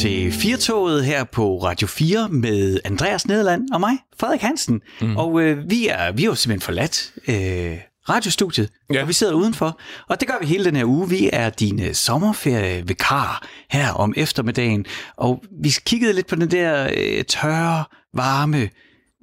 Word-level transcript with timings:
til 0.00 0.32
Firtoget 0.32 1.04
her 1.04 1.24
på 1.24 1.58
Radio 1.58 1.86
4 1.86 2.28
med 2.28 2.80
Andreas 2.84 3.26
Nederland 3.26 3.70
og 3.72 3.80
mig, 3.80 3.98
Frederik 4.20 4.40
Hansen. 4.40 4.80
Mm. 5.00 5.16
Og 5.16 5.40
øh, 5.40 5.70
vi, 5.70 5.88
er, 5.88 6.12
vi 6.12 6.22
er 6.22 6.26
jo 6.26 6.34
simpelthen 6.34 6.60
forladt 6.60 7.12
øh, 7.28 7.78
radiostudiet, 8.08 8.70
ja. 8.92 9.02
og 9.02 9.08
vi 9.08 9.12
sidder 9.12 9.32
udenfor. 9.32 9.80
Og 10.08 10.20
det 10.20 10.28
gør 10.28 10.34
vi 10.40 10.46
hele 10.46 10.64
den 10.64 10.76
her 10.76 10.84
uge. 10.84 11.08
Vi 11.08 11.30
er 11.32 11.50
dine 11.50 11.94
sommerferievikar 11.94 13.48
her 13.70 13.92
om 13.92 14.14
eftermiddagen. 14.16 14.86
Og 15.16 15.42
vi 15.62 15.72
kiggede 15.84 16.12
lidt 16.12 16.26
på 16.26 16.36
den 16.36 16.50
der 16.50 16.88
øh, 16.96 17.24
tørre, 17.24 17.84
varme, 18.14 18.70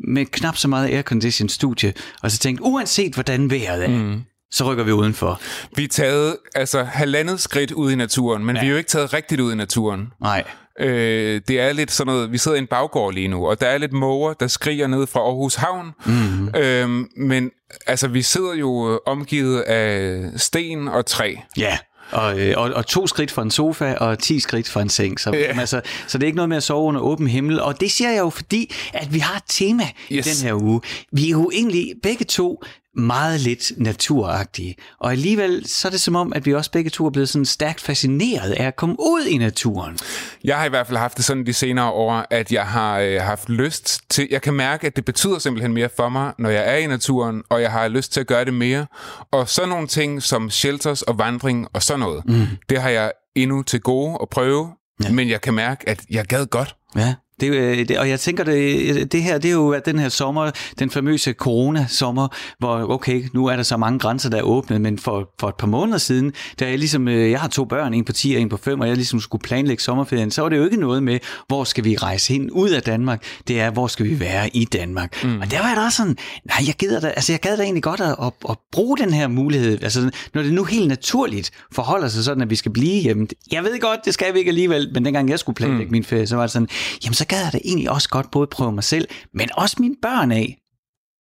med 0.08 0.26
knap 0.26 0.58
så 0.58 0.68
meget 0.68 0.90
aircondition 0.90 1.50
studie, 1.50 1.94
og 2.22 2.32
så 2.32 2.38
tænkte, 2.38 2.64
uanset 2.64 3.14
hvordan 3.14 3.52
vejret 3.52 3.84
er, 3.84 3.90
mm 3.90 4.22
så 4.52 4.72
rykker 4.72 4.84
vi 4.84 4.92
udenfor. 4.92 5.42
Vi 5.76 5.84
er 5.84 5.88
taget 5.88 6.38
altså 6.56 6.84
halvandet 6.84 7.40
skridt 7.40 7.72
ud 7.72 7.92
i 7.92 7.96
naturen, 7.96 8.46
men 8.46 8.56
ja. 8.56 8.62
vi 8.62 8.68
er 8.68 8.72
jo 8.72 8.78
ikke 8.78 8.90
taget 8.90 9.14
rigtigt 9.14 9.42
ud 9.42 9.52
i 9.52 9.56
naturen. 9.56 10.08
Nej. 10.22 10.44
Øh, 10.80 11.42
det 11.48 11.60
er 11.60 11.74
lidt 11.74 11.92
sådan 11.92 12.14
noget, 12.14 12.32
vi 12.32 12.38
sidder 12.38 12.56
i 12.56 12.60
en 12.60 12.68
baggård 12.68 13.14
lige 13.14 13.28
nu, 13.28 13.48
og 13.48 13.62
der 13.62 13.68
er 13.68 13.78
lidt 13.78 13.94
måger, 13.94 14.34
der 14.34 14.48
skriger 14.48 14.88
ned 14.88 15.08
fra 15.08 15.20
Aarhus 15.20 15.56
Havn. 15.56 15.92
Mm-hmm. 16.06 16.56
Øh, 16.56 16.90
men 17.18 17.52
altså, 17.88 18.08
vi 18.08 18.22
sidder 18.22 18.54
jo 18.54 19.00
omgivet 19.06 19.62
af 19.62 20.22
sten 20.36 20.88
og 20.88 21.06
træ. 21.06 21.36
Ja. 21.58 21.78
Og, 22.12 22.40
øh, 22.40 22.54
og, 22.58 22.74
og 22.74 22.86
to 22.86 23.08
skridt 23.08 23.32
fra 23.32 23.42
en 23.42 23.52
sofa 23.52 23.94
og 23.94 24.20
ti 24.20 24.40
skridt 24.40 24.70
fra 24.70 24.82
en 24.82 24.90
seng. 24.90 25.20
Så, 25.20 25.34
yeah. 25.36 25.60
altså, 25.60 25.82
så 26.08 26.18
det 26.18 26.24
er 26.24 26.28
ikke 26.28 26.36
noget 26.36 26.50
med 26.50 26.58
at 26.58 26.64
sove 26.64 26.84
under 26.88 27.02
åben 27.02 27.28
himmel. 27.28 27.62
Og 27.62 27.82
det 27.82 27.92
siger 27.92 28.10
jeg 28.10 28.20
jo 28.20 28.30
fordi, 28.30 28.74
at 28.94 29.14
vi 29.14 29.20
har 29.20 29.36
et 29.36 29.44
tema 29.48 29.84
yes. 30.12 30.28
i 30.28 30.30
den 30.30 30.48
her 30.48 30.54
uge. 30.64 30.82
Vi 31.12 31.26
er 31.26 31.30
jo 31.30 31.52
egentlig 31.54 31.94
begge 32.04 32.26
to 32.26 32.64
meget 32.98 33.40
lidt 33.40 33.72
naturagtige. 33.78 34.76
Og 35.00 35.12
alligevel 35.12 35.68
så 35.68 35.88
er 35.88 35.90
det 35.90 36.02
som 36.02 36.16
om, 36.16 36.34
at 36.36 36.46
vi 36.46 36.54
også 36.54 36.72
begge 36.72 36.90
to 36.90 37.06
er 37.06 37.10
blevet 37.10 37.30
sådan 37.30 37.46
stærkt 37.46 37.82
fascineret 37.82 38.52
af 38.52 38.68
at 38.68 38.76
komme 38.76 38.96
ud 39.00 39.26
i 39.26 39.38
naturen. 39.38 39.98
Jeg 40.44 40.58
har 40.58 40.66
i 40.66 40.70
hvert 40.70 40.88
fald 40.88 40.98
haft 40.98 41.18
det 41.18 41.26
sådan 41.26 41.46
de 41.46 41.54
senere 41.54 41.92
år, 41.92 42.26
at 42.30 42.52
jeg 42.52 42.66
har 42.66 43.00
øh, 43.00 43.22
haft 43.22 43.50
lyst 43.50 44.02
til, 44.10 44.28
jeg 44.32 44.42
kan 44.42 44.54
mærke, 44.54 44.88
at 44.88 44.96
det 44.96 45.06
betyder 45.06 45.40
simpelthen 45.40 45.74
mere 45.74 45.90
for 45.98 46.10
mig, 46.10 46.34
når 46.40 46.50
jeg 46.50 46.74
er 46.74 46.78
i 46.78 46.88
naturen, 46.88 47.44
og 47.50 47.62
jeg 47.62 47.72
har 47.72 47.88
lyst 47.88 48.14
til 48.14 48.20
at 48.20 48.28
gøre 48.28 48.46
det 48.46 48.54
mere. 48.54 48.86
Og 49.32 49.50
så 49.50 49.66
nogle 49.66 49.88
ting 49.88 50.24
som 50.24 50.50
shelters 50.50 51.02
og 51.02 51.18
vandring 51.18 51.68
og 51.74 51.84
sådan 51.84 52.00
noget, 52.00 52.24
mm. 52.26 52.46
det 52.70 52.82
har 52.82 52.90
jeg 52.90 53.12
endnu 53.36 53.64
til 53.64 53.82
gode 53.82 54.18
at 54.22 54.30
prøve, 54.30 54.70
ja. 55.04 55.12
men 55.12 55.30
jeg 55.30 55.42
kan 55.42 55.54
mærke, 55.54 55.90
at 55.90 56.02
jeg 56.10 56.26
gad 56.26 56.46
godt. 56.46 56.76
Ja. 56.96 57.14
Det, 57.40 57.54
øh, 57.54 57.88
det, 57.88 57.98
og 57.98 58.10
jeg 58.10 58.20
tænker, 58.20 58.44
det, 58.44 59.12
det 59.12 59.24
her, 59.24 59.38
det 59.38 59.50
er 59.50 59.54
jo 59.54 59.80
den 59.86 60.00
her 60.00 60.10
sommer, 60.10 60.52
den 60.80 60.90
famøse 60.90 61.34
corona-sommer, 61.34 62.28
hvor 62.60 62.92
okay, 62.92 63.24
nu 63.34 63.46
er 63.46 63.56
der 63.56 63.64
så 63.64 63.78
mange 63.78 64.00
grænser, 64.00 64.30
der 64.30 64.38
er 64.38 64.42
åbnet, 64.42 64.82
men 64.82 65.00
for, 65.00 65.30
for 65.40 65.48
et 65.48 65.56
par 65.56 65.68
måneder 65.68 65.98
siden, 65.98 66.34
da 66.60 66.70
jeg 66.70 66.80
ligesom, 66.80 67.08
øh, 67.08 67.32
jeg 67.32 67.40
har 67.40 67.48
to 67.48 67.66
børn, 67.66 67.94
en 67.94 68.06
på 68.06 68.12
10 68.12 68.36
og 68.36 68.42
en 68.42 68.50
på 68.50 68.58
5, 68.58 68.80
og 68.80 68.88
jeg 68.88 68.96
ligesom 68.96 69.20
skulle 69.20 69.42
planlægge 69.42 69.84
sommerferien, 69.84 70.32
så 70.32 70.42
var 70.42 70.50
det 70.50 70.58
jo 70.58 70.64
ikke 70.64 70.78
noget 70.78 71.04
med, 71.04 71.20
hvor 71.48 71.64
skal 71.64 71.84
vi 71.84 71.96
rejse 71.96 72.34
hen 72.34 72.52
ud 72.52 72.70
af 72.70 72.82
Danmark, 72.82 73.24
det 73.48 73.60
er, 73.60 73.72
hvor 73.72 73.88
skal 73.88 74.06
vi 74.06 74.20
være 74.20 74.50
i 74.56 74.66
Danmark. 74.66 75.24
Mm. 75.24 75.40
Og 75.40 75.52
der 75.52 75.60
var 75.60 75.68
jeg 75.68 75.78
da 75.78 75.90
sådan, 75.90 76.18
nej, 76.46 76.64
jeg 76.68 76.76
gider 76.76 77.00
da, 77.00 77.08
altså 77.08 77.34
jeg 77.34 77.40
gad 77.40 77.58
da 77.58 77.64
egentlig 77.64 77.84
godt 77.84 78.02
at, 78.02 78.16
at, 78.22 78.34
at 78.50 78.58
bruge 78.72 78.98
den 78.98 79.14
her 79.14 79.28
mulighed, 79.28 79.84
altså 79.84 80.12
når 80.34 80.42
det 80.42 80.54
nu 80.54 80.64
helt 80.64 80.88
naturligt 80.88 81.52
forholder 81.72 82.08
sig 82.08 82.24
sådan, 82.24 82.44
at 82.44 82.50
vi 82.50 82.56
skal 82.56 82.72
blive 82.72 83.02
hjemme. 83.02 83.28
Jeg 83.52 83.64
ved 83.64 83.80
godt, 83.80 84.00
det 84.06 84.14
skal 84.14 84.34
vi 84.34 84.40
ikke 84.40 84.50
alligevel, 84.50 84.90
men 84.94 85.06
dengang 85.06 85.30
jeg 85.30 85.40
skulle 85.40 85.56
planlægge 85.56 85.86
mm. 85.86 85.92
min 85.92 86.04
ferie, 86.04 86.28
så 86.28 86.36
var 86.36 86.44
det 86.44 86.52
sådan, 86.52 86.68
jamen 87.04 87.14
så 87.14 87.27
gad 87.28 87.44
jeg 87.44 87.54
da 87.54 87.60
egentlig 87.66 87.90
også 87.90 88.10
godt 88.10 88.32
både 88.32 88.48
prøve 88.48 88.72
mig 88.72 88.84
selv, 88.84 89.08
men 89.34 89.50
også 89.54 89.76
mine 89.80 89.96
børn 90.02 90.32
af. 90.32 90.58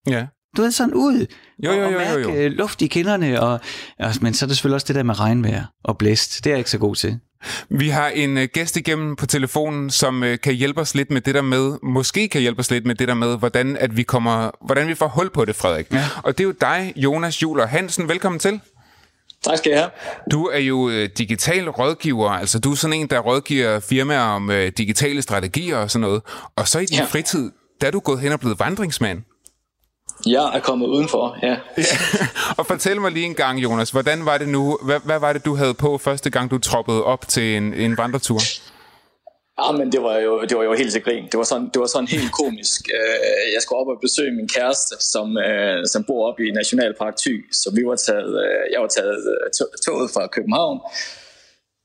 Ja. 0.08 0.26
Du 0.58 0.62
er 0.62 0.70
sådan 0.70 0.94
ud 0.94 1.26
jo, 1.64 1.72
jo, 1.72 1.86
og 1.86 1.92
mærke 1.92 2.22
jo, 2.22 2.30
jo. 2.30 2.36
Øh, 2.36 2.52
luft 2.52 2.82
i 2.82 2.88
kinderne, 2.88 3.42
og, 3.42 3.60
og, 4.00 4.14
men 4.22 4.34
så 4.34 4.46
er 4.46 4.48
det 4.48 4.58
selvfølgelig 4.58 4.76
også 4.76 4.88
det 4.88 4.96
der 4.96 5.04
med 5.04 5.20
regnvejr 5.20 5.66
og 5.84 5.98
blæst. 5.98 6.44
Det 6.44 6.50
er 6.50 6.54
jeg 6.54 6.58
ikke 6.58 6.70
så 6.70 6.78
god 6.78 6.96
til. 6.96 7.20
Vi 7.70 7.90
har 7.90 8.08
en 8.08 8.38
uh, 8.38 8.44
gæst 8.44 8.78
igennem 8.78 9.16
på 9.16 9.26
telefonen, 9.26 9.90
som 9.90 10.22
uh, 10.22 10.28
kan 10.44 10.54
hjælpe 10.54 10.82
os 10.82 10.96
lidt 10.96 11.12
med 11.12 11.22
det 11.22 11.36
der 11.36 11.42
med, 11.42 11.78
måske 11.84 12.28
kan 12.28 12.42
hjælpe 12.42 12.60
os 12.60 12.72
lidt 12.72 12.86
med 12.86 12.96
det 12.96 13.08
der 13.08 13.14
med, 13.14 13.38
hvordan, 13.38 13.78
at 13.78 13.98
vi, 13.98 14.04
kommer, 14.04 14.52
hvordan 14.66 14.88
vi 14.88 14.96
får 14.96 15.08
hul 15.08 15.30
på 15.30 15.46
det, 15.46 15.56
Frederik. 15.56 15.94
Ja. 15.94 16.06
Og 16.24 16.38
det 16.38 16.44
er 16.44 16.48
jo 16.48 16.54
dig, 16.62 16.94
Jonas 16.96 17.42
Juler 17.42 17.68
Hansen. 17.68 18.08
Velkommen 18.08 18.40
til. 18.40 18.60
Tak 19.44 19.58
skal 19.58 19.70
jeg 19.70 19.80
have. 19.80 19.92
Du 20.32 20.46
er 20.46 20.60
jo 20.60 20.90
øh, 20.90 21.10
digital 21.18 21.70
rådgiver, 21.70 22.30
altså 22.30 22.60
du 22.60 22.72
er 22.72 22.76
sådan 22.76 22.94
en, 22.94 23.08
der 23.08 23.20
rådgiver 23.20 23.80
firmaer 23.80 24.22
om 24.22 24.52
øh, 24.52 24.72
digitale 24.78 25.22
strategier 25.22 25.78
og 25.78 25.92
sådan 25.92 26.02
noget. 26.02 26.22
Og 26.56 26.68
så 26.68 26.80
i 26.80 26.86
din 26.86 26.98
ja. 26.98 27.06
fritid, 27.06 27.52
der 27.82 27.88
er 27.88 27.92
du 27.92 28.00
gået 28.00 28.20
hen 28.20 28.32
og 28.32 28.40
blevet 28.40 28.60
vandringsmand. 28.60 29.22
Jeg 30.26 30.52
er 30.54 30.60
kommet 30.60 30.88
udenfor, 30.88 31.38
ja. 31.44 31.56
ja. 31.78 31.84
Og 32.58 32.68
fortæl 32.68 33.02
mig 33.02 33.12
lige 33.12 33.26
en 33.26 33.36
gang, 33.36 33.64
Jonas, 33.64 33.90
hvordan 33.90 34.26
var 34.26 34.38
det 34.38 34.50
nu, 34.50 34.78
hvad, 34.84 35.00
hvad 35.04 35.20
var 35.20 35.34
det, 35.34 35.46
du 35.46 35.56
havde 35.56 35.74
på 35.74 35.98
første 35.98 36.30
gang, 36.30 36.52
du 36.52 36.58
troppede 36.58 37.04
op 37.04 37.28
til 37.28 37.58
en, 37.58 37.74
en 37.74 37.98
vandretur? 37.98 38.40
Ja, 39.60 39.72
men 39.72 39.92
det 39.92 40.02
var 40.04 40.18
jo, 40.18 40.42
det 40.42 40.58
var 40.58 40.64
jo 40.64 40.74
helt 40.74 40.92
til 40.92 41.04
grin. 41.04 41.26
Det 41.32 41.38
var 41.38 41.44
sådan, 41.44 41.70
det 41.74 41.80
var 41.80 41.88
sådan 41.88 42.08
helt 42.08 42.32
komisk. 42.32 42.82
Øh, 42.98 43.54
jeg 43.54 43.62
skulle 43.62 43.80
op 43.80 43.88
og 43.88 43.98
besøge 44.02 44.32
min 44.32 44.48
kæreste, 44.48 44.96
som, 45.00 45.38
øh, 45.38 45.86
som 45.86 46.04
bor 46.08 46.28
oppe 46.30 46.48
i 46.48 46.52
Nationalpark 46.52 47.16
Thy. 47.18 47.54
Så 47.54 47.72
vi 47.76 47.82
var 47.86 47.96
taget, 47.96 48.32
øh, 48.46 48.64
jeg 48.74 48.82
var 48.82 48.88
taget 48.88 49.18
toget 49.86 50.12
fra 50.12 50.28
København 50.28 50.80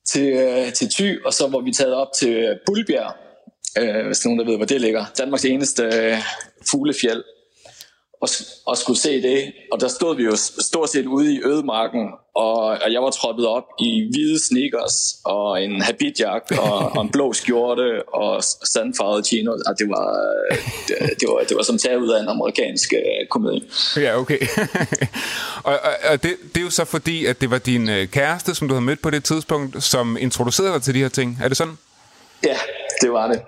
til, 0.07 0.33
til 0.73 0.89
Thy, 0.97 1.25
og 1.27 1.33
så 1.35 1.49
var 1.49 1.61
vi 1.61 1.73
taget 1.73 1.95
op 1.95 2.13
til 2.19 2.59
Bulbjerg, 2.67 3.13
hvis 4.07 4.25
nogen 4.25 4.39
der 4.39 4.45
ved, 4.45 4.57
hvor 4.57 4.67
det 4.67 4.81
ligger. 4.81 5.05
Danmarks 5.19 5.45
eneste 5.45 5.83
fuglefjeld 6.71 7.25
og, 8.23 8.29
og 8.67 8.77
skulle 8.77 8.99
se 8.99 9.23
det. 9.23 9.53
Og 9.73 9.81
der 9.81 9.89
stod 9.89 10.17
vi 10.17 10.25
jo 10.25 10.37
stort 10.71 10.91
set 10.91 11.07
ude 11.07 11.35
i 11.35 11.41
ødemarken, 11.45 12.09
og, 12.35 12.57
og 12.57 12.93
jeg 12.93 13.03
var 13.03 13.11
troppet 13.11 13.47
op 13.47 13.65
i 13.81 14.09
hvide 14.11 14.47
sneakers 14.47 15.17
og 15.25 15.63
en 15.63 15.83
habitjak 15.83 16.43
og, 16.59 16.93
og 16.97 17.03
en 17.03 17.11
blå 17.11 17.33
skjorte 17.33 18.09
og 18.09 18.43
sandfarvede 18.45 19.25
chinos. 19.25 19.61
Og 19.67 19.79
det 19.79 19.89
var, 19.89 20.09
det, 20.89 20.97
det, 21.21 21.29
var, 21.29 21.45
det 21.49 21.57
var 21.57 21.63
som 21.63 21.79
taget 21.79 21.97
ud 21.97 22.09
af 22.09 22.23
en 22.23 22.29
amerikansk 22.29 22.93
uh, 22.93 23.29
komedie. 23.29 23.63
Ja, 23.97 24.19
okay. 24.19 24.39
og 25.65 25.73
og, 25.73 25.93
og 26.11 26.23
det, 26.23 26.37
det 26.55 26.61
er 26.61 26.65
jo 26.65 26.71
så 26.71 26.85
fordi, 26.85 27.27
at 27.27 27.41
det 27.41 27.51
var 27.51 27.59
din 27.59 27.89
øh, 27.89 28.09
kæreste, 28.09 28.55
som 28.55 28.69
du 28.69 28.75
havde 28.75 28.85
mødt 28.85 29.03
på 29.03 29.11
det 29.11 29.25
tidspunkt, 29.25 29.83
som 29.83 30.17
introducerede 30.21 30.73
dig 30.73 30.83
til 30.83 30.95
de 30.95 30.99
her 30.99 31.09
ting. 31.09 31.39
Er 31.43 31.49
det 31.49 31.57
sådan? 31.57 31.79
Ja, 32.45 32.57
det 33.01 33.13
var 33.13 33.29
det. 33.29 33.43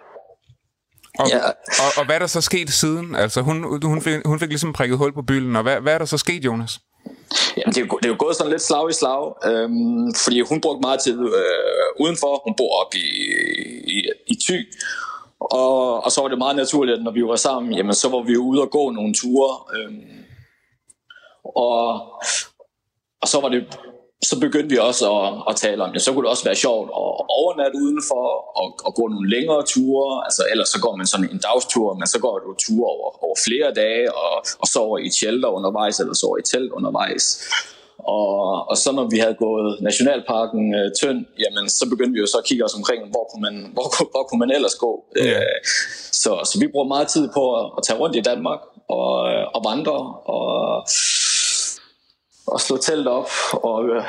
Og, 1.18 1.28
ja. 1.28 1.38
og, 1.46 1.92
og 1.96 2.04
hvad 2.04 2.14
er 2.14 2.18
der 2.18 2.26
så 2.26 2.40
sket 2.40 2.70
siden? 2.70 3.14
Altså, 3.14 3.40
hun, 3.40 3.82
hun, 3.84 4.02
fik, 4.02 4.20
hun 4.24 4.40
fik 4.40 4.48
ligesom 4.48 4.72
prikket 4.72 4.98
hul 4.98 5.12
på 5.12 5.22
bylden, 5.22 5.56
og 5.56 5.62
hvad, 5.62 5.80
hvad 5.80 5.94
er 5.94 5.98
der 5.98 6.04
så 6.04 6.18
sket, 6.18 6.44
Jonas? 6.44 6.80
Jamen, 7.58 7.74
det, 7.74 7.80
er 7.82 7.86
jo, 7.86 7.98
det 7.98 8.04
er 8.04 8.08
jo 8.14 8.16
gået 8.18 8.36
sådan 8.36 8.52
lidt 8.52 8.62
slag 8.62 8.90
i 8.90 8.92
slag, 8.92 9.34
øhm, 9.48 10.14
fordi 10.24 10.40
hun 10.40 10.60
brugte 10.60 10.80
meget 10.80 11.00
tid 11.00 11.18
øh, 11.20 11.88
udenfor. 12.00 12.42
Hun 12.44 12.54
bor 12.56 12.80
op 12.82 12.94
i, 12.94 13.06
i, 13.96 13.98
i 14.26 14.34
Thy, 14.34 14.58
og, 15.40 16.04
og 16.04 16.12
så 16.12 16.20
var 16.20 16.28
det 16.28 16.38
meget 16.38 16.56
naturligt, 16.56 16.98
at 16.98 17.04
når 17.04 17.10
vi 17.10 17.24
var 17.24 17.36
sammen, 17.36 17.72
jamen, 17.72 17.94
så 17.94 18.08
var 18.08 18.22
vi 18.22 18.36
ude 18.36 18.62
og 18.62 18.70
gå 18.70 18.90
nogle 18.90 19.14
ture. 19.14 19.52
Øhm, 19.76 20.24
og, 21.44 22.12
og 23.22 23.28
så 23.28 23.40
var 23.40 23.48
det 23.48 23.78
så 24.22 24.40
begyndte 24.40 24.70
vi 24.74 24.78
også 24.78 25.04
at, 25.20 25.32
at 25.50 25.56
tale 25.56 25.84
om 25.84 25.92
det. 25.92 26.02
Så 26.02 26.12
kunne 26.12 26.24
det 26.24 26.30
også 26.30 26.44
være 26.44 26.54
sjovt 26.54 26.88
at 26.88 27.12
overnatte 27.40 27.76
udenfor 27.84 28.24
og, 28.60 28.68
og 28.86 28.94
gå 28.94 29.08
nogle 29.08 29.30
længere 29.30 29.62
ture. 29.72 30.24
Altså, 30.26 30.42
ellers 30.52 30.68
så 30.68 30.80
går 30.80 30.96
man 30.96 31.06
sådan 31.06 31.30
en 31.32 31.38
dagstur, 31.38 31.94
men 31.94 32.06
så 32.06 32.18
går 32.18 32.38
du 32.38 32.54
ture 32.64 32.88
over, 32.96 33.24
over 33.24 33.36
flere 33.46 33.74
dage 33.82 34.14
og, 34.14 34.44
og 34.58 34.66
sover 34.66 34.98
i 34.98 35.06
et 35.06 35.14
shelter 35.14 35.48
undervejs, 35.48 36.00
eller 36.00 36.14
sover 36.14 36.38
i 36.38 36.42
telt 36.42 36.72
undervejs. 36.72 37.24
Og, 37.98 38.68
og 38.70 38.76
så 38.76 38.92
når 38.92 39.06
vi 39.10 39.18
havde 39.18 39.34
gået 39.34 39.78
Nationalparken 39.80 40.74
øh, 40.74 40.90
tynd, 41.00 41.20
jamen 41.42 41.68
så 41.68 41.84
begyndte 41.90 42.12
vi 42.12 42.20
jo 42.20 42.26
så 42.26 42.38
at 42.38 42.44
kigge 42.44 42.64
os 42.64 42.74
omkring, 42.74 43.00
hvor 43.10 43.24
kunne 43.30 43.42
man, 43.48 43.70
hvor, 43.72 43.88
hvor 44.12 44.22
kunne 44.28 44.38
man 44.38 44.50
ellers 44.50 44.74
gå. 44.74 45.04
Yeah. 45.18 45.36
Øh, 45.36 45.58
så, 46.12 46.30
så 46.50 46.54
vi 46.60 46.66
bruger 46.72 46.88
meget 46.94 47.08
tid 47.08 47.28
på 47.34 47.42
at, 47.60 47.66
at 47.78 47.82
tage 47.86 47.98
rundt 47.98 48.16
i 48.16 48.20
Danmark 48.20 48.60
og, 48.88 49.12
og 49.54 49.60
vandre 49.70 49.98
og 50.36 50.48
at 52.54 52.60
slå 52.60 52.76
telt 52.76 53.06
op, 53.06 53.30
og 53.52 53.84
øh, 53.88 54.02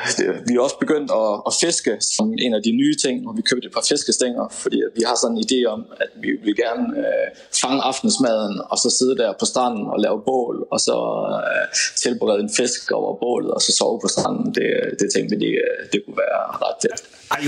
vi 0.48 0.54
er 0.54 0.60
også 0.60 0.78
begyndt 0.78 1.10
at, 1.10 1.32
at 1.48 1.52
fiske 1.60 1.96
som 2.00 2.32
en 2.38 2.54
af 2.54 2.62
de 2.62 2.72
nye 2.72 2.96
ting, 3.04 3.28
og 3.28 3.36
vi 3.36 3.42
købte 3.42 3.66
et 3.66 3.74
par 3.74 3.86
fiskestænger, 3.88 4.44
fordi 4.50 4.78
vi 4.96 5.02
har 5.06 5.16
sådan 5.16 5.36
en 5.36 5.44
idé 5.46 5.60
om, 5.74 5.80
at 6.00 6.10
vi 6.22 6.30
vil 6.44 6.56
gerne 6.56 6.86
øh, 6.98 7.26
fange 7.62 7.82
aftensmaden, 7.82 8.60
og 8.70 8.78
så 8.78 8.90
sidde 8.98 9.16
der 9.16 9.32
på 9.40 9.44
stranden 9.44 9.86
og 9.92 9.98
lave 10.00 10.18
bål, 10.28 10.66
og 10.70 10.80
så 10.80 10.96
øh, 11.40 11.64
tilberede 12.02 12.40
en 12.40 12.50
fisk 12.56 12.90
over 12.90 13.18
bålet, 13.18 13.50
og 13.50 13.60
så 13.62 13.72
sove 13.72 14.00
på 14.04 14.08
stranden. 14.08 14.54
Det, 14.54 14.68
det 15.00 15.08
tænkte 15.14 15.36
vi, 15.36 15.46
det, 15.46 15.54
det 15.92 16.02
kunne 16.04 16.18
være 16.26 16.42
ret 16.64 16.76
tæt. 16.82 17.00
Ej, 17.30 17.38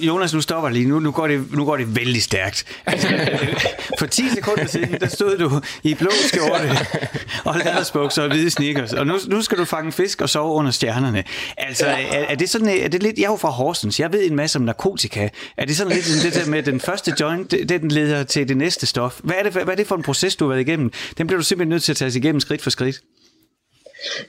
Jonas, 0.00 0.34
nu 0.34 0.40
stopper 0.40 0.68
lige. 0.68 0.88
Nu, 0.88 0.98
nu, 1.00 1.10
går 1.10 1.26
det, 1.26 1.52
nu 1.52 1.64
går 1.64 1.76
det 1.76 1.96
vældig 1.96 2.22
stærkt. 2.22 2.64
Altså, 2.86 3.08
for 3.98 4.06
10 4.06 4.28
sekunder 4.28 4.66
siden, 4.66 5.00
der 5.00 5.08
stod 5.08 5.38
du 5.38 5.60
i 5.82 5.94
blå 5.94 6.10
skjorte 6.26 6.70
og 7.48 7.54
lædersbukser 7.64 8.22
og 8.22 8.28
hvide 8.28 8.50
sneakers. 8.50 8.92
Og 8.92 9.06
nu, 9.06 9.18
nu 9.28 9.42
skal 9.42 9.58
du 9.58 9.64
fange 9.64 9.92
fisk 9.92 10.20
og 10.20 10.28
sove 10.36 10.54
under 10.54 10.70
stjernerne. 10.70 11.24
Altså, 11.56 11.86
ja. 11.86 11.92
er, 11.92 12.24
er, 12.24 12.34
det 12.34 12.50
sådan, 12.50 12.68
er 12.68 12.88
det 12.88 13.02
lidt... 13.02 13.18
Jeg 13.18 13.24
er 13.24 13.30
jo 13.30 13.36
fra 13.36 13.48
Horsens. 13.48 14.00
Jeg 14.00 14.12
ved 14.12 14.30
en 14.30 14.36
masse 14.36 14.58
om 14.58 14.62
narkotika. 14.62 15.28
Er 15.56 15.64
det 15.64 15.76
sådan 15.76 15.92
lidt 15.92 16.06
det 16.22 16.34
der 16.34 16.50
med, 16.50 16.62
den 16.62 16.80
første 16.80 17.12
joint, 17.20 17.50
det, 17.50 17.68
den 17.68 17.90
leder 17.90 18.24
til 18.24 18.48
det 18.48 18.56
næste 18.56 18.86
stof? 18.86 19.20
Hvad 19.22 19.34
er, 19.38 19.42
det, 19.42 19.52
hvad 19.52 19.68
er 19.68 19.74
det 19.74 19.86
for 19.86 19.96
en 19.96 20.02
proces, 20.02 20.36
du 20.36 20.44
har 20.44 20.48
været 20.48 20.60
igennem? 20.68 20.92
Den 21.18 21.26
bliver 21.26 21.38
du 21.38 21.44
simpelthen 21.44 21.68
nødt 21.68 21.82
til 21.82 21.92
at 21.92 21.96
tage 21.96 22.18
igennem 22.18 22.40
skridt 22.40 22.62
for 22.62 22.70
skridt. 22.70 23.00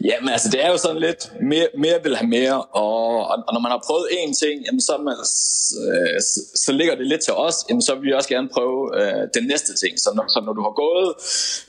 Jamen 0.04 0.30
altså, 0.30 0.50
det 0.54 0.66
er 0.66 0.70
jo 0.72 0.78
sådan 0.78 1.02
lidt, 1.08 1.32
mere, 1.42 1.68
mere 1.78 1.98
vil 2.04 2.16
have 2.16 2.30
mere, 2.30 2.58
og, 2.64 3.28
og 3.48 3.52
når 3.56 3.62
man 3.66 3.72
har 3.72 3.82
prøvet 3.88 4.06
én 4.20 4.32
ting, 4.44 4.56
jamen, 4.66 4.82
så, 4.82 4.94
man, 5.06 5.16
så, 5.26 5.76
øh, 5.94 6.22
så 6.66 6.72
ligger 6.80 6.96
det 6.96 7.08
lidt 7.08 7.22
til 7.22 7.34
os, 7.34 7.56
jamen, 7.70 7.82
så 7.82 7.96
vil 7.96 8.04
vi 8.08 8.14
også 8.14 8.30
gerne 8.30 8.50
prøve 8.56 8.80
øh, 9.00 9.24
den 9.38 9.44
næste 9.52 9.72
ting. 9.82 9.94
Så 10.04 10.10
når, 10.16 10.26
så 10.34 10.40
når 10.46 10.54
du 10.58 10.62
har 10.68 10.74
gået 10.84 11.10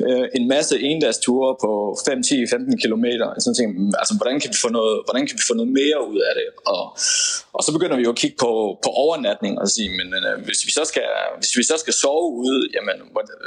øh, 0.06 0.26
en 0.38 0.48
masse 0.48 0.74
endagsture 0.90 1.56
på 1.64 1.70
5, 2.06 2.22
10, 2.22 2.46
15 2.50 2.78
km, 2.82 3.06
så 3.44 3.50
tænker 3.58 3.98
altså, 4.00 4.14
hvordan 4.20 4.40
kan, 4.40 4.50
vi 4.54 4.58
få 4.64 4.68
noget, 4.78 4.96
hvordan 5.06 5.26
kan 5.26 5.36
vi 5.38 5.44
få 5.50 5.54
noget 5.60 5.72
mere 5.80 5.98
ud 6.10 6.20
af 6.28 6.32
det? 6.40 6.48
Og, 6.74 6.82
og 7.56 7.60
så 7.66 7.70
begynder 7.76 7.96
vi 7.96 8.02
jo 8.08 8.12
at 8.14 8.20
kigge 8.22 8.36
på, 8.44 8.52
på 8.84 8.90
overnatning 9.04 9.54
og 9.62 9.68
sige, 9.74 9.90
men 9.98 10.08
øh, 10.18 10.34
hvis, 10.46 10.60
vi 10.66 10.70
så 10.78 10.84
skal, 10.90 11.08
hvis 11.40 11.52
vi 11.58 11.62
så 11.62 11.76
skal 11.82 11.94
sove 12.02 12.28
ude, 12.42 12.60
jamen, 12.74 12.96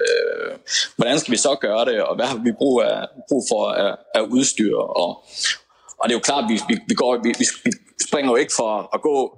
øh, 0.06 0.52
hvordan 0.98 1.20
skal 1.20 1.32
vi 1.32 1.38
så 1.48 1.54
gøre 1.62 1.86
det, 1.90 1.98
og 2.08 2.16
hvad 2.16 2.26
har 2.26 2.40
vi 2.44 2.52
brug, 2.52 2.82
af, 2.82 3.08
brug 3.30 3.44
for 3.50 3.64
af, 3.84 3.94
af 4.18 4.22
udstyr? 4.52 4.76
Og, 4.76 5.10
og 5.98 6.04
det 6.10 6.12
er 6.12 6.18
jo 6.20 6.20
klart, 6.20 6.44
at 6.44 6.50
vi, 6.50 6.60
vi, 6.70 6.80
vi, 6.88 6.96
går, 6.96 7.18
vi, 7.24 7.34
vi 7.40 7.46
springer 8.08 8.32
jo 8.32 8.36
ikke 8.36 8.54
for 8.56 8.90
at 8.94 9.02
gå 9.02 9.38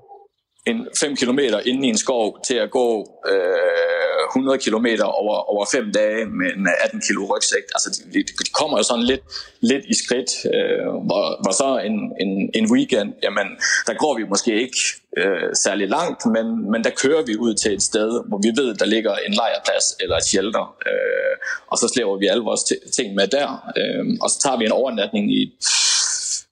en 0.65 0.87
5 0.99 1.15
km 1.15 1.39
inde 1.65 1.87
i 1.87 1.89
en 1.89 1.97
skov 1.97 2.39
til 2.47 2.55
at 2.55 2.71
gå 2.71 2.87
øh, 3.31 4.13
100 4.35 4.57
km 4.57 4.87
over, 5.03 5.35
over 5.53 5.65
5 5.71 5.91
dage 5.91 6.25
med 6.25 6.49
en 6.57 6.67
18 6.83 7.01
kg 7.01 7.17
rygsæk. 7.31 7.65
Altså, 7.75 8.03
de, 8.13 8.19
de 8.23 8.51
kommer 8.59 8.77
jo 8.77 8.83
sådan 8.83 9.03
lidt, 9.03 9.21
lidt 9.61 9.85
i 9.85 9.93
skridt. 10.03 10.31
Øh, 10.53 10.85
hvor, 11.07 11.23
hvor 11.43 11.53
så 11.61 11.69
en, 11.87 11.95
en, 12.23 12.31
en 12.53 12.65
weekend, 12.73 13.13
jamen, 13.23 13.47
der 13.87 13.93
går 13.93 14.17
vi 14.17 14.23
måske 14.33 14.61
ikke 14.61 14.77
øh, 15.17 15.49
særlig 15.63 15.87
langt, 15.89 16.25
men, 16.25 16.71
men 16.71 16.83
der 16.83 16.89
kører 16.89 17.23
vi 17.25 17.37
ud 17.37 17.53
til 17.53 17.73
et 17.73 17.83
sted, 17.83 18.09
hvor 18.27 18.39
vi 18.45 18.51
ved, 18.61 18.75
der 18.75 18.85
ligger 18.85 19.15
en 19.15 19.33
lejrplads 19.33 19.85
eller 20.01 20.15
et 20.17 20.25
shelter, 20.25 20.75
øh, 20.87 21.35
og 21.71 21.77
så 21.77 21.87
slæver 21.93 22.17
vi 22.17 22.27
alle 22.27 22.43
vores 22.43 22.63
ting 22.97 23.15
med 23.15 23.27
der, 23.27 23.47
øh, 23.77 24.05
og 24.21 24.29
så 24.29 24.39
tager 24.43 24.57
vi 24.57 24.65
en 24.65 24.71
overnatning 24.71 25.25
i, 25.39 25.41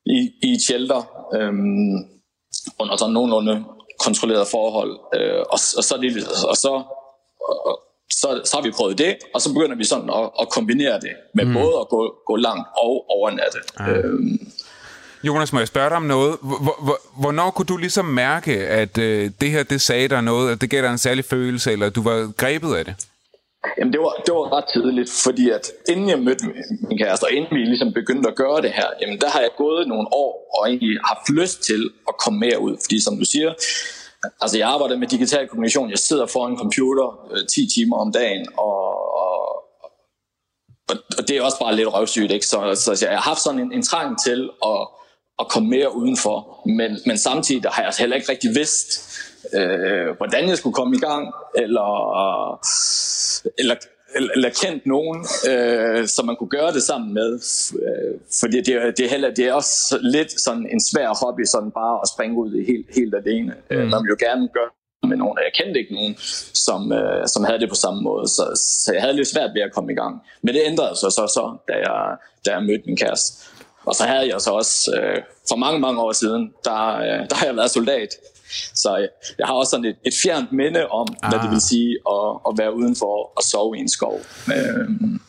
i, 0.05 0.17
i 0.43 0.51
et 0.51 0.61
shelter, 0.61 1.01
øh, 1.35 1.53
under 2.79 2.97
sådan 2.97 3.13
nogenlunde 3.13 3.63
kontrolleret 4.05 4.47
forhold, 4.47 4.91
øh, 5.15 5.39
og, 5.39 5.59
og, 5.77 5.83
så, 5.83 5.95
og 6.51 6.57
så, 6.57 6.71
og, 7.69 7.75
så, 8.11 8.41
så 8.45 8.57
har 8.57 8.63
vi 8.63 8.71
prøvet 8.71 8.97
det, 8.97 9.17
og 9.33 9.41
så 9.41 9.53
begynder 9.53 9.75
vi 9.75 9.83
sådan 9.83 10.09
at, 10.09 10.29
at 10.41 10.49
kombinere 10.49 10.99
det 10.99 11.13
med 11.33 11.45
mm. 11.45 11.53
både 11.53 11.73
at 11.81 11.87
gå, 11.89 12.15
gå 12.27 12.35
langt 12.35 12.67
og 12.77 13.05
overnatte. 13.09 13.59
Ah. 13.77 13.89
Øhm. 13.89 14.51
Jonas, 15.23 15.53
må 15.53 15.59
jeg 15.59 15.67
spørge 15.67 15.89
dig 15.89 15.97
om 15.97 16.03
noget? 16.03 16.37
Hvornår 17.19 17.51
kunne 17.51 17.65
du 17.65 17.77
ligesom 17.77 18.05
mærke, 18.05 18.67
at 18.67 18.97
øh, 18.97 19.31
det 19.41 19.51
her, 19.51 19.63
det 19.63 19.81
sagde 19.81 20.07
dig 20.07 20.21
noget, 20.21 20.51
at 20.51 20.61
det 20.61 20.69
gav 20.69 20.81
dig 20.81 20.91
en 20.91 20.97
særlig 20.97 21.25
følelse, 21.25 21.71
eller 21.71 21.89
du 21.89 22.03
var 22.03 22.31
grebet 22.37 22.75
af 22.75 22.85
det? 22.85 22.95
Jamen 23.77 23.93
det 23.93 24.01
var, 24.01 24.13
det 24.25 24.33
var 24.33 24.53
ret 24.57 24.65
tidligt, 24.73 25.09
fordi 25.23 25.49
at 25.49 25.71
inden 25.89 26.09
jeg 26.09 26.19
mødte 26.19 26.45
min 26.89 26.97
kæreste, 26.97 27.23
og 27.23 27.31
inden 27.31 27.51
vi 27.57 27.63
ligesom 27.63 27.93
begyndte 27.93 28.29
at 28.29 28.35
gøre 28.35 28.61
det 28.61 28.71
her, 28.71 28.87
jamen 29.01 29.21
der 29.21 29.29
har 29.29 29.39
jeg 29.39 29.49
gået 29.57 29.87
nogle 29.87 30.07
år 30.11 30.31
og 30.55 30.69
egentlig 30.69 30.99
haft 31.05 31.29
lyst 31.29 31.63
til 31.63 31.89
at 32.07 32.17
komme 32.17 32.39
mere 32.39 32.59
ud. 32.59 32.77
Fordi 32.83 33.03
som 33.03 33.17
du 33.17 33.25
siger, 33.25 33.53
altså 34.41 34.57
jeg 34.57 34.67
arbejder 34.69 34.97
med 34.97 35.07
digital 35.07 35.47
kommunikation, 35.47 35.89
jeg 35.89 35.97
sidder 35.97 36.25
foran 36.25 36.51
en 36.51 36.57
computer 36.57 37.07
øh, 37.31 37.47
10 37.47 37.67
timer 37.75 37.97
om 37.97 38.11
dagen, 38.11 38.47
og, 38.57 38.83
og, 39.23 39.63
og 41.17 41.27
det 41.27 41.37
er 41.37 41.41
også 41.41 41.59
bare 41.59 41.75
lidt 41.75 41.93
røvsygt, 41.93 42.31
ikke? 42.31 42.45
Så, 42.45 42.57
så 42.75 43.05
jeg 43.05 43.17
har 43.17 43.29
haft 43.29 43.41
sådan 43.41 43.59
en, 43.59 43.71
en 43.73 43.83
trang 43.83 44.21
til 44.25 44.49
at, 44.65 44.87
at 45.39 45.47
komme 45.47 45.69
mere 45.69 45.95
udenfor, 45.95 46.61
men, 46.65 46.91
men 47.05 47.17
samtidig 47.17 47.61
har 47.71 47.81
jeg 47.81 47.85
altså 47.85 48.01
heller 48.01 48.15
ikke 48.15 48.31
rigtig 48.31 48.49
vidst, 48.55 48.89
øh, 49.53 50.17
hvordan 50.17 50.49
jeg 50.49 50.57
skulle 50.57 50.73
komme 50.73 50.95
i 50.95 50.99
gang, 50.99 51.33
eller, 51.55 51.89
eller, 53.57 53.75
eller, 54.35 54.49
kendt 54.63 54.85
nogen, 54.85 55.25
øh, 55.49 56.07
som 56.07 56.25
man 56.25 56.35
kunne 56.35 56.49
gøre 56.49 56.73
det 56.73 56.83
sammen 56.83 57.13
med. 57.13 57.31
Øh, 57.85 58.19
fordi 58.39 58.57
det, 58.57 58.97
det, 58.97 59.05
er 59.05 59.09
heller, 59.09 59.31
det 59.33 59.45
er 59.47 59.53
også 59.53 59.99
lidt 60.01 60.41
sådan 60.41 60.67
en 60.73 60.81
svær 60.81 61.09
hobby, 61.21 61.45
sådan 61.45 61.71
bare 61.71 61.99
at 62.03 62.09
springe 62.13 62.37
ud 62.37 62.55
i 62.55 62.65
helt, 62.71 62.87
helt 62.95 63.15
alene. 63.15 63.53
Øh, 63.69 63.83
mm. 63.83 63.89
Man 63.89 64.03
vil 64.03 64.09
jo 64.09 64.17
gerne 64.19 64.49
gøre 64.57 64.69
med 65.09 65.17
nogen, 65.17 65.37
jeg 65.37 65.53
kendte 65.59 65.79
ikke 65.79 65.93
nogen, 65.93 66.15
som, 66.67 66.91
øh, 66.93 67.27
som 67.27 67.43
havde 67.43 67.59
det 67.59 67.69
på 67.69 67.75
samme 67.75 68.01
måde, 68.01 68.27
så, 68.27 68.43
så 68.85 68.93
jeg 68.93 69.01
havde 69.01 69.15
lidt 69.15 69.27
svært 69.27 69.51
ved 69.53 69.61
at 69.61 69.73
komme 69.73 69.91
i 69.91 69.95
gang. 69.95 70.21
Men 70.43 70.55
det 70.55 70.61
ændrede 70.65 70.95
sig 70.95 71.11
så, 71.11 71.23
så 71.37 71.43
da, 71.67 71.73
jeg, 71.73 72.17
da 72.45 72.51
jeg 72.55 72.63
mødte 72.63 72.83
min 72.85 72.97
kæreste. 72.97 73.29
Og 73.85 73.95
så 73.95 74.03
havde 74.03 74.27
jeg 74.33 74.41
så 74.41 74.51
også, 74.51 74.95
øh, 74.97 75.21
for 75.49 75.55
mange, 75.55 75.79
mange 75.79 76.01
år 76.01 76.11
siden, 76.11 76.53
der, 76.63 76.97
øh, 76.97 77.29
der 77.29 77.35
har 77.35 77.45
jeg 77.45 77.55
været 77.55 77.71
soldat. 77.71 78.09
Så 78.75 78.95
jeg, 78.95 79.09
jeg 79.39 79.47
har 79.47 79.53
også 79.53 79.69
sådan 79.69 79.85
et, 79.85 79.95
et 80.05 80.13
fjernt 80.23 80.51
minde 80.51 80.87
om, 80.87 81.07
ah. 81.23 81.29
hvad 81.29 81.39
det 81.39 81.45
ah. 81.45 81.51
vil 81.51 81.61
sige 81.61 81.89
at, 82.15 82.27
at 82.47 82.53
være 82.57 82.75
udenfor 82.75 83.31
og 83.37 83.43
sove 83.51 83.77
i 83.77 83.79
en 83.79 83.89
skov. 83.89 84.19
Øhm, 84.55 85.21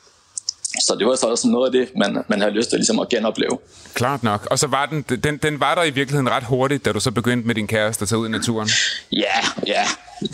så 0.81 0.97
det 0.99 1.07
var 1.07 1.15
så 1.15 1.27
også 1.27 1.49
noget 1.49 1.67
af 1.67 1.73
det, 1.73 1.89
man, 1.97 2.25
man 2.29 2.41
havde 2.41 2.55
lyst 2.55 2.71
til 2.71 2.79
ligesom 2.79 2.99
at 3.01 3.09
genopleve. 3.09 3.59
Klart 3.95 4.23
nok. 4.23 4.47
Og 4.51 4.59
så 4.59 4.67
var 4.67 4.87
den, 4.87 5.03
den, 5.03 5.37
den 5.37 5.61
var 5.61 5.75
der 5.75 5.83
i 5.83 5.91
virkeligheden 5.91 6.31
ret 6.31 6.45
hurtigt, 6.45 6.85
da 6.85 6.93
du 6.93 7.01
så 7.01 7.11
begyndte 7.11 7.47
med 7.47 7.55
din 7.55 7.67
kæreste 7.67 8.03
at 8.03 8.09
tage 8.09 8.19
ud 8.19 8.29
i 8.29 8.31
naturen? 8.31 8.69
Ja, 9.13 9.39
ja, 9.67 9.85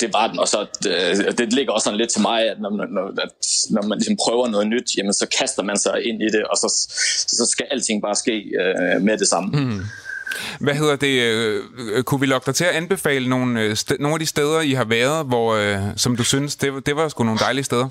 det 0.00 0.12
var 0.12 0.26
den. 0.26 0.38
Og 0.38 0.48
så 0.48 0.66
det, 0.82 1.38
det 1.38 1.52
ligger 1.52 1.72
også 1.72 1.84
sådan 1.84 1.98
lidt 1.98 2.10
til 2.10 2.22
mig, 2.22 2.50
at 2.50 2.60
når, 2.60 2.70
når, 2.70 3.22
at 3.22 3.30
når 3.70 3.82
man 3.82 3.98
ligesom 3.98 4.16
prøver 4.24 4.48
noget 4.48 4.66
nyt, 4.66 4.90
jamen 4.96 5.12
så 5.12 5.26
kaster 5.38 5.62
man 5.62 5.78
sig 5.78 6.04
ind 6.04 6.22
i 6.22 6.26
det, 6.26 6.44
og 6.44 6.56
så, 6.56 6.68
så 7.28 7.48
skal 7.50 7.66
alting 7.70 8.02
bare 8.02 8.14
ske 8.14 8.32
øh, 8.32 9.02
med 9.02 9.18
det 9.18 9.28
samme. 9.28 9.60
Mm. 9.60 9.80
Hvad 10.60 10.74
hedder 10.74 10.96
det? 10.96 11.22
Øh, 11.22 12.02
kunne 12.02 12.20
vi 12.20 12.26
lokke 12.26 12.46
dig 12.46 12.54
til 12.54 12.64
at 12.64 12.70
anbefale 12.70 13.28
nogle, 13.28 13.60
øh, 13.60 13.76
nogle 14.00 14.14
af 14.14 14.20
de 14.20 14.26
steder, 14.26 14.60
I 14.60 14.72
har 14.72 14.84
været, 14.84 15.26
hvor, 15.26 15.54
øh, 15.54 15.78
som 15.96 16.16
du 16.16 16.24
synes, 16.24 16.56
det, 16.56 16.86
det 16.86 16.96
var 16.96 17.08
sgu 17.08 17.24
nogle 17.24 17.40
dejlige 17.40 17.64
steder? 17.64 17.88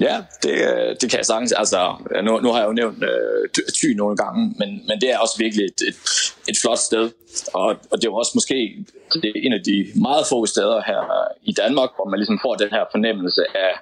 Ja, 0.00 0.22
det, 0.42 0.50
øh, 0.50 0.96
det 1.00 1.10
kan 1.10 1.16
jeg 1.16 1.26
sagtens. 1.26 1.52
Altså, 1.52 1.94
nu, 2.24 2.40
nu 2.40 2.52
har 2.52 2.58
jeg 2.58 2.68
jo 2.68 2.72
nævnt 2.72 3.04
øh, 3.04 3.48
Thy 3.74 3.96
nogle 3.96 4.16
gange, 4.16 4.54
men, 4.58 4.68
men 4.88 5.00
det 5.00 5.10
er 5.12 5.18
også 5.18 5.34
virkelig 5.38 5.64
et, 5.64 5.80
et, 5.88 5.96
et 6.48 6.56
flot 6.62 6.78
sted. 6.78 7.10
Og, 7.52 7.76
og 7.90 7.98
det 7.98 8.04
er 8.06 8.10
også 8.12 8.32
måske 8.34 8.84
det 9.12 9.24
er 9.24 9.40
en 9.46 9.52
af 9.52 9.62
de 9.64 9.86
meget 9.94 10.26
få 10.26 10.46
steder 10.46 10.82
her 10.86 11.00
i 11.42 11.52
Danmark, 11.52 11.90
hvor 11.96 12.08
man 12.10 12.18
ligesom 12.18 12.38
får 12.42 12.54
den 12.54 12.70
her 12.70 12.84
fornemmelse 12.90 13.42
af, 13.54 13.72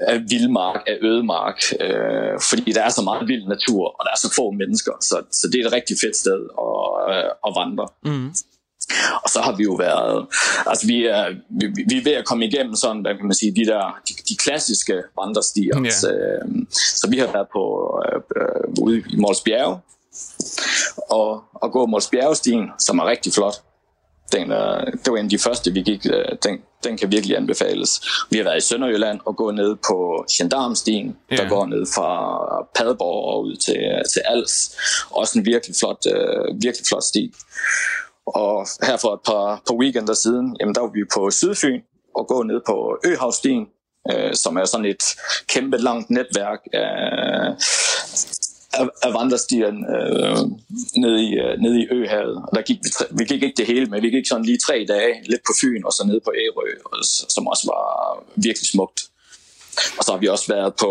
af 0.00 0.20
vildmark, 0.30 0.80
af 0.86 0.98
ødemark, 1.02 1.58
øh, 1.80 2.40
fordi 2.50 2.72
der 2.72 2.82
er 2.82 2.88
så 2.88 3.02
meget 3.02 3.28
vild 3.28 3.48
natur, 3.48 3.84
og 3.98 4.04
der 4.04 4.10
er 4.10 4.18
så 4.18 4.32
få 4.36 4.50
mennesker, 4.50 4.92
så, 5.00 5.22
så 5.32 5.48
det 5.52 5.60
er 5.60 5.66
et 5.66 5.72
rigtig 5.72 5.96
fedt 6.00 6.16
sted 6.16 6.40
at, 6.66 7.14
øh, 7.14 7.30
at 7.46 7.52
vandre. 7.60 7.88
Mm. 8.04 8.34
Og 9.24 9.30
så 9.30 9.40
har 9.40 9.56
vi 9.56 9.62
jo 9.62 9.74
været, 9.74 10.26
altså 10.66 10.86
vi 10.86 11.06
er, 11.06 11.24
vi, 11.60 11.66
vi 11.88 11.98
er 11.98 12.04
ved 12.04 12.12
at 12.12 12.24
komme 12.24 12.46
igennem 12.46 12.74
sådan, 12.74 13.02
hvad 13.02 13.14
kan 13.16 13.26
man 13.26 13.34
sige, 13.34 13.54
de 13.56 13.66
der, 13.66 14.00
de, 14.08 14.14
de 14.28 14.36
klassiske 14.36 15.02
vandrestier. 15.20 15.76
Yeah. 15.76 15.92
Så, 15.92 16.10
øh, 16.12 16.66
så 16.70 17.08
vi 17.10 17.18
har 17.18 17.32
været 17.32 17.48
på, 17.52 17.62
øh, 18.36 18.82
ude 18.82 18.98
i 18.98 19.16
Måls 19.16 19.40
Bjerge, 19.40 19.78
og, 21.10 21.44
og 21.54 21.72
gå 21.72 21.86
Måls 21.86 22.08
Bjergestien, 22.08 22.70
som 22.78 22.98
er 22.98 23.06
rigtig 23.06 23.32
flot. 23.32 23.54
Den, 24.32 24.52
øh, 24.52 24.86
det 24.92 25.12
var 25.12 25.16
en 25.16 25.26
af 25.26 25.30
de 25.30 25.38
første, 25.38 25.72
vi 25.72 25.82
gik. 25.82 26.06
Øh, 26.06 26.24
den, 26.44 26.58
den 26.88 26.96
kan 26.96 27.12
virkelig 27.12 27.36
anbefales. 27.36 27.90
Vi 28.30 28.36
har 28.36 28.44
været 28.44 28.56
i 28.56 28.66
Sønderjylland 28.68 29.20
og 29.24 29.36
gået 29.36 29.54
ned 29.54 29.76
på 29.88 30.24
Gendarmstien, 30.36 31.16
yeah. 31.32 31.42
der 31.42 31.48
går 31.48 31.66
ned 31.66 31.86
fra 31.94 32.10
Padborg 32.74 33.24
og 33.34 33.44
ud 33.44 33.56
til, 33.56 33.82
til 34.12 34.22
Als. 34.24 34.76
Også 35.10 35.38
en 35.38 35.46
virkelig 35.46 35.76
flot, 35.80 36.06
øh, 36.06 36.62
virkelig 36.62 36.86
flot 36.88 37.04
sti. 37.04 37.34
Og 38.26 38.66
her 38.82 38.96
for 38.96 39.14
et 39.14 39.20
par, 39.26 39.62
par 39.66 39.74
weekender 39.74 40.14
siden, 40.14 40.56
jamen 40.60 40.74
der 40.74 40.80
var 40.80 40.90
vi 40.94 41.04
på 41.14 41.30
Sydfyn 41.30 41.80
og 42.14 42.26
gå 42.26 42.42
ned 42.42 42.60
på 42.66 42.98
Øhavstien, 43.04 43.66
øh, 44.12 44.34
som 44.34 44.56
er 44.56 44.64
sådan 44.64 44.86
et 44.86 45.04
kæmpe 45.48 45.76
langt 45.76 46.10
netværk 46.10 46.60
af, 46.72 47.56
af, 48.80 48.86
af 49.02 49.14
vandrestier 49.14 49.68
øh, 49.68 50.42
nede, 51.02 51.18
i, 51.28 51.30
øh, 51.44 51.58
nede 51.64 51.80
i 51.82 51.86
Øhavet. 51.90 52.36
Og 52.48 52.52
der 52.54 52.62
gik 52.62 52.78
vi, 52.84 52.90
vi 53.18 53.24
gik 53.24 53.42
ikke 53.42 53.56
det 53.56 53.66
hele, 53.66 53.86
men 53.86 54.02
vi 54.02 54.10
gik 54.10 54.26
sådan 54.28 54.44
lige 54.44 54.58
tre 54.66 54.86
dage 54.88 55.12
lidt 55.30 55.42
på 55.46 55.52
Fyn 55.60 55.82
og 55.84 55.92
så 55.92 56.06
ned 56.06 56.20
på 56.20 56.32
Ærø, 56.42 56.68
og, 56.84 56.98
som 57.34 57.46
også 57.46 57.64
var 57.72 57.86
virkelig 58.34 58.68
smukt. 58.68 59.00
Og 59.98 60.04
så 60.04 60.12
har 60.12 60.18
vi 60.18 60.28
også 60.28 60.54
været 60.54 60.74
på 60.74 60.90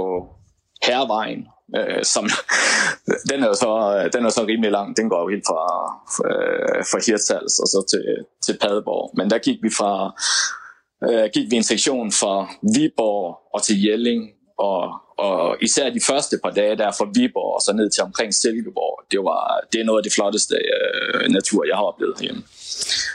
Hervejen, 0.83 1.45
øh, 1.77 2.03
som 2.03 2.29
den 3.29 3.43
er 3.43 3.47
jo 3.47 3.53
så, 3.53 3.71
øh, 3.97 4.13
den 4.13 4.25
er 4.25 4.29
så 4.29 4.45
rimelig 4.47 4.71
lang. 4.71 4.97
Den 4.97 5.09
går 5.09 5.21
jo 5.21 5.27
helt 5.27 5.45
fra, 5.51 5.63
øh, 6.29 6.85
fra 6.91 6.99
Hirtshals 7.05 7.59
og 7.59 7.67
så 7.67 7.79
til, 7.91 8.05
til 8.45 8.59
Padborg. 8.61 9.11
Men 9.17 9.29
der 9.29 9.37
gik 9.37 9.57
vi 9.63 9.69
fra 9.69 9.91
øh, 11.03 11.29
gik 11.33 11.51
vi 11.51 11.55
en 11.55 11.63
sektion 11.63 12.11
fra 12.11 12.35
Viborg 12.75 13.37
og 13.53 13.63
til 13.63 13.83
Jelling 13.83 14.34
og, 14.57 15.01
og 15.17 15.57
især 15.61 15.89
de 15.89 16.01
første 16.07 16.39
par 16.43 16.49
dage 16.49 16.77
der 16.77 16.91
fra 16.91 17.07
Viborg 17.15 17.55
og 17.55 17.61
så 17.61 17.73
ned 17.73 17.89
til 17.89 18.03
omkring 18.03 18.33
Silkeborg, 18.33 19.03
det, 19.11 19.19
var, 19.19 19.61
det 19.73 19.81
er 19.81 19.85
noget 19.85 19.99
af 19.99 20.03
det 20.03 20.13
flotteste 20.13 20.55
øh, 20.55 21.29
natur, 21.29 21.65
jeg 21.65 21.75
har 21.75 21.83
oplevet 21.83 22.15
hjemme. 22.19 22.43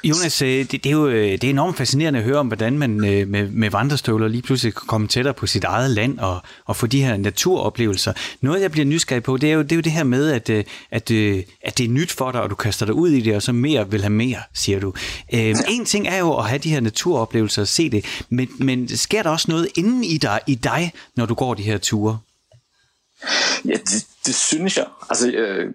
Jonas, 0.04 0.42
øh, 0.42 0.48
det, 0.48 0.72
det, 0.72 0.86
er 0.86 0.90
jo 0.90 1.08
øh, 1.08 1.32
det 1.32 1.44
er 1.44 1.50
enormt 1.50 1.76
fascinerende 1.76 2.18
at 2.18 2.24
høre 2.24 2.38
om, 2.38 2.46
hvordan 2.46 2.78
man 2.78 3.04
øh, 3.04 3.28
med, 3.28 3.48
med 3.48 3.70
vandrestøvler 3.70 4.28
lige 4.28 4.42
pludselig 4.42 4.74
kan 4.74 4.86
komme 4.86 5.08
tættere 5.08 5.34
på 5.34 5.46
sit 5.46 5.64
eget 5.64 5.90
land 5.90 6.18
og, 6.18 6.42
og 6.64 6.76
få 6.76 6.86
de 6.86 7.04
her 7.04 7.16
naturoplevelser. 7.16 8.12
Noget, 8.40 8.62
jeg 8.62 8.70
bliver 8.70 8.84
nysgerrig 8.84 9.22
på, 9.22 9.36
det 9.36 9.50
er 9.50 9.54
jo 9.54 9.62
det, 9.62 9.72
er 9.72 9.76
jo 9.76 9.82
det 9.82 9.92
her 9.92 10.04
med, 10.04 10.30
at, 10.30 10.50
at, 10.50 10.66
at 10.90 11.78
det 11.78 11.84
er 11.84 11.88
nyt 11.88 12.12
for 12.12 12.32
dig, 12.32 12.42
og 12.42 12.50
du 12.50 12.54
kaster 12.54 12.86
dig 12.86 12.94
ud 12.94 13.10
i 13.10 13.20
det, 13.20 13.36
og 13.36 13.42
så 13.42 13.52
mere 13.52 13.90
vil 13.90 14.00
have 14.00 14.10
mere, 14.10 14.42
siger 14.54 14.80
du. 14.80 14.94
en 15.68 15.84
ting 15.84 16.08
er 16.08 16.18
jo 16.18 16.36
at 16.36 16.48
have 16.48 16.58
de 16.58 16.70
her 16.70 16.80
naturoplevelser 16.80 17.62
og 17.62 17.68
se 17.68 17.90
det, 17.90 18.04
men, 18.28 18.48
men 18.58 18.96
sker 18.96 19.22
der 19.22 19.30
også 19.30 19.46
noget 19.48 19.68
inden 19.76 20.04
i 20.04 20.16
dig, 20.16 20.40
i 20.46 20.54
dig, 20.54 20.92
når 21.16 21.26
du 21.26 21.34
går 21.34 21.54
de 21.54 21.62
her 21.62 21.78
ture? 21.78 22.18
Ja, 23.64 23.72
det, 23.72 24.06
det 24.26 24.34
synes 24.34 24.76
jeg. 24.76 24.86
Altså, 25.10 25.28
øh, 25.30 25.72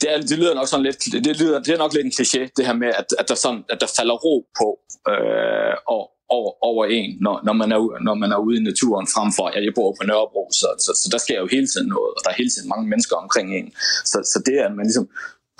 det, 0.00 0.12
er, 0.12 0.20
det 0.20 0.38
lyder 0.38 0.54
nok 0.54 0.68
sådan 0.68 0.86
lidt, 0.86 1.24
det, 1.24 1.40
lyder, 1.40 1.58
det 1.62 1.74
er 1.74 1.78
nok 1.78 1.94
lidt 1.94 2.06
en 2.06 2.12
kliché, 2.18 2.42
det 2.56 2.66
her 2.66 2.72
med, 2.72 2.88
at, 2.88 3.06
at, 3.18 3.28
der, 3.28 3.34
sådan, 3.34 3.64
at 3.70 3.80
der 3.80 3.86
falder 3.96 4.14
ro 4.14 4.46
på 4.58 4.78
øh, 5.12 5.74
og, 5.94 6.02
over, 6.36 6.50
over 6.64 6.84
en, 6.86 7.10
når, 7.20 7.40
når, 7.44 7.52
man 7.52 7.72
er, 7.72 8.02
når 8.06 8.14
man 8.14 8.32
er 8.32 8.36
ude 8.46 8.56
i 8.60 8.62
naturen, 8.70 9.06
frem 9.14 9.30
for, 9.36 9.44
ja, 9.54 9.64
jeg 9.64 9.72
bor 9.74 9.96
på 10.00 10.06
Nørrebro, 10.06 10.44
så, 10.60 10.68
så, 10.84 10.90
så 11.02 11.08
der 11.12 11.18
sker 11.18 11.38
jo 11.42 11.48
hele 11.56 11.68
tiden 11.72 11.88
noget, 11.88 12.10
og 12.16 12.20
der 12.24 12.30
er 12.30 12.40
hele 12.42 12.50
tiden 12.50 12.68
mange 12.68 12.88
mennesker 12.92 13.16
omkring 13.16 13.48
en. 13.58 13.68
Så, 14.10 14.18
så 14.32 14.38
det, 14.46 14.56
at 14.66 14.72
man 14.78 14.86
ligesom 14.86 15.08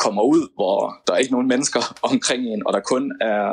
kommer 0.04 0.23
ud, 0.23 0.42
hvor 0.59 0.76
der 1.07 1.12
er 1.12 1.18
ikke 1.23 1.33
nogen 1.37 1.49
mennesker 1.54 1.83
omkring 2.11 2.42
en, 2.52 2.62
og 2.66 2.73
der 2.73 2.80
kun 2.80 3.04
er, 3.21 3.45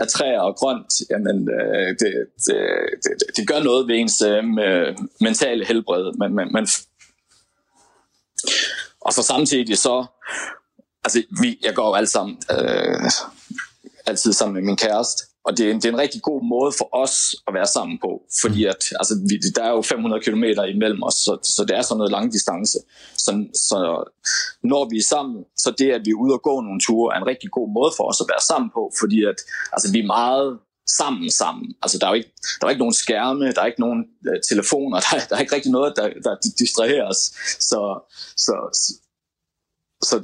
er 0.00 0.06
træer 0.14 0.40
og 0.40 0.54
grønt, 0.60 0.92
jamen 1.10 1.38
øh, 1.58 1.88
det, 2.00 2.12
det, 2.46 2.58
det, 3.04 3.12
det 3.36 3.48
gør 3.50 3.60
noget 3.62 3.88
ved 3.88 3.94
ens 3.96 4.22
øh, 4.22 4.44
mentale 5.20 5.64
helbred. 5.64 6.04
Men, 6.20 6.34
men, 6.38 6.46
men, 6.52 6.64
og 9.00 9.12
så 9.12 9.22
samtidig 9.22 9.78
så, 9.78 10.06
altså 11.04 11.22
vi, 11.40 11.58
jeg 11.62 11.74
går 11.74 11.86
jo 11.86 11.94
alle 11.94 12.06
sammen, 12.06 12.38
øh, 12.50 13.10
altid 14.06 14.32
sammen 14.32 14.54
med 14.54 14.62
min 14.62 14.76
kæreste, 14.76 15.24
og 15.44 15.56
det 15.56 15.66
er, 15.66 15.70
en, 15.70 15.76
det 15.76 15.84
er 15.84 15.92
en 15.92 16.04
rigtig 16.06 16.22
god 16.22 16.40
måde 16.54 16.72
for 16.78 16.88
os 17.02 17.36
at 17.48 17.54
være 17.54 17.66
sammen 17.66 17.98
på, 18.04 18.22
fordi 18.42 18.64
at, 18.64 18.82
altså, 19.00 19.14
vi, 19.28 19.34
der 19.56 19.64
er 19.64 19.70
jo 19.70 19.82
500 19.82 20.22
km 20.22 20.44
imellem 20.74 21.02
os, 21.02 21.14
så, 21.14 21.38
så 21.42 21.64
det 21.64 21.76
er 21.76 21.82
sådan 21.82 21.98
noget 21.98 22.12
lang 22.12 22.32
distance. 22.32 22.78
Så, 23.24 23.30
så 23.68 23.76
når 24.62 24.88
vi 24.90 24.96
er 24.98 25.08
sammen, 25.14 25.44
så 25.56 25.70
det, 25.78 25.90
at 25.96 26.02
vi 26.04 26.10
er 26.10 26.22
ude 26.24 26.34
og 26.34 26.42
gå 26.42 26.60
nogle 26.60 26.80
ture, 26.80 27.14
er 27.14 27.18
en 27.20 27.26
rigtig 27.32 27.50
god 27.50 27.68
måde 27.78 27.92
for 27.96 28.04
os 28.10 28.20
at 28.20 28.30
være 28.32 28.44
sammen 28.50 28.70
på, 28.76 28.82
fordi 29.00 29.18
at, 29.24 29.38
altså, 29.72 29.92
vi 29.92 29.98
er 30.00 30.06
meget 30.18 30.58
sammen 30.96 31.30
sammen. 31.30 31.74
Altså, 31.82 31.98
der 31.98 32.06
er 32.06 32.10
jo 32.10 32.14
ikke, 32.14 32.32
der 32.60 32.66
er 32.66 32.70
ikke 32.70 32.78
nogen 32.78 32.94
skærme, 32.94 33.52
der 33.52 33.60
er 33.60 33.66
ikke 33.66 33.80
nogen 33.80 34.04
øh, 34.28 34.40
telefoner, 34.48 35.00
der, 35.10 35.18
der 35.28 35.36
er 35.36 35.40
ikke 35.40 35.54
rigtig 35.54 35.72
noget, 35.72 35.92
der, 35.96 36.08
der 36.24 36.36
distraherer 36.58 37.06
os. 37.08 37.32
Så, 37.70 37.80
så, 38.36 38.54
så, 40.02 40.16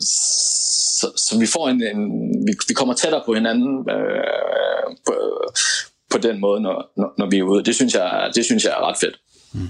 så, 1.01 1.13
så 1.17 1.39
vi 1.39 1.47
får 1.47 1.69
en, 1.69 1.83
en 1.83 2.01
vi, 2.47 2.53
vi 2.69 2.75
kommer 2.75 2.95
tættere 2.95 3.23
på 3.27 3.35
hinanden 3.35 3.91
øh, 3.91 4.97
på, 5.07 5.15
på 6.11 6.19
den 6.19 6.41
måde, 6.41 6.61
når, 6.61 6.93
når, 6.97 7.15
når 7.19 7.31
vi 7.31 7.39
er 7.39 7.43
ude. 7.43 7.65
Det 7.65 7.75
synes 7.75 7.95
jeg, 7.95 8.31
det 8.35 8.45
synes 8.45 8.65
jeg 8.65 8.73
er 8.73 8.89
ret 8.89 8.99
fedt. 9.01 9.17
Mm. 9.53 9.69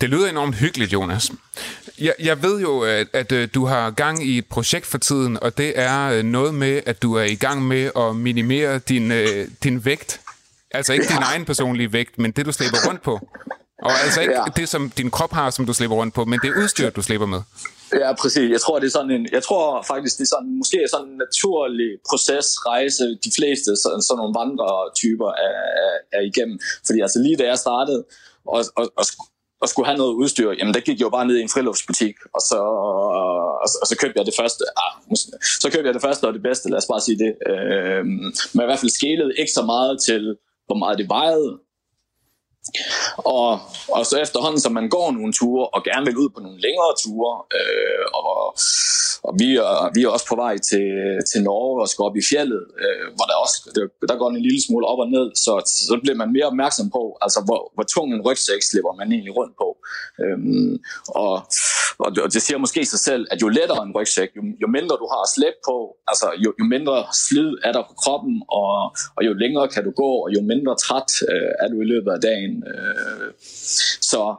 Det 0.00 0.10
lyder 0.10 0.28
enormt 0.30 0.54
hyggeligt, 0.54 0.92
Jonas. 0.92 1.30
Jeg, 2.00 2.14
jeg 2.18 2.42
ved 2.42 2.60
jo, 2.60 2.84
øh, 2.84 2.90
at, 2.90 3.06
at 3.12 3.32
øh, 3.32 3.48
du 3.54 3.66
har 3.66 3.90
gang 3.90 4.26
i 4.26 4.38
et 4.38 4.46
projekt 4.46 4.86
for 4.86 4.98
tiden, 4.98 5.38
og 5.42 5.58
det 5.58 5.72
er 5.78 6.10
øh, 6.10 6.22
noget 6.22 6.54
med, 6.54 6.80
at 6.86 7.02
du 7.02 7.14
er 7.14 7.22
i 7.22 7.34
gang 7.34 7.62
med 7.62 7.90
at 7.96 8.16
minimere 8.16 8.78
din, 8.78 9.12
din 9.62 9.84
vægt. 9.84 10.20
Altså 10.74 10.92
ikke 10.92 11.06
din 11.06 11.22
egen 11.22 11.44
personlige 11.44 11.92
vægt, 11.92 12.18
men 12.18 12.30
det, 12.32 12.46
du 12.46 12.52
slæber 12.52 12.78
rundt 12.88 13.02
på. 13.02 13.14
Og 13.82 13.92
altså 14.04 14.20
ikke 14.20 14.34
ja. 14.34 14.44
det, 14.56 14.68
som 14.68 14.90
din 14.90 15.10
krop 15.10 15.32
har, 15.32 15.50
som 15.50 15.66
du 15.66 15.72
slæber 15.72 15.94
rundt 15.94 16.14
på, 16.14 16.24
men 16.24 16.38
det 16.42 16.50
udstyr, 16.62 16.90
du 16.90 17.02
slæber 17.02 17.26
med. 17.26 17.40
Ja, 18.02 18.14
præcis. 18.22 18.50
Jeg 18.50 18.60
tror, 18.60 18.78
det 18.78 18.86
er 18.86 18.90
sådan 18.90 19.10
en, 19.10 19.28
jeg 19.32 19.42
tror 19.42 19.82
faktisk, 19.82 20.14
det 20.18 20.24
er 20.28 20.32
sådan, 20.36 20.58
måske 20.58 20.78
sådan 20.90 21.08
en 21.08 21.16
naturlig 21.24 21.90
proces, 22.08 22.46
rejse, 22.66 23.04
de 23.26 23.30
fleste 23.38 23.70
sådan, 23.84 24.02
sådan 24.02 24.18
nogle 24.20 24.34
vandretyper 24.40 25.30
er, 25.46 25.56
er, 25.84 25.94
er 26.16 26.22
igennem. 26.30 26.56
Fordi 26.86 26.98
altså 27.00 27.18
lige 27.26 27.36
da 27.36 27.44
jeg 27.52 27.58
startede, 27.66 28.00
og, 28.54 28.64
og, 28.76 28.84
og, 29.00 29.04
og 29.62 29.68
skulle 29.68 29.86
have 29.86 29.98
noget 30.02 30.14
udstyr, 30.22 30.50
jamen 30.58 30.74
der 30.74 30.80
gik 30.80 30.98
jeg 30.98 31.06
jo 31.08 31.14
bare 31.16 31.26
ned 31.26 31.36
i 31.36 31.42
en 31.42 31.54
friluftsbutik, 31.54 32.16
og 32.34 32.40
så, 32.50 32.58
og, 33.60 33.68
og 33.82 33.86
så 33.90 33.94
købte 34.00 34.18
jeg 34.18 34.26
det 34.26 34.36
første, 34.40 34.62
ah, 34.84 34.94
så 35.62 35.66
købte 35.72 35.86
jeg 35.88 35.94
det 35.94 36.02
første 36.02 36.24
og 36.28 36.34
det 36.34 36.42
bedste, 36.42 36.70
lad 36.70 36.78
os 36.78 36.90
bare 36.92 37.00
sige 37.06 37.18
det. 37.24 37.32
Øh, 37.50 38.04
men 38.54 38.62
i 38.64 38.68
hvert 38.68 38.82
fald 38.82 38.98
skælede 39.00 39.32
ikke 39.40 39.52
så 39.52 39.62
meget 39.74 39.94
til, 40.08 40.22
hvor 40.66 40.76
meget 40.76 40.98
det 40.98 41.08
vejede, 41.08 41.60
og, 43.16 43.60
og 43.88 44.06
så 44.06 44.18
efterhånden, 44.24 44.60
som 44.60 44.72
man 44.72 44.88
går 44.88 45.12
nogle 45.12 45.32
ture, 45.32 45.66
og 45.66 45.84
gerne 45.84 46.06
vil 46.06 46.16
ud 46.16 46.30
på 46.34 46.40
nogle 46.40 46.60
længere 46.66 46.92
ture, 47.02 47.32
øh, 47.58 48.04
og, 48.14 48.56
og 49.26 49.32
vi, 49.40 49.48
er, 49.56 49.90
vi 49.94 50.00
er 50.02 50.08
også 50.08 50.26
på 50.28 50.36
vej 50.44 50.54
til, 50.70 50.86
til 51.30 51.40
Norge 51.48 51.82
og 51.82 51.88
skal 51.88 52.02
op 52.08 52.16
i 52.16 52.24
fjellet, 52.30 52.64
øh, 52.84 53.06
hvor 53.16 53.26
der 53.30 53.36
også 53.44 53.56
der, 53.76 53.84
der 54.10 54.16
går 54.20 54.28
en 54.30 54.46
lille 54.48 54.62
smule 54.66 54.86
op 54.92 55.00
og 55.04 55.08
ned, 55.16 55.26
så, 55.44 55.52
så 55.88 55.94
bliver 56.02 56.16
man 56.22 56.32
mere 56.32 56.50
opmærksom 56.52 56.90
på, 56.96 57.02
altså 57.24 57.40
hvor, 57.46 57.60
hvor 57.74 57.84
tung 57.94 58.08
en 58.14 58.24
rygsæk 58.26 58.62
slipper 58.70 58.92
man 59.00 59.12
egentlig 59.12 59.36
rundt 59.38 59.54
på. 59.62 59.68
Øhm, 60.22 60.72
og, 61.22 61.32
og, 62.04 62.08
og 62.24 62.28
det 62.34 62.42
siger 62.42 62.58
måske 62.58 62.80
sig 62.84 63.00
selv, 63.08 63.22
at 63.32 63.42
jo 63.42 63.48
lettere 63.48 63.82
en 63.86 63.96
rygsæk, 63.98 64.30
jo, 64.36 64.42
jo 64.62 64.68
mindre 64.76 64.94
du 65.02 65.06
har 65.12 65.22
at 65.26 65.32
slæbe 65.36 65.58
på, 65.68 65.76
altså 66.10 66.26
jo, 66.44 66.50
jo 66.60 66.64
mindre 66.74 66.96
slid 67.26 67.50
er 67.66 67.72
der 67.76 67.82
på 67.90 67.94
kroppen, 68.02 68.34
og, 68.60 68.72
og 69.16 69.20
jo 69.28 69.32
længere 69.42 69.66
kan 69.74 69.84
du 69.84 69.90
gå, 70.02 70.10
og 70.24 70.30
jo 70.36 70.40
mindre 70.52 70.74
træt 70.84 71.10
øh, 71.32 71.52
er 71.62 71.68
du 71.72 71.76
i 71.84 71.90
løbet 71.92 72.10
af 72.16 72.20
dagen. 72.30 72.53
Øh, 72.66 73.32
så, 73.40 74.34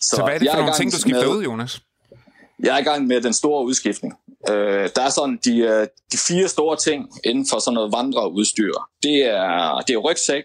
så, 0.00 0.16
så 0.16 0.22
hvad 0.24 0.34
er 0.34 0.38
det 0.38 0.48
for 0.50 0.58
nogle 0.58 0.74
ting, 0.74 0.92
du 0.92 0.98
skifter 0.98 1.28
med, 1.28 1.36
ud, 1.36 1.44
Jonas? 1.44 1.80
Jeg 2.62 2.74
er 2.74 2.78
i 2.78 2.82
gang 2.82 3.06
med 3.06 3.20
den 3.20 3.32
store 3.32 3.64
udskiftning. 3.64 4.14
Øh, 4.50 4.88
der 4.96 5.02
er 5.02 5.10
sådan 5.10 5.38
de, 5.44 5.58
øh, 5.58 5.86
de 6.12 6.18
fire 6.28 6.48
store 6.48 6.76
ting 6.76 7.08
inden 7.24 7.46
for 7.50 7.58
sådan 7.58 7.74
noget 7.74 7.92
vandreudstyr. 7.92 8.72
Det 9.02 9.18
er, 9.24 9.82
det 9.86 9.94
er 9.94 9.98
rygsæk, 9.98 10.44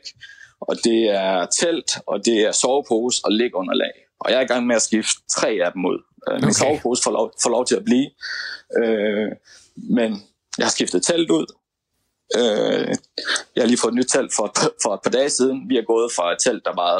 og 0.62 0.75
det 0.83 1.09
er 1.09 1.45
telt, 1.59 1.91
og 2.07 2.25
det 2.25 2.38
er 2.41 2.51
sovepose 2.51 3.21
og 3.25 3.31
ligunderlag. 3.31 3.91
Og 4.19 4.31
jeg 4.31 4.38
er 4.38 4.41
i 4.41 4.47
gang 4.53 4.67
med 4.67 4.75
at 4.75 4.81
skifte 4.81 5.21
tre 5.38 5.50
af 5.65 5.71
dem 5.71 5.86
ud. 5.86 6.00
Øh, 6.27 6.36
okay. 6.36 6.45
Min 6.45 6.53
sovepose 6.53 7.03
får 7.03 7.12
lov, 7.12 7.31
får 7.43 7.50
lov 7.50 7.65
til 7.65 7.75
at 7.75 7.86
blive. 7.86 8.09
Øh, 8.83 9.31
men 9.75 10.24
jeg 10.57 10.65
har 10.65 10.71
skiftet 10.71 11.03
telt 11.03 11.31
ud. 11.31 11.45
Øh, 12.36 12.88
jeg 13.55 13.63
har 13.63 13.67
lige 13.67 13.77
fået 13.77 13.91
et 13.91 13.98
nyt 13.98 14.10
telt 14.10 14.31
for, 14.36 14.48
for 14.84 14.93
et 14.93 15.00
par 15.03 15.10
dage 15.10 15.29
siden. 15.29 15.69
Vi 15.69 15.77
er 15.77 15.86
gået 15.93 16.12
fra 16.15 16.31
et 16.31 16.39
telt, 16.39 16.65
der 16.65 16.75
var 16.75 16.93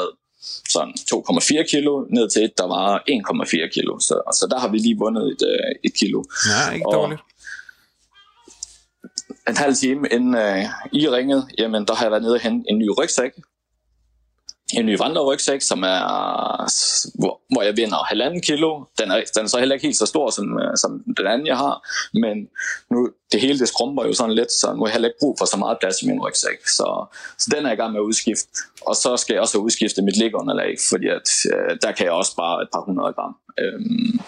sådan 0.68 0.94
2,4 0.94 1.70
kilo 1.70 2.06
ned 2.10 2.30
til 2.30 2.44
et, 2.44 2.58
der 2.58 2.66
var 2.66 3.04
1,4 3.10 3.68
kilo. 3.74 3.98
Så 3.98 4.22
altså, 4.26 4.46
der 4.50 4.58
har 4.58 4.68
vi 4.68 4.78
lige 4.78 4.98
vundet 4.98 5.24
et, 5.32 5.42
øh, 5.52 5.70
et 5.84 5.94
kilo. 5.94 6.24
Ja, 6.48 6.72
ikke 6.74 6.86
dårligt. 6.92 7.20
En 9.48 9.56
halv 9.56 9.74
time 9.74 10.08
inden 10.10 10.34
uh, 10.34 10.64
I 10.92 11.08
ringede, 11.08 11.46
jamen 11.58 11.86
der 11.86 11.94
har 11.94 12.04
jeg 12.04 12.10
været 12.10 12.22
nede 12.22 12.34
og 12.34 12.40
hente 12.40 12.70
en 12.70 12.78
ny 12.78 12.88
rygsæk, 12.98 13.32
en 14.74 14.86
ny 14.86 14.98
vandrerygsæk, 14.98 15.62
som 15.62 15.82
er, 15.82 16.00
hvor, 17.14 17.40
hvor 17.52 17.62
jeg 17.62 17.76
vinder 17.76 17.96
halvanden 17.96 18.42
kilo. 18.42 18.84
Den 18.98 19.10
er, 19.10 19.22
den 19.34 19.44
er 19.44 19.48
så 19.48 19.58
heller 19.58 19.74
ikke 19.74 19.86
helt 19.86 19.96
så 19.96 20.06
stor, 20.06 20.30
som, 20.30 20.58
øh, 20.58 20.76
som 20.76 21.02
den 21.16 21.26
anden, 21.26 21.46
jeg 21.46 21.56
har. 21.56 21.88
Men 22.12 22.48
nu, 22.90 23.10
det 23.32 23.40
hele 23.40 23.58
det 23.58 23.68
skrumper 23.68 24.04
jo 24.04 24.12
sådan 24.12 24.34
lidt, 24.34 24.52
så 24.52 24.72
nu 24.72 24.80
har 24.80 24.86
jeg 24.86 24.92
heller 24.92 25.08
ikke 25.08 25.18
brug 25.20 25.36
for 25.38 25.46
så 25.46 25.56
meget 25.56 25.78
plads 25.80 26.02
i 26.02 26.06
min 26.06 26.20
rygsæk. 26.20 26.66
Så, 26.66 27.16
så 27.38 27.50
den 27.54 27.64
er 27.64 27.68
jeg 27.68 27.78
i 27.78 27.80
gang 27.80 27.92
med 27.92 28.00
at 28.00 28.04
udskifte. 28.04 28.48
Og 28.80 28.96
så 28.96 29.16
skal 29.16 29.34
jeg 29.34 29.42
også 29.42 29.58
udskifte 29.58 30.02
mit 30.02 30.16
ligunderlag, 30.16 30.76
fordi 30.90 31.08
at, 31.08 31.28
øh, 31.52 31.76
der 31.82 31.92
kan 31.92 32.04
jeg 32.06 32.12
også 32.12 32.36
bare 32.36 32.62
et 32.62 32.68
par 32.72 32.80
hundrede 32.80 33.12
gram. 33.12 33.36
Øhm, 33.60 34.20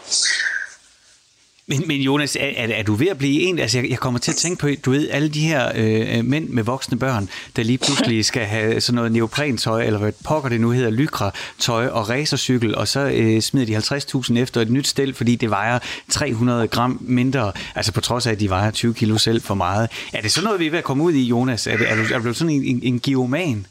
men, 1.71 1.83
men 1.87 2.01
Jonas, 2.01 2.37
er, 2.37 2.53
er, 2.57 2.75
er 2.75 2.83
du 2.83 2.95
ved 2.95 3.09
at 3.09 3.19
blive 3.19 3.41
en? 3.41 3.59
Altså, 3.59 3.79
jeg, 3.79 3.91
jeg 3.91 3.99
kommer 3.99 4.21
til 4.21 4.31
at 4.31 4.37
tænke 4.37 4.61
på, 4.61 4.69
du 4.85 4.91
ved, 4.91 5.09
alle 5.11 5.29
de 5.29 5.41
her 5.41 5.73
øh, 5.75 6.25
mænd 6.25 6.49
med 6.49 6.63
voksne 6.63 6.99
børn, 6.99 7.29
der 7.57 7.63
lige 7.63 7.79
pludselig 7.79 8.25
skal 8.25 8.45
have 8.45 8.81
sådan 8.81 8.95
noget 8.95 9.13
neoprentøj, 9.13 9.85
eller 9.85 9.99
hvad 9.99 10.13
pokker 10.25 10.49
det 10.49 10.61
nu 10.61 10.71
hedder, 10.71 10.91
lykra-tøj 10.91 11.87
og 11.87 12.09
racercykel, 12.09 12.75
og 12.75 12.89
så 12.89 13.01
øh, 13.01 13.41
smider 13.41 13.67
de 13.67 13.77
50.000 13.77 14.39
efter 14.39 14.61
et 14.61 14.71
nyt 14.71 14.87
stel, 14.87 15.15
fordi 15.15 15.37
det 15.37 15.51
vejer 15.51 15.79
300 16.09 16.69
gram 16.69 16.99
mindre, 17.01 17.53
altså 17.75 17.93
på 17.93 18.01
trods 18.01 18.27
af, 18.27 18.33
at 18.33 18.41
de 18.41 18.51
vejer 18.51 18.71
20 18.71 18.95
kilo 18.95 19.19
selv 19.19 19.43
for 19.43 19.55
meget. 19.55 19.89
Er 20.13 20.21
det 20.21 20.33
sådan 20.33 20.45
noget, 20.45 20.61
vi 20.61 20.67
er 20.67 20.71
ved 20.71 20.79
at 20.79 20.85
komme 20.85 21.05
ud 21.05 21.13
i, 21.13 21.23
Jonas? 21.23 21.67
Er, 21.67 21.77
det, 21.77 21.91
er, 21.91 21.97
du, 21.97 22.15
er 22.15 22.19
du 22.19 22.35
sådan 22.35 22.55
en, 22.55 22.65
en, 22.65 22.81
en 22.83 23.01
geoman? 23.01 23.67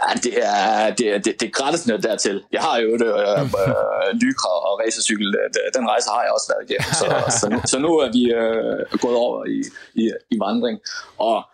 Ja, 0.00 0.14
det 0.24 0.34
er, 0.46 0.90
det 0.98 1.06
er, 1.14 1.18
det, 1.18 1.40
det 1.40 1.46
er 1.46 1.50
gratis 1.50 1.86
noget 1.86 2.02
dertil. 2.02 2.44
Jeg 2.52 2.60
har 2.60 2.78
jo 2.78 2.92
det, 2.92 3.06
øh, 3.06 3.40
øh, 3.40 3.42
øh 3.42 4.14
lykra 4.22 4.52
og 4.68 4.80
racercykel. 4.82 5.36
Den 5.74 5.88
rejse 5.88 6.08
har 6.10 6.22
jeg 6.22 6.32
også 6.32 6.52
været 6.52 6.70
igennem. 6.70 6.92
Så, 7.00 7.06
så, 7.40 7.60
så 7.70 7.78
nu 7.78 7.88
er 8.04 8.08
vi 8.16 8.22
øh, 8.32 8.98
gået 9.00 9.16
over 9.16 9.44
i, 9.44 9.60
i, 9.94 10.12
i 10.30 10.36
vandring. 10.40 10.78
Og 11.18 11.44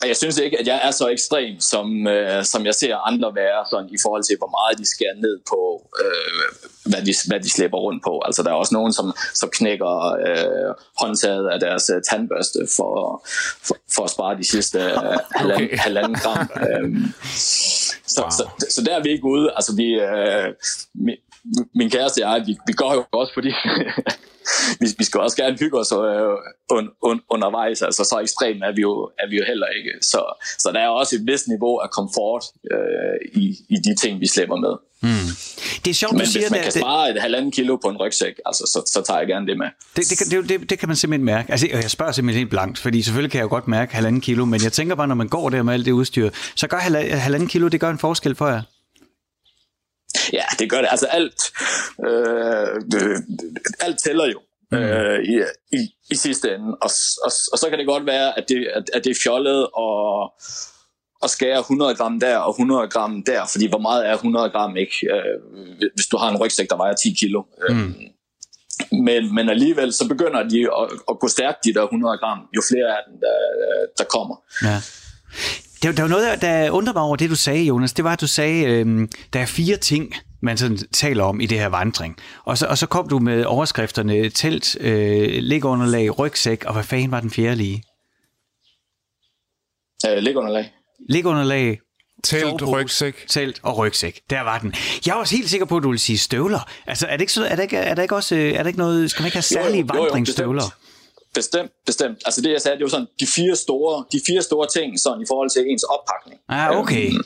og 0.00 0.08
jeg 0.08 0.16
synes 0.16 0.38
ikke, 0.38 0.58
at 0.58 0.66
jeg 0.66 0.80
er 0.84 0.90
så 0.90 1.08
ekstrem, 1.08 1.60
som, 1.60 2.06
øh, 2.06 2.44
som 2.44 2.66
jeg 2.66 2.74
ser 2.74 2.96
andre 2.96 3.34
være, 3.34 3.66
sådan, 3.70 3.88
i 3.92 3.98
forhold 4.02 4.24
til, 4.24 4.36
hvor 4.38 4.50
meget 4.56 4.78
de 4.78 4.90
skærer 4.94 5.14
ned 5.16 5.40
på, 5.48 5.90
øh, 6.04 6.42
hvad, 6.90 7.02
de, 7.06 7.14
hvad 7.28 7.40
de 7.40 7.50
slæber 7.50 7.78
rundt 7.78 8.02
på. 8.04 8.22
Altså, 8.26 8.42
der 8.42 8.50
er 8.50 8.54
også 8.54 8.74
nogen, 8.74 8.92
som, 8.92 9.12
som 9.34 9.48
knækker 9.52 9.94
øh, 10.26 10.74
håndtaget 11.00 11.48
af 11.48 11.60
deres 11.60 11.90
øh, 11.94 12.02
tandbørste 12.10 12.60
for, 12.76 13.26
for, 13.66 13.76
for 13.94 14.04
at 14.04 14.10
spare 14.10 14.38
de 14.38 14.44
sidste 14.44 14.78
øh, 14.78 15.44
okay. 15.54 15.78
halvanden 15.78 16.14
gram. 16.14 16.48
Øh, 16.68 16.88
så, 18.06 18.20
wow. 18.20 18.30
så, 18.30 18.44
så 18.70 18.82
der 18.86 18.96
er 18.96 19.02
vi 19.02 19.10
ikke 19.10 19.24
ude. 19.24 19.52
Altså, 19.56 19.76
vi, 19.76 19.88
øh, 19.94 20.48
min, 21.74 21.90
kæreste 21.90 22.26
og 22.26 22.32
jeg, 22.32 22.46
vi, 22.46 22.56
vi 22.66 22.72
går 22.72 22.94
jo 22.94 23.04
også, 23.12 23.32
fordi 23.34 23.48
vi, 24.80 24.86
vi 24.98 25.04
skal 25.04 25.20
også 25.20 25.36
gerne 25.36 25.56
hygge 25.58 25.78
os 25.78 25.92
øh, 25.92 26.78
un, 26.78 26.88
un, 27.02 27.20
undervejs. 27.30 27.82
Altså, 27.82 28.04
så 28.04 28.18
ekstremt 28.22 28.62
er 28.62 28.72
vi, 28.72 28.80
jo, 28.80 29.10
er 29.18 29.28
vi 29.30 29.36
jo 29.36 29.44
heller 29.46 29.66
ikke. 29.66 29.90
Så, 30.02 30.20
så 30.58 30.70
der 30.74 30.80
er 30.80 30.88
også 30.88 31.16
et 31.16 31.22
vist 31.26 31.48
niveau 31.48 31.76
af 31.76 31.90
komfort 31.90 32.44
øh, 32.72 33.42
i, 33.42 33.56
i 33.68 33.76
de 33.76 33.96
ting, 34.02 34.20
vi 34.20 34.26
slæber 34.26 34.56
med. 34.56 34.74
Mm. 35.02 35.08
Det 35.84 35.90
er 35.90 35.94
sjovt, 35.94 36.12
Men 36.12 36.20
du 36.20 36.26
siger, 36.26 36.42
hvis 36.42 36.50
man 36.50 36.60
kan 36.60 36.72
det, 36.72 36.80
spare 36.80 37.10
et 37.10 37.20
halvanden 37.20 37.50
kilo 37.50 37.76
på 37.76 37.88
en 37.88 37.96
rygsæk, 37.96 38.34
altså, 38.46 38.64
så, 38.72 38.92
så 38.92 39.02
tager 39.06 39.18
jeg 39.18 39.28
gerne 39.28 39.46
det 39.46 39.58
med. 39.58 39.66
Det, 39.96 40.04
det, 40.10 40.30
det, 40.30 40.48
det, 40.48 40.70
det 40.70 40.78
kan 40.78 40.88
man 40.88 40.96
simpelthen 40.96 41.24
mærke. 41.24 41.50
Altså, 41.50 41.68
jeg 41.72 41.90
spørger 41.90 42.12
simpelthen 42.12 42.38
helt 42.38 42.50
blankt, 42.50 42.78
fordi 42.78 43.02
selvfølgelig 43.02 43.30
kan 43.30 43.38
jeg 43.38 43.44
jo 43.44 43.48
godt 43.48 43.68
mærke 43.68 43.94
halvanden 43.94 44.20
kilo, 44.20 44.44
men 44.44 44.64
jeg 44.64 44.72
tænker 44.72 44.94
bare, 44.94 45.08
når 45.08 45.14
man 45.14 45.28
går 45.28 45.48
der 45.50 45.62
med 45.62 45.74
alt 45.74 45.86
det 45.86 45.92
udstyr, 45.92 46.30
så 46.56 46.66
gør 46.66 46.78
halvanden 47.16 47.48
kilo, 47.48 47.68
det 47.68 47.80
gør 47.80 47.90
en 47.90 47.98
forskel 47.98 48.34
for 48.34 48.48
jer. 48.48 48.62
Ja, 50.32 50.44
det 50.58 50.70
gør 50.70 50.80
det. 50.80 50.88
Altså 50.90 51.06
alt, 51.06 51.42
øh, 52.06 52.82
det, 52.90 53.24
alt 53.80 53.98
tæller 53.98 54.26
jo. 54.26 54.40
Mm. 54.72 54.78
Øh, 54.78 55.24
i, 55.24 55.42
i, 55.72 55.88
i 56.10 56.14
sidste 56.14 56.54
ende. 56.54 56.66
Og, 56.66 56.90
og, 57.24 57.32
og 57.52 57.58
så 57.58 57.66
kan 57.70 57.78
det 57.78 57.86
godt 57.86 58.06
være, 58.06 58.38
at 58.38 58.44
det, 58.48 58.66
at, 58.74 58.90
at 58.94 59.04
det 59.04 59.10
er 59.10 59.20
fjollet 59.22 59.66
og 59.74 60.32
at 61.22 61.30
skære 61.30 61.58
100 61.58 61.94
gram 61.94 62.20
der 62.20 62.36
og 62.36 62.50
100 62.50 62.88
gram 62.88 63.22
der, 63.22 63.46
fordi 63.52 63.66
hvor 63.66 63.78
meget 63.78 64.06
er 64.06 64.14
100 64.14 64.50
gram 64.50 64.76
ikke, 64.76 64.96
øh, 65.14 65.90
hvis 65.94 66.06
du 66.06 66.16
har 66.16 66.30
en 66.30 66.36
rygsæk, 66.36 66.70
der 66.70 66.76
vejer 66.76 66.94
10 66.94 67.14
kilo. 67.20 67.42
Øh, 67.68 67.76
mm. 67.76 67.94
Men, 68.92 69.34
men 69.34 69.48
alligevel, 69.48 69.92
så 69.92 70.08
begynder 70.08 70.48
de 70.48 70.60
at, 70.60 70.88
at 71.10 71.18
gå 71.20 71.28
stærkt, 71.28 71.64
de 71.64 71.74
der 71.74 71.82
100 71.82 72.18
gram, 72.18 72.38
jo 72.56 72.62
flere 72.70 72.88
af 72.98 73.02
dem, 73.08 73.20
der, 73.20 73.36
der 73.98 74.04
kommer. 74.04 74.36
Ja. 74.62 74.78
Der, 75.82 75.92
der 75.92 76.02
var 76.02 76.08
noget, 76.08 76.42
der 76.42 76.70
undrer 76.70 76.92
mig 76.92 77.02
over 77.02 77.16
det, 77.16 77.30
du 77.30 77.36
sagde, 77.36 77.64
Jonas. 77.64 77.92
Det 77.92 78.04
var, 78.04 78.12
at 78.12 78.20
du 78.20 78.26
sagde, 78.26 78.64
øh, 78.64 79.08
der 79.32 79.40
er 79.40 79.46
fire 79.46 79.76
ting, 79.76 80.14
man 80.42 80.56
sådan 80.56 80.78
taler 80.92 81.24
om 81.24 81.40
i 81.40 81.46
det 81.46 81.58
her 81.58 81.66
vandring. 81.66 82.16
Og 82.44 82.58
så, 82.58 82.66
og 82.66 82.78
så 82.78 82.86
kom 82.86 83.08
du 83.08 83.18
med 83.18 83.44
overskrifterne 83.44 84.30
telt, 84.30 84.76
øh, 84.80 85.42
liggeunderlag, 85.42 86.18
rygsæk, 86.18 86.64
og 86.64 86.72
hvad 86.72 86.84
fanden 86.84 87.10
var 87.10 87.20
den 87.20 87.30
fjerde 87.30 87.56
lige? 87.56 87.82
Øh, 90.08 90.16
liggeunderlag. 90.18 90.72
Liggeunderlag, 91.08 91.80
Telt, 92.24 92.62
rygsæk. 92.68 93.24
Telt 93.28 93.60
og 93.62 93.78
rygsæk. 93.78 94.20
Der 94.30 94.40
var 94.40 94.58
den. 94.58 94.74
Jeg 95.06 95.14
var 95.14 95.20
også 95.20 95.36
helt 95.36 95.50
sikker 95.50 95.66
på, 95.66 95.76
at 95.76 95.82
du 95.82 95.88
ville 95.88 95.98
sige 95.98 96.18
støvler. 96.18 96.70
Altså, 96.86 97.06
er 97.06 97.12
det 97.12 97.20
ikke, 97.20 97.32
så, 97.32 97.44
er 97.44 97.56
der 97.56 97.62
ikke, 97.62 97.76
er 97.76 97.94
der 97.94 98.02
ikke 98.02 98.16
også 98.16 98.36
er 98.36 98.62
der 98.62 98.66
ikke 98.66 98.78
noget, 98.78 99.10
skal 99.10 99.22
man 99.22 99.26
ikke 99.26 99.36
have 99.36 99.42
særlige 99.42 99.86
jo, 99.92 99.94
jo, 99.94 100.02
vandringsstøvler? 100.02 100.62
Jo, 100.62 100.68
bestemt. 100.68 100.87
Bestemt, 101.38 101.72
bestemt. 101.86 102.18
Altså 102.26 102.40
det, 102.44 102.50
jeg 102.56 102.62
sagde, 102.62 102.76
det 102.78 102.84
var 102.84 102.94
sådan 102.96 103.10
de 103.20 103.26
fire 103.26 103.56
store, 103.64 103.94
de 104.12 104.20
fire 104.28 104.42
store 104.48 104.66
ting 104.76 104.88
sådan, 105.04 105.20
i 105.24 105.28
forhold 105.30 105.50
til 105.50 105.62
ens 105.70 105.84
oppakning. 105.94 106.38
Ah, 106.48 106.68
okay. 106.80 107.06
Øhm, 107.06 107.24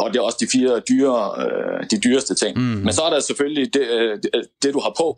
og 0.00 0.06
det 0.10 0.16
er 0.18 0.24
også 0.28 0.40
de 0.44 0.48
fire 0.54 0.72
dyre, 0.90 1.16
øh, 1.42 1.78
de 1.90 1.96
dyreste 2.04 2.34
ting. 2.34 2.52
Mm. 2.58 2.80
Men 2.84 2.92
så 2.96 3.02
er 3.02 3.10
der 3.10 3.20
selvfølgelig 3.20 3.74
det, 3.74 3.86
øh, 3.96 4.12
det, 4.22 4.30
det, 4.62 4.74
du 4.74 4.80
har 4.86 4.94
på. 5.02 5.08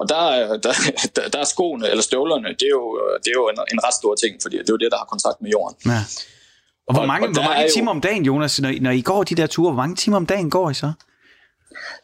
Og 0.00 0.04
der, 0.08 0.22
der, 0.64 0.72
der, 1.16 1.28
der 1.32 1.38
er 1.44 1.48
skoene, 1.54 1.88
eller 1.90 2.02
støvlerne, 2.02 2.48
det 2.60 2.66
er 2.70 2.74
jo, 2.80 2.84
det 3.22 3.30
er 3.34 3.38
jo 3.40 3.48
en, 3.52 3.58
en 3.72 3.80
ret 3.86 3.94
stor 4.00 4.14
ting, 4.22 4.32
fordi 4.42 4.56
det 4.58 4.68
er 4.72 4.76
jo 4.76 4.82
det, 4.84 4.90
der 4.92 4.98
har 4.98 5.08
kontakt 5.14 5.38
med 5.42 5.50
jorden. 5.50 5.76
Ja. 5.86 6.00
Og 6.88 6.94
hvor 6.94 7.06
mange, 7.06 7.26
og, 7.26 7.28
og 7.28 7.34
hvor 7.34 7.54
mange 7.54 7.70
timer 7.76 7.90
jo... 7.92 7.96
om 7.96 8.00
dagen, 8.00 8.24
Jonas, 8.24 8.60
når, 8.60 8.72
når 8.80 8.90
I 8.90 9.00
går 9.00 9.22
de 9.24 9.34
der 9.34 9.46
ture, 9.46 9.70
hvor 9.72 9.82
mange 9.82 9.96
timer 9.96 10.16
om 10.16 10.26
dagen 10.26 10.50
går 10.50 10.70
I 10.70 10.74
så? 10.74 10.92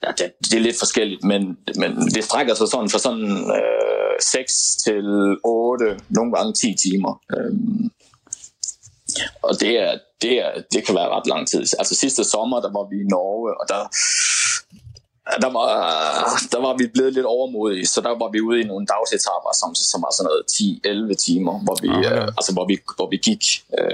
Ja, 0.03 0.11
det, 0.19 0.33
det 0.51 0.55
er 0.55 0.61
lidt 0.61 0.79
forskelligt, 0.79 1.25
men, 1.25 1.59
men 1.77 1.91
det 2.15 2.25
strækker 2.25 2.55
sig 2.55 2.69
sådan 2.69 2.91
fra 2.91 2.99
sådan 2.99 3.31
øh, 3.57 4.17
6 4.21 4.53
til 4.85 5.05
8, 5.45 6.01
nogle 6.09 6.33
gange 6.33 6.53
10 6.53 6.77
timer. 6.89 7.23
Øhm, 7.37 7.91
og 9.43 9.61
det, 9.61 9.73
er, 9.79 9.99
det, 10.23 10.33
er, 10.45 10.51
det 10.73 10.87
kan 10.87 10.95
være 10.95 11.09
ret 11.09 11.27
lang 11.27 11.49
tid. 11.49 11.61
Altså 11.79 11.95
sidste 11.95 12.25
sommer, 12.25 12.61
der 12.61 12.73
var 12.73 12.85
vi 12.91 12.97
i 12.97 13.11
Norge, 13.15 13.61
og 13.61 13.65
der, 13.69 13.83
der 15.43 15.51
var, 15.59 15.69
der 16.53 16.61
var 16.61 16.77
vi 16.77 16.87
blevet 16.95 17.13
lidt 17.13 17.27
overmodige, 17.27 17.87
så 17.87 18.01
der 18.01 18.09
var 18.09 18.31
vi 18.31 18.41
ude 18.41 18.61
i 18.61 18.65
nogle 18.65 18.87
dagsetapper, 18.87 19.53
som, 19.61 19.75
som 19.75 20.03
var 20.03 20.13
sådan 20.17 20.29
noget 20.31 21.13
10-11 21.13 21.15
timer, 21.27 21.59
hvor 21.65 21.77
vi, 21.83 21.89
okay. 21.89 22.23
øh, 22.23 22.37
altså, 22.39 22.53
hvor 22.53 22.67
vi, 22.67 22.79
hvor 22.97 23.09
vi 23.11 23.17
gik. 23.17 23.45
Øh, 23.79 23.87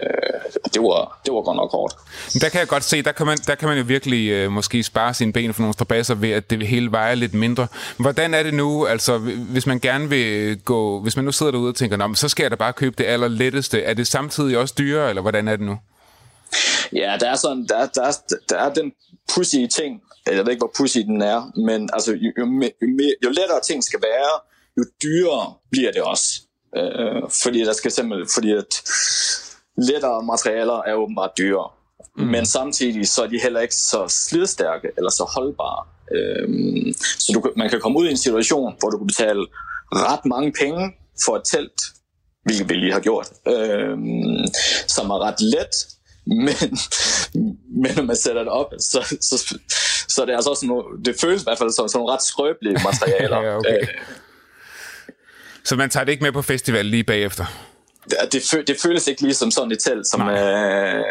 det, 0.74 0.82
var, 0.82 1.20
det 1.24 1.34
var 1.34 1.40
godt 1.40 1.56
nok 1.56 1.70
hårdt. 1.70 1.94
Der 2.42 2.48
kan 2.48 2.60
jeg 2.60 2.68
godt 2.68 2.84
se, 2.84 3.02
der 3.02 3.12
kan 3.12 3.26
man, 3.26 3.38
der 3.46 3.54
kan 3.54 3.68
man 3.68 3.78
jo 3.78 3.84
virkelig 3.86 4.28
øh, 4.30 4.52
måske 4.52 4.82
spare 4.82 5.14
sine 5.14 5.32
ben 5.32 5.54
for 5.54 5.62
nogle 5.62 5.74
strabasser 5.74 6.14
ved, 6.14 6.30
at 6.30 6.50
det 6.50 6.66
hele 6.66 6.92
vejer 6.92 7.14
lidt 7.14 7.34
mindre. 7.34 7.66
Hvordan 7.96 8.34
er 8.34 8.42
det 8.42 8.54
nu, 8.54 8.86
altså 8.86 9.18
hvis 9.52 9.66
man 9.66 9.80
gerne 9.80 10.08
vil 10.08 10.58
gå, 10.60 11.00
hvis 11.00 11.16
man 11.16 11.24
nu 11.24 11.32
sidder 11.32 11.52
derude 11.52 11.68
og 11.68 11.76
tænker, 11.76 12.14
så 12.14 12.28
skal 12.28 12.44
jeg 12.44 12.50
da 12.50 12.56
bare 12.56 12.72
købe 12.72 12.94
det 12.98 13.04
allerletteste. 13.04 13.82
Er 13.82 13.94
det 13.94 14.06
samtidig 14.06 14.58
også 14.58 14.74
dyrere, 14.78 15.08
eller 15.08 15.22
hvordan 15.22 15.48
er 15.48 15.56
det 15.56 15.66
nu? 15.66 15.78
Ja, 16.92 17.16
der 17.20 17.30
er, 17.30 17.36
sådan, 17.36 17.66
der, 17.68 17.86
der, 17.86 18.12
der 18.48 18.58
er 18.58 18.74
den 18.74 18.92
pussy 19.34 19.56
ting, 19.70 20.00
jeg 20.26 20.44
ved 20.44 20.52
ikke, 20.52 20.64
hvor 20.64 20.74
pussy 20.76 20.98
den 20.98 21.22
er, 21.22 21.60
men 21.66 21.90
altså, 21.92 22.12
jo, 22.12 22.32
jo, 22.38 22.44
jo, 22.82 22.88
jo 23.24 23.28
lettere 23.28 23.60
ting 23.60 23.84
skal 23.84 24.00
være, 24.02 24.40
jo 24.78 24.84
dyrere 25.02 25.54
bliver 25.70 25.92
det 25.92 26.02
også. 26.02 26.28
Øh, 26.76 27.22
fordi 27.42 27.60
der 27.64 27.72
skal 27.72 27.90
simpelthen, 27.90 28.28
fordi 28.34 28.52
at 28.52 28.72
lettere 29.88 30.22
materialer 30.22 30.82
er 30.82 30.94
åbenbart 30.94 31.30
dyrere. 31.38 31.70
Mm. 32.16 32.24
Men 32.24 32.46
samtidig 32.46 33.08
så 33.08 33.22
er 33.22 33.26
de 33.26 33.40
heller 33.42 33.60
ikke 33.60 33.74
så 33.74 34.06
slidstærke 34.08 34.88
eller 34.96 35.10
så 35.10 35.24
holdbare. 35.34 35.84
Øh, 36.14 36.94
så 36.94 37.32
du, 37.34 37.52
man 37.56 37.70
kan 37.70 37.80
komme 37.80 37.98
ud 37.98 38.06
i 38.06 38.10
en 38.10 38.16
situation, 38.16 38.74
hvor 38.78 38.90
du 38.90 38.98
kan 38.98 39.06
betale 39.06 39.46
ret 39.92 40.24
mange 40.24 40.52
penge 40.60 40.92
for 41.24 41.36
et 41.36 41.42
telt, 41.44 41.80
hvilket 42.44 42.68
vi 42.68 42.74
lige 42.74 42.92
har 42.92 43.00
gjort, 43.00 43.28
øh, 43.46 43.98
som 44.88 45.10
er 45.10 45.18
ret 45.26 45.40
let, 45.40 45.74
men, 46.46 46.78
men 47.82 47.92
når 47.96 48.02
man 48.02 48.16
sætter 48.16 48.42
det 48.42 48.52
op, 48.52 48.72
så, 48.78 49.16
så, 49.20 49.58
så 50.14 50.22
det 50.22 50.30
er 50.32 50.36
altså 50.36 50.50
også 50.50 50.66
nogle, 50.66 51.04
det 51.04 51.14
føles 51.20 51.42
i 51.42 51.44
hvert 51.44 51.58
fald 51.58 51.70
som, 51.70 51.88
som 51.88 52.02
ret 52.02 52.22
skrøbelige 52.22 52.78
materialer. 52.88 53.42
ja, 53.42 53.56
okay. 53.58 53.82
Øh, 53.82 53.88
så 55.64 55.76
man 55.76 55.90
tager 55.90 56.04
det 56.04 56.12
ikke 56.12 56.24
med 56.24 56.32
på 56.32 56.42
festival 56.42 56.86
lige 56.86 57.04
bagefter? 57.04 57.44
Det, 58.32 58.68
det 58.68 58.76
føles 58.82 59.08
ikke 59.08 59.22
lige 59.22 59.34
som 59.34 59.50
sådan 59.50 59.72
et 59.72 59.78
telt, 59.78 60.06
som, 60.06 60.20
øh, 60.28 61.04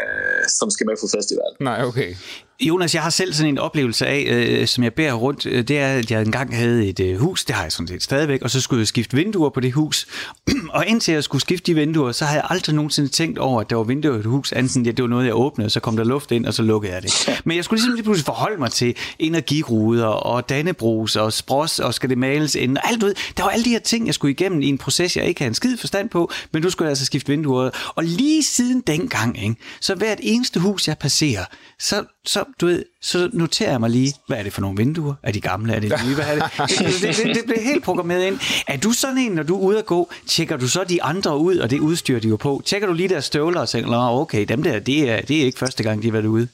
som 0.48 0.70
skal 0.70 0.86
med 0.86 0.96
på 1.02 1.08
festival. 1.18 1.52
Nej, 1.60 1.84
okay. 1.84 2.16
Jonas, 2.62 2.96
jeg 2.96 3.04
har 3.04 3.10
selv 3.10 3.34
sådan 3.34 3.50
en 3.50 3.58
oplevelse 3.58 4.08
af, 4.08 4.26
øh, 4.28 4.68
som 4.68 4.84
jeg 4.84 4.94
bærer 4.94 5.13
rundt, 5.13 5.46
øh, 5.46 5.68
det 5.68 5.80
er, 5.80 5.88
at 5.88 6.12
jeg 6.12 6.22
engang 6.22 6.56
havde 6.56 6.88
et 6.88 7.00
øh, 7.00 7.18
hus, 7.18 7.46
det 7.46 7.56
har 7.56 7.63
jeg 7.63 7.72
sådan 7.72 7.88
set 7.88 8.04
stadigvæk, 8.04 8.42
og 8.42 8.50
så 8.50 8.62
skulle 8.62 8.80
jeg 8.80 8.88
skifte 8.88 9.18
vinduer 9.18 9.50
på 9.50 9.60
det 9.60 9.74
hus. 9.74 10.08
og 10.70 10.88
indtil 10.88 11.13
jeg 11.13 11.24
skulle 11.24 11.42
skifte 11.42 11.72
de 11.72 11.76
vinduer, 11.76 12.12
så 12.12 12.26
havde 12.26 12.42
jeg 12.42 12.48
aldrig 12.52 12.76
nogensinde 12.76 13.10
tænkt 13.10 13.39
over, 13.39 13.62
at 13.62 13.70
der 13.70 13.76
var 13.76 13.84
vinduer 13.84 14.16
i 14.16 14.20
et 14.20 14.26
hus, 14.26 14.52
enten 14.52 14.86
det 14.86 15.02
var 15.02 15.08
noget, 15.08 15.26
jeg 15.26 15.36
åbnede, 15.36 15.70
så 15.70 15.80
kom 15.80 15.98
der 15.98 16.04
luft 16.04 16.32
ind, 16.32 16.46
og 16.46 16.54
så 16.54 16.62
lukkede 16.62 16.94
jeg 16.94 17.04
det. 17.04 17.30
Men 17.46 17.58
jeg 17.58 17.63
skulle 17.63 17.78
ligesom 17.78 17.94
lige 17.94 18.04
pludselig 18.04 18.26
forholde 18.26 18.58
mig 18.60 18.72
til 18.72 18.96
energiruder 19.20 20.06
og 20.06 20.50
dannebrus 20.50 21.16
og 21.16 21.34
spros, 21.34 21.80
og 21.80 21.94
skal 21.94 22.10
det 22.10 22.18
males 22.18 22.56
ind, 22.56 22.78
og 22.78 22.89
alt 22.89 23.04
ud. 23.04 23.13
Der 23.38 23.44
var 23.44 23.50
alle 23.50 23.66
de 23.66 23.70
her 23.70 23.80
ting, 23.80 24.06
jeg 24.06 24.13
skulle 24.13 24.32
igennem 24.32 24.62
i 24.62 24.68
en 24.68 24.78
proces, 24.78 25.18
jeg 25.18 25.26
ikke 25.26 25.42
havde 25.42 25.50
en 25.50 25.56
skid 25.56 25.78
forstand 25.78 26.10
på, 26.10 26.32
men 26.52 26.62
nu 26.62 26.70
skulle 26.70 26.86
jeg 26.86 26.92
altså 26.92 27.06
skifte 27.06 27.32
vinduer. 27.32 27.70
Og 27.96 28.04
lige 28.04 28.44
siden 28.44 28.82
dengang, 28.88 29.44
ikke, 29.44 29.56
så 29.82 29.96
hvert 29.96 30.20
eneste 30.22 30.60
hus, 30.60 30.88
jeg 30.88 30.98
passerer, 30.98 31.46
så, 31.80 32.04
så, 32.26 32.42
du 32.62 32.65
ved, 32.65 32.86
så 33.01 33.29
noterer 33.34 33.71
jeg 33.71 33.79
mig 33.79 33.89
lige, 33.89 34.13
hvad 34.27 34.38
er 34.38 34.43
det 34.43 34.53
for 34.53 34.62
nogle 34.62 34.77
vinduer? 34.77 35.13
Er 35.23 35.32
de 35.32 35.41
gamle? 35.41 35.73
Er 35.73 35.79
det 35.79 35.89
nye? 36.08 36.15
Hvad 36.15 36.25
er 36.25 36.36
det? 36.36 36.69
Det, 36.69 36.79
det, 37.01 37.25
det, 37.25 37.36
det 37.36 37.45
bliver 37.45 37.62
helt 37.62 37.84
programmeret 37.84 38.27
ind. 38.27 38.39
Er 38.67 38.77
du 38.77 38.91
sådan 38.91 39.17
en, 39.17 39.32
når 39.32 39.43
du 39.43 39.56
er 39.56 39.62
ude 39.62 39.77
at 39.77 39.86
gå, 39.86 40.12
tjekker 40.27 40.58
du 40.58 40.67
så 40.67 40.84
de 40.84 41.03
andre 41.03 41.38
ud, 41.38 41.58
og 41.58 41.69
det 41.69 41.79
udstyr 41.79 42.19
de 42.19 42.27
jo 42.27 42.36
på? 42.36 42.62
Tjekker 42.65 42.88
du 42.88 42.93
lige 42.93 43.10
deres 43.10 43.25
støvler 43.25 43.62
og 43.62 43.69
tænker, 43.69 44.10
okay, 44.10 44.45
dem 44.45 44.63
der, 44.63 44.79
det 44.79 45.10
er, 45.10 45.21
det 45.21 45.41
er 45.41 45.45
ikke 45.45 45.60
første 45.60 45.84
gang, 45.84 46.01
de 46.01 46.08
har 46.08 46.12
været 46.12 46.25
ude? 46.25 46.47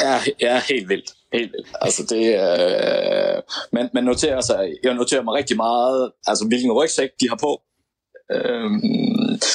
Ja, 0.00 0.20
ja 0.40 0.62
helt 0.68 0.88
vildt. 0.88 1.12
Helt 1.32 1.52
vildt. 1.52 1.68
Altså 1.80 2.02
det, 2.08 2.24
øh, 2.34 3.42
man, 3.72 3.88
man 3.94 4.04
noterer 4.04 4.40
sig, 4.40 4.72
jeg 4.82 4.94
noterer 4.94 5.22
mig 5.22 5.34
rigtig 5.34 5.56
meget, 5.56 6.12
altså 6.26 6.44
hvilken 6.48 6.72
rygsæk 6.72 7.10
de 7.20 7.28
har 7.28 7.36
på, 7.36 7.62
Øhm, 8.32 8.80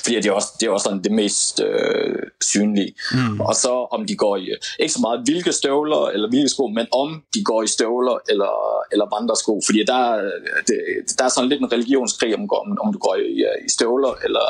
fordi 0.04 0.16
det 0.16 0.26
er, 0.26 0.32
også, 0.32 0.50
det 0.60 0.66
er 0.68 0.72
også 0.72 0.84
sådan 0.84 1.04
det 1.04 1.12
mest 1.12 1.62
øh, 1.64 2.16
synlige. 2.42 2.94
Mm. 3.12 3.40
Og 3.40 3.56
så 3.56 3.88
om 3.92 4.06
de 4.06 4.16
går 4.16 4.38
i, 4.38 4.48
ikke 4.80 4.94
så 4.94 5.02
meget 5.02 5.20
hvilke 5.24 5.52
støvler 5.52 6.08
eller 6.08 6.30
hvilke 6.30 6.50
sko, 6.50 6.68
men 6.68 6.88
om 6.92 7.24
de 7.34 7.44
går 7.44 7.64
i 7.64 7.68
støvler 7.68 8.18
eller, 8.30 8.54
eller 8.92 9.06
vandresko. 9.16 9.62
Fordi 9.66 9.80
der, 9.88 10.02
det, 10.68 10.78
der 11.18 11.26
er 11.26 11.30
sådan 11.30 11.50
lidt 11.50 11.62
en 11.62 11.72
religionskrig 11.72 12.36
om, 12.36 12.42
om, 12.84 12.94
du 12.94 13.00
går 13.00 13.16
i, 13.16 13.44
i 13.66 13.70
støvler 13.70 14.14
eller, 14.24 14.48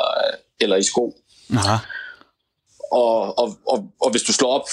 eller 0.60 0.76
i 0.76 0.82
sko. 0.82 1.14
Aha. 1.52 1.76
Og, 2.92 3.38
og, 3.38 3.56
og, 3.68 3.78
og 4.00 4.10
hvis 4.10 4.22
du 4.22 4.32
slår 4.32 4.52
op, 4.52 4.66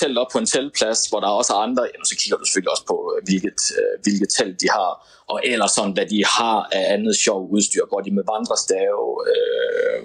telt 0.00 0.18
op 0.18 0.26
på 0.32 0.38
en 0.38 0.46
teltplads, 0.46 1.06
hvor 1.06 1.20
der 1.20 1.28
også 1.28 1.52
er 1.52 1.58
andre, 1.58 1.82
jamen, 1.94 2.04
så 2.04 2.16
kigger 2.20 2.36
du 2.36 2.44
selvfølgelig 2.44 2.70
også 2.70 2.86
på, 2.86 3.18
hvilket, 3.24 3.60
hvilket 4.02 4.28
telt 4.28 4.60
de 4.60 4.68
har 4.70 5.16
og 5.28 5.40
ellers 5.44 5.70
sådan, 5.70 5.92
hvad 5.92 6.06
de 6.06 6.24
har 6.24 6.68
af 6.72 6.92
andet 6.94 7.16
sjov 7.16 7.48
udstyr. 7.50 7.84
Går 7.86 8.00
de 8.00 8.10
med 8.10 8.22
vandrestave? 8.32 9.04
Øh, 9.30 10.02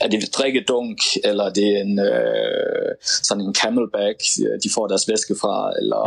er 0.00 0.08
det 0.08 0.34
drikkedunk? 0.34 0.98
Eller 1.24 1.44
er 1.44 1.50
det 1.50 1.80
en, 1.80 1.98
øh, 1.98 2.94
sådan 3.02 3.42
en 3.42 3.54
camelback, 3.54 4.18
de 4.62 4.70
får 4.74 4.86
deres 4.86 5.08
væske 5.08 5.34
fra? 5.40 5.72
Eller 5.80 6.02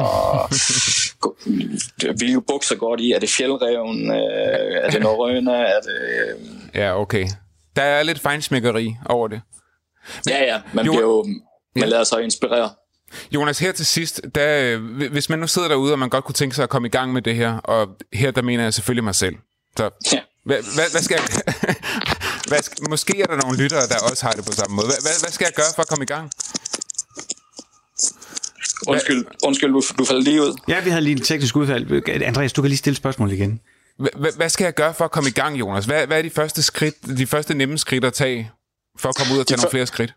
hvilke 2.18 2.42
bukser 2.42 2.76
går 2.76 2.96
de 2.96 3.04
i? 3.04 3.12
Er 3.12 3.20
det 3.20 3.30
fjeldreven? 3.30 4.12
Øh, 4.12 4.76
er 4.84 4.90
det 4.90 5.02
norrøna? 5.02 5.52
Er 5.52 5.80
det, 5.82 6.00
øh... 6.02 6.36
Ja, 6.76 7.02
okay. 7.02 7.28
Der 7.76 7.82
er 7.82 8.04
lidt 8.04 8.20
fejnsmækkeri 8.20 8.96
over 9.06 9.28
det. 9.28 9.42
Men, 10.26 10.34
ja, 10.34 10.44
ja. 10.44 10.62
Man, 10.74 10.86
jo, 10.86 10.92
bliver 10.92 11.06
jo, 11.06 11.26
man 11.76 11.90
lader 11.90 12.04
sig 12.04 12.24
inspirere. 12.24 12.70
Jonas, 13.32 13.60
her 13.60 13.72
til 13.72 13.86
sidst, 13.86 14.22
der, 14.36 14.78
hvis 15.10 15.30
man 15.30 15.40
nu 15.40 15.48
sidder 15.48 15.68
derude, 15.68 15.94
og 15.94 16.00
man 16.00 16.10
godt 16.10 16.24
kunne 16.24 16.34
tænke 16.34 16.56
sig 16.56 16.64
at 16.64 16.70
komme 16.70 16.88
i 16.88 16.92
gang 16.92 17.14
med 17.14 17.22
det 17.22 17.36
her, 17.36 17.58
og 17.58 17.88
her 18.14 18.32
der 18.32 18.42
mener 18.42 18.64
jeg 18.64 18.74
selvfølgelig 18.74 19.04
mig 19.04 19.16
selv. 19.16 19.36
Så 19.78 19.90
ja. 20.14 20.20
hvad, 20.46 20.58
hvad, 20.76 20.92
hvad 20.92 21.02
skal 21.02 21.20
jeg... 21.20 21.44
hvad, 22.50 22.90
måske 22.90 23.22
er 23.22 23.26
der 23.26 23.36
nogle 23.36 23.58
lyttere, 23.58 23.88
der 23.88 23.96
også 24.12 24.26
har 24.26 24.32
det 24.32 24.46
på 24.46 24.52
samme 24.52 24.76
måde. 24.76 24.88
Hvad, 24.88 25.02
hvad, 25.02 25.20
hvad 25.22 25.32
skal 25.32 25.46
jeg 25.46 25.54
gøre 25.56 25.66
for 25.76 25.82
at 25.82 25.88
komme 25.88 26.04
i 26.04 26.08
gang? 26.08 26.32
Undskyld, 28.88 29.26
undskyld 29.44 29.72
du, 29.72 29.82
du 29.98 30.06
faldt 30.06 30.24
lige 30.24 30.42
ud. 30.42 30.58
Ja, 30.68 30.84
vi 30.84 30.90
havde 30.90 31.04
lige 31.04 31.16
en 31.16 31.22
teknisk 31.22 31.56
udfald. 31.56 32.10
Andreas, 32.24 32.54
du 32.54 32.62
kan 32.62 32.70
lige 32.70 32.78
stille 32.78 32.98
spørgsmålet 32.98 33.34
igen. 33.34 33.62
Hvad, 34.36 34.50
skal 34.50 34.64
jeg 34.64 34.74
gøre 34.74 34.94
for 34.94 35.06
at 35.06 35.12
komme 35.12 35.30
i 35.30 35.34
gang, 35.34 35.60
Jonas? 35.60 35.86
Hvad, 35.86 36.08
hvad 36.08 36.18
er 36.18 36.22
de 36.22 36.30
første 36.30 36.64
skridt, 36.64 36.96
de 37.18 37.28
første 37.28 37.54
nemme 37.54 37.78
skridt 37.78 38.06
at 38.06 38.14
tage, 38.14 38.52
for 39.00 39.10
at 39.10 39.16
komme 39.16 39.34
ud 39.34 39.40
og 39.40 39.48
tage 39.48 39.58
nogle 39.58 39.72
flere 39.72 39.86
skridt? 39.86 40.14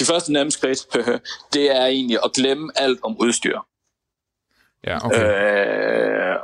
de 0.00 0.04
første 0.04 0.32
nemme 0.32 0.50
skridt, 0.50 0.78
det 1.54 1.76
er 1.76 1.86
egentlig 1.86 2.18
at 2.24 2.32
glemme 2.32 2.72
alt 2.76 2.98
om 3.02 3.20
udstyr. 3.20 3.58
Ja, 4.86 5.06
okay. 5.06 5.24
Øh, 6.30 6.36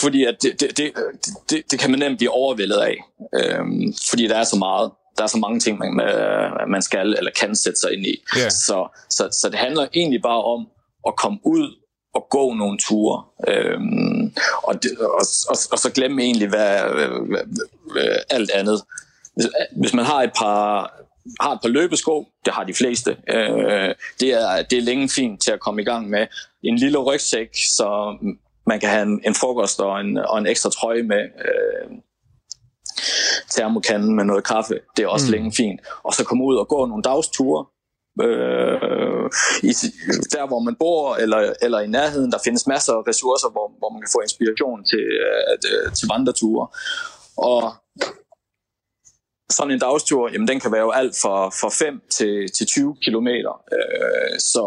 fordi 0.00 0.24
at 0.24 0.42
det, 0.42 0.60
det, 0.60 0.76
det, 0.76 0.92
det, 1.50 1.70
det 1.70 1.78
kan 1.78 1.90
man 1.90 1.98
nemt 1.98 2.18
blive 2.18 2.30
overvældet 2.30 2.76
af. 2.76 2.96
Øh, 3.34 3.64
fordi 4.10 4.28
der 4.28 4.36
er 4.36 4.44
så 4.44 4.56
meget. 4.56 4.90
Der 5.18 5.22
er 5.22 5.26
så 5.26 5.38
mange 5.38 5.60
ting, 5.60 5.78
man, 5.78 5.94
man 6.68 6.82
skal 6.82 7.14
eller 7.18 7.30
kan 7.40 7.56
sætte 7.56 7.80
sig 7.80 7.92
ind 7.92 8.06
i. 8.06 8.22
Ja. 8.36 8.50
Så, 8.50 8.98
så, 9.10 9.28
så 9.32 9.48
det 9.48 9.58
handler 9.58 9.86
egentlig 9.94 10.22
bare 10.22 10.44
om 10.44 10.68
at 11.06 11.16
komme 11.16 11.38
ud 11.42 11.76
og 12.16 12.26
gå 12.30 12.54
nogle 12.54 12.78
ture. 12.78 13.22
Øhm, 13.48 14.34
og, 14.62 14.82
det, 14.82 14.98
og, 14.98 15.24
og, 15.48 15.56
og 15.72 15.78
så 15.78 15.90
glemme 15.94 16.22
egentlig 16.22 16.48
hvad, 16.48 16.78
hvad, 16.94 17.08
hvad, 17.92 18.16
alt 18.30 18.50
andet. 18.50 18.82
Hvis, 19.34 19.46
hvis 19.76 19.94
man 19.94 20.04
har 20.04 20.22
et 20.22 20.32
par 20.38 20.92
har 21.40 21.52
et 21.52 21.58
par 21.62 21.68
løbesko, 21.68 22.26
det 22.44 22.54
har 22.54 22.64
de 22.64 22.74
fleste. 22.74 23.16
Øh, 23.28 23.94
det, 24.20 24.30
er, 24.32 24.62
det 24.62 24.78
er 24.78 24.82
længe 24.82 25.08
fint 25.08 25.42
til 25.42 25.52
at 25.52 25.60
komme 25.60 25.82
i 25.82 25.84
gang 25.84 26.10
med. 26.10 26.26
En 26.62 26.76
lille 26.76 26.98
rygsæk, 26.98 27.48
så 27.54 28.16
man 28.66 28.80
kan 28.80 28.88
have 28.88 29.02
en, 29.02 29.22
en 29.26 29.34
frokost 29.34 29.80
og 29.80 30.00
en, 30.00 30.18
og 30.18 30.38
en 30.38 30.46
ekstra 30.46 30.70
trøje 30.70 31.02
med. 31.02 31.22
Øh, 31.22 31.90
termokanden 33.50 34.16
med 34.16 34.24
noget 34.24 34.44
kaffe, 34.44 34.74
det 34.96 35.02
er 35.02 35.08
også 35.08 35.26
mm. 35.26 35.32
længe 35.32 35.52
fint. 35.52 35.80
Og 36.02 36.14
så 36.14 36.24
komme 36.24 36.44
ud 36.44 36.56
og 36.56 36.68
gå 36.68 36.86
nogle 36.86 37.02
dagsture, 37.02 37.64
øh, 38.22 39.30
i, 39.62 39.72
der 40.34 40.46
hvor 40.46 40.60
man 40.60 40.76
bor, 40.82 41.16
eller, 41.16 41.52
eller 41.62 41.80
i 41.80 41.86
nærheden. 41.86 42.32
Der 42.32 42.38
findes 42.44 42.66
masser 42.66 42.92
af 42.92 43.06
ressourcer, 43.08 43.48
hvor, 43.50 43.66
hvor 43.78 43.90
man 43.92 44.00
kan 44.02 44.10
få 44.12 44.20
inspiration 44.20 44.84
til, 44.84 45.04
øh, 45.26 45.42
at, 45.52 45.62
øh, 45.72 45.92
til 45.92 46.08
vandreture. 46.12 46.66
Og 47.36 47.60
sådan 49.50 49.72
en 49.72 49.78
dagstur, 49.78 50.30
jamen 50.32 50.48
den 50.48 50.60
kan 50.60 50.72
være 50.72 50.80
jo 50.80 50.90
alt 50.90 51.14
fra, 51.22 51.48
fra 51.48 51.68
5 51.68 52.00
til, 52.10 52.52
til 52.56 52.66
20 52.66 52.96
kilometer. 53.04 53.52
Øh, 53.76 54.38
så, 54.38 54.64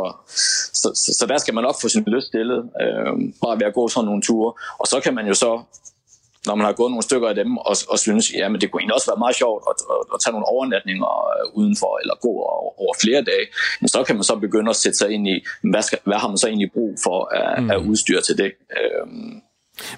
så, 0.81 0.88
så, 0.95 1.09
så 1.19 1.25
der 1.25 1.38
skal 1.38 1.53
man 1.53 1.65
op 1.65 1.75
få 1.81 1.88
sin 1.89 2.03
lyst 2.07 2.27
stillet, 2.27 2.69
øh, 2.83 3.13
bare 3.43 3.59
ved 3.59 3.67
at 3.67 3.73
gå 3.73 3.88
sådan 3.88 4.05
nogle 4.05 4.21
ture. 4.21 4.53
Og 4.79 4.88
så 4.88 4.99
kan 5.03 5.13
man 5.15 5.27
jo 5.27 5.33
så 5.33 5.51
når 6.45 6.56
man 6.56 6.65
har 6.65 6.73
gået 6.73 6.91
nogle 6.91 7.04
stykker 7.04 7.30
af 7.30 7.36
dem, 7.36 7.58
og, 7.58 7.75
og 7.89 7.99
synes, 7.99 8.34
ja, 8.34 8.49
men 8.49 8.62
det 8.62 8.71
kunne 8.71 8.82
egentlig 8.82 8.95
også 8.95 9.12
være 9.12 9.23
meget 9.25 9.36
sjovt 9.36 9.63
at, 9.71 9.78
at, 9.93 10.02
at 10.13 10.19
tage 10.23 10.34
nogle 10.36 10.47
overnatninger 10.54 11.12
øh, 11.34 11.58
udenfor, 11.60 11.91
eller 12.02 12.15
gå 12.25 12.32
over, 12.56 12.80
over 12.84 12.93
flere 13.04 13.21
dage, 13.32 13.45
men 13.82 13.88
så 13.88 14.04
kan 14.04 14.15
man 14.15 14.23
så 14.23 14.36
begynde 14.36 14.69
at 14.69 14.75
sætte 14.75 14.97
sig 14.97 15.10
ind 15.12 15.28
i, 15.28 15.36
hvad, 15.71 15.82
skal, 15.82 15.99
hvad 16.04 16.17
har 16.17 16.28
man 16.28 16.38
så 16.38 16.47
egentlig 16.47 16.71
brug 16.73 16.91
for 17.04 17.19
af, 17.39 17.62
mm. 17.62 17.71
af 17.71 17.78
udstyr 17.78 18.21
til 18.21 18.38
det. 18.38 18.52
Øhm, 18.80 19.41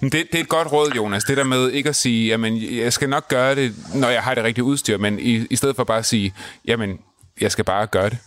men 0.02 0.12
det, 0.12 0.28
det 0.32 0.36
er 0.36 0.44
et 0.44 0.50
godt 0.50 0.72
råd, 0.72 0.90
Jonas, 0.96 1.24
det 1.24 1.38
der 1.38 1.44
med 1.44 1.72
ikke 1.72 1.90
at 1.90 1.96
sige, 1.96 2.28
jamen, 2.28 2.54
jeg 2.78 2.94
skal 2.94 3.10
nok 3.10 3.28
gøre 3.28 3.56
det, 3.56 3.74
når 3.96 4.10
jeg 4.10 4.24
har 4.24 4.36
det 4.36 4.44
rigtige 4.44 4.64
udstyr, 4.64 4.98
men 4.98 5.20
i, 5.20 5.48
i 5.50 5.56
stedet 5.56 5.76
for 5.76 5.84
bare 5.84 5.98
at 5.98 6.06
sige, 6.06 6.34
jamen, 6.68 7.00
jeg 7.42 7.52
skal 7.52 7.66
bare 7.66 7.88
gøre 7.88 8.10
det. 8.10 8.18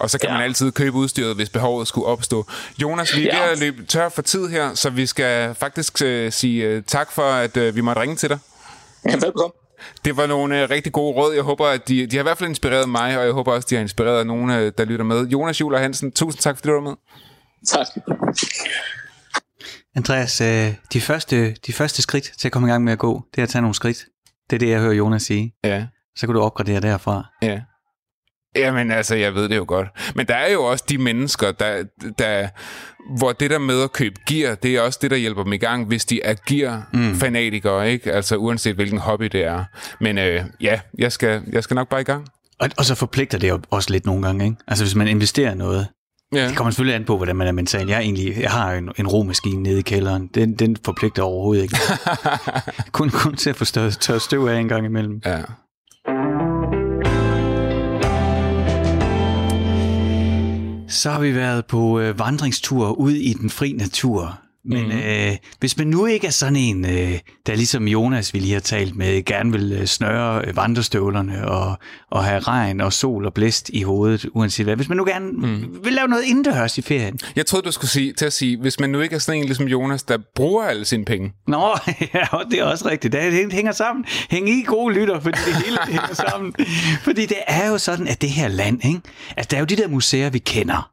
Og 0.00 0.10
så 0.10 0.18
kan 0.18 0.28
ja. 0.28 0.34
man 0.34 0.42
altid 0.42 0.72
købe 0.72 0.96
udstyret, 0.96 1.36
hvis 1.36 1.48
behovet 1.48 1.88
skulle 1.88 2.06
opstå. 2.06 2.46
Jonas, 2.82 3.16
vi 3.16 3.28
er 3.28 3.36
ja. 3.36 3.42
ved 3.42 3.52
at 3.52 3.58
løbe 3.58 3.84
tør 3.84 4.08
for 4.08 4.22
tid 4.22 4.48
her, 4.48 4.74
så 4.74 4.90
vi 4.90 5.06
skal 5.06 5.54
faktisk 5.54 6.02
uh, 6.04 6.32
sige 6.32 6.76
uh, 6.76 6.82
tak 6.86 7.12
for, 7.12 7.22
at 7.22 7.56
uh, 7.56 7.76
vi 7.76 7.80
måtte 7.80 8.00
ringe 8.00 8.16
til 8.16 8.28
dig. 8.28 8.38
Ja, 9.04 9.12
velkommen. 9.12 9.52
Det 10.04 10.16
var 10.16 10.26
nogle 10.26 10.64
uh, 10.64 10.70
rigtig 10.70 10.92
gode 10.92 11.16
råd. 11.16 11.34
Jeg 11.34 11.42
håber, 11.42 11.66
at 11.66 11.88
de, 11.88 12.06
de 12.06 12.16
har 12.16 12.22
i 12.22 12.22
hvert 12.22 12.38
fald 12.38 12.48
inspireret 12.48 12.88
mig, 12.88 13.18
og 13.18 13.24
jeg 13.24 13.32
håber 13.32 13.52
også, 13.52 13.66
de 13.70 13.74
har 13.74 13.82
inspireret 13.82 14.26
nogen, 14.26 14.50
uh, 14.50 14.56
der 14.56 14.84
lytter 14.84 15.04
med. 15.04 15.26
Jonas 15.26 15.60
Juler 15.60 15.78
Hansen, 15.78 16.12
tusind 16.12 16.40
tak, 16.40 16.56
fordi 16.56 16.68
du 16.68 16.74
var 16.74 16.80
med. 16.80 16.94
Tak. 17.68 17.86
Andreas, 19.96 20.36
de 20.92 21.00
første, 21.00 21.54
de 21.66 21.72
første 21.72 22.02
skridt 22.02 22.32
til 22.38 22.48
at 22.48 22.52
komme 22.52 22.68
i 22.68 22.70
gang 22.70 22.84
med 22.84 22.92
at 22.92 22.98
gå, 22.98 23.22
det 23.34 23.38
er 23.38 23.42
at 23.42 23.48
tage 23.48 23.62
nogle 23.62 23.74
skridt. 23.74 23.98
Det 24.50 24.56
er 24.56 24.58
det, 24.58 24.68
jeg 24.68 24.80
hører 24.80 24.92
Jonas 24.92 25.22
sige. 25.22 25.54
Ja. 25.64 25.86
Så 26.16 26.26
kan 26.26 26.34
du 26.34 26.40
opgradere 26.40 26.80
derfra. 26.80 27.24
Ja. 27.42 27.60
Jamen 28.56 28.90
altså, 28.90 29.14
jeg 29.14 29.34
ved 29.34 29.48
det 29.48 29.56
jo 29.56 29.64
godt. 29.68 29.88
Men 30.14 30.26
der 30.26 30.34
er 30.34 30.52
jo 30.52 30.64
også 30.64 30.84
de 30.88 30.98
mennesker, 30.98 31.52
der, 31.52 31.84
der, 32.18 32.48
hvor 33.16 33.32
det 33.32 33.50
der 33.50 33.58
med 33.58 33.82
at 33.82 33.92
købe 33.92 34.20
gear, 34.28 34.54
det 34.54 34.76
er 34.76 34.80
også 34.80 34.98
det, 35.02 35.10
der 35.10 35.16
hjælper 35.16 35.42
dem 35.42 35.52
i 35.52 35.56
gang, 35.56 35.86
hvis 35.86 36.04
de 36.04 36.22
er 36.22 36.34
gear-fanatikere, 36.46 37.84
mm. 37.84 37.90
ikke? 37.90 38.12
Altså 38.12 38.36
uanset 38.36 38.74
hvilken 38.74 38.98
hobby 38.98 39.24
det 39.24 39.44
er. 39.44 39.64
Men 40.00 40.18
øh, 40.18 40.44
ja, 40.60 40.80
jeg 40.98 41.12
skal, 41.12 41.42
jeg 41.52 41.62
skal 41.64 41.74
nok 41.74 41.88
bare 41.88 42.00
i 42.00 42.04
gang. 42.04 42.26
Og, 42.60 42.68
og 42.78 42.84
så 42.84 42.94
forpligter 42.94 43.38
det 43.38 43.48
jo 43.48 43.60
også 43.70 43.90
lidt 43.90 44.06
nogle 44.06 44.22
gange, 44.26 44.44
ikke? 44.44 44.56
Altså 44.68 44.84
hvis 44.84 44.94
man 44.94 45.08
investerer 45.08 45.54
noget, 45.54 45.86
Ja. 46.34 46.48
Det 46.48 46.56
kommer 46.56 46.70
selvfølgelig 46.70 46.94
an 46.94 47.04
på, 47.04 47.16
hvordan 47.16 47.36
man 47.36 47.46
er 47.46 47.52
mental. 47.52 47.88
Jeg, 47.88 47.96
er 47.96 48.00
egentlig, 48.00 48.36
jeg 48.40 48.50
har 48.50 48.72
en, 48.72 48.90
en 48.98 49.06
romaskine 49.06 49.62
nede 49.62 49.78
i 49.78 49.82
kælderen. 49.82 50.30
Den, 50.34 50.54
den 50.54 50.76
forpligter 50.84 51.22
overhovedet 51.22 51.62
ikke. 51.62 51.76
kun, 52.92 53.10
kun 53.10 53.36
til 53.36 53.50
at 53.50 53.56
få 53.56 53.64
tørre 53.64 54.20
støv 54.20 54.46
af 54.46 54.58
en 54.58 54.68
gang 54.68 54.86
imellem. 54.86 55.20
Ja. 55.26 55.40
Så 60.90 61.10
har 61.10 61.20
vi 61.20 61.34
været 61.34 61.66
på 61.66 62.00
øh, 62.00 62.18
vandringstur 62.18 62.92
ud 62.92 63.12
i 63.12 63.32
den 63.32 63.50
fri 63.50 63.72
natur. 63.72 64.40
Men 64.64 64.84
mm-hmm. 64.84 65.00
øh, 65.00 65.36
hvis 65.60 65.78
man 65.78 65.86
nu 65.86 66.06
ikke 66.06 66.26
er 66.26 66.30
sådan 66.30 66.56
en, 66.56 66.84
øh, 66.84 67.18
der 67.46 67.54
ligesom 67.54 67.88
Jonas, 67.88 68.34
vi 68.34 68.38
lige 68.38 68.52
har 68.52 68.60
talt 68.60 68.96
med, 68.96 69.24
gerne 69.24 69.52
vil 69.52 69.72
øh, 69.72 69.86
snøre 69.86 70.44
øh, 70.46 70.56
vandrestøvlerne 70.56 71.48
og, 71.48 71.78
og 72.10 72.24
have 72.24 72.38
regn 72.38 72.80
og 72.80 72.92
sol 72.92 73.26
og 73.26 73.34
blæst 73.34 73.70
i 73.72 73.82
hovedet, 73.82 74.26
uanset 74.34 74.66
hvad. 74.66 74.76
Hvis 74.76 74.88
man 74.88 74.96
nu 74.96 75.04
gerne 75.04 75.30
mm. 75.32 75.84
vil 75.84 75.92
lave 75.92 76.08
noget 76.08 76.22
indendørs 76.24 76.78
i 76.78 76.82
ferien. 76.82 77.18
Jeg 77.36 77.46
troede, 77.46 77.66
du 77.66 77.72
skulle 77.72 77.90
sige, 77.90 78.12
til 78.12 78.26
at 78.26 78.32
sige, 78.32 78.60
hvis 78.60 78.80
man 78.80 78.90
nu 78.90 79.00
ikke 79.00 79.14
er 79.14 79.18
sådan 79.18 79.40
en 79.40 79.46
ligesom 79.46 79.68
Jonas, 79.68 80.02
der 80.02 80.18
bruger 80.34 80.64
alle 80.64 80.84
sine 80.84 81.04
penge. 81.04 81.32
Nå, 81.46 81.78
ja, 82.14 82.24
det 82.50 82.60
er 82.60 82.64
også 82.64 82.88
rigtigt. 82.88 83.12
Det 83.12 83.52
hænger 83.52 83.72
sammen. 83.72 84.04
Hæng 84.30 84.48
i 84.48 84.62
gode 84.62 84.94
lytter, 84.94 85.20
fordi 85.20 85.38
det 85.46 85.54
hele 85.54 85.78
hænger 85.86 86.14
sammen. 86.14 86.54
Fordi 87.06 87.26
det 87.26 87.38
er 87.46 87.68
jo 87.68 87.78
sådan, 87.78 88.08
at 88.08 88.20
det 88.20 88.30
her 88.30 88.48
land, 88.48 88.84
ikke? 88.84 89.00
Altså, 89.36 89.48
der 89.50 89.56
er 89.56 89.60
jo 89.60 89.64
de 89.64 89.76
der 89.76 89.88
museer, 89.88 90.30
vi 90.30 90.38
kender. 90.38 90.90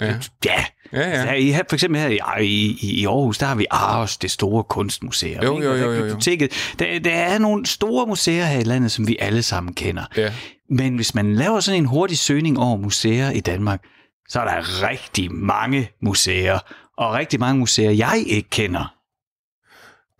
Ja. 0.00 0.14
ja, 0.44 0.64
Ja, 0.92 1.08
ja. 1.08 1.32
I, 1.32 1.52
for 1.52 1.74
eksempel 1.74 2.00
her 2.00 2.36
i, 2.38 2.44
i, 2.44 3.00
i 3.00 3.06
Aarhus, 3.06 3.38
der 3.38 3.46
har 3.46 3.54
vi 3.54 3.66
Aarhus, 3.70 4.16
det 4.16 4.30
store 4.30 4.64
kunstmuseum. 4.64 5.44
Jo, 5.44 5.60
jo, 5.62 5.74
jo, 5.74 5.92
jo, 5.92 6.04
jo. 6.04 6.48
Der, 6.78 6.98
der 6.98 7.14
er 7.14 7.38
nogle 7.38 7.66
store 7.66 8.06
museer 8.06 8.44
her 8.44 8.60
i 8.60 8.64
landet, 8.64 8.92
som 8.92 9.08
vi 9.08 9.16
alle 9.20 9.42
sammen 9.42 9.74
kender. 9.74 10.04
Ja. 10.16 10.32
Men 10.70 10.96
hvis 10.96 11.14
man 11.14 11.34
laver 11.34 11.60
sådan 11.60 11.80
en 11.80 11.86
hurtig 11.86 12.18
søgning 12.18 12.58
over 12.58 12.76
museer 12.76 13.30
i 13.30 13.40
Danmark, 13.40 13.82
så 14.28 14.40
er 14.40 14.44
der 14.44 14.88
rigtig 14.88 15.32
mange 15.32 15.90
museer, 16.02 16.58
og 16.96 17.14
rigtig 17.14 17.40
mange 17.40 17.58
museer, 17.58 17.90
jeg 17.90 18.24
ikke 18.26 18.50
kender. 18.50 18.94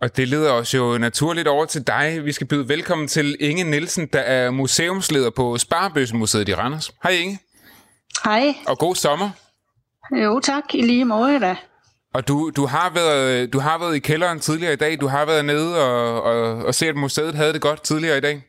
Og 0.01 0.17
det 0.17 0.27
leder 0.27 0.51
os 0.51 0.73
jo 0.73 0.97
naturligt 0.97 1.47
over 1.47 1.65
til 1.65 1.87
dig. 1.87 2.25
Vi 2.25 2.31
skal 2.31 2.47
byde 2.47 2.69
velkommen 2.69 3.07
til 3.07 3.37
Inge 3.39 3.63
Nielsen, 3.63 4.07
der 4.13 4.19
er 4.19 4.51
museumsleder 4.51 5.29
på 5.29 5.57
Sparebøssemuseet 5.57 6.49
i 6.49 6.53
Randers. 6.53 6.91
Hej 7.03 7.11
Inge. 7.11 7.39
Hej. 8.23 8.55
Og 8.67 8.77
god 8.77 8.95
sommer. 8.95 9.29
Jo, 10.11 10.39
tak. 10.39 10.63
I 10.73 10.81
lige 10.81 11.05
måde 11.05 11.39
da. 11.39 11.55
Og 12.13 12.27
du, 12.27 12.51
du, 12.55 12.65
har 12.65 12.89
været, 12.93 13.53
du 13.53 13.59
har 13.59 13.77
været 13.77 13.95
i 13.95 13.99
kælderen 13.99 14.39
tidligere 14.39 14.73
i 14.73 14.75
dag. 14.75 15.01
Du 15.01 15.07
har 15.07 15.25
været 15.25 15.45
nede 15.45 15.83
og, 15.83 16.23
og, 16.23 16.65
og 16.65 16.75
set, 16.75 16.87
at 16.87 16.95
museet 16.95 17.35
havde 17.35 17.53
det 17.53 17.61
godt 17.61 17.83
tidligere 17.83 18.17
i 18.17 18.21
dag. 18.21 18.43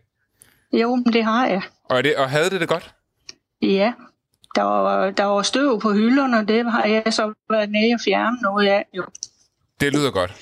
Jo, 0.73 1.05
det 1.13 1.25
har 1.25 1.47
jeg. 1.47 1.63
Og, 1.85 2.05
det, 2.05 2.17
og 2.17 2.31
havde 2.31 2.51
det 2.51 2.61
det 2.61 2.69
godt? 2.69 2.95
Ja. 3.63 3.93
Der 4.55 4.63
var, 4.63 5.11
der 5.11 5.25
var 5.25 5.43
støv 5.43 5.81
på 5.81 5.93
hylderne, 5.93 6.39
og 6.39 6.49
det 6.49 6.73
har 6.73 6.85
jeg 6.85 7.03
så 7.11 7.33
været 7.51 7.71
nede 7.71 7.95
og 7.95 8.01
fjerne 8.05 8.37
noget 8.43 8.67
af. 8.67 8.85
Jo. 8.97 9.05
Det 9.81 9.93
lyder 9.93 10.11
godt. 10.11 10.33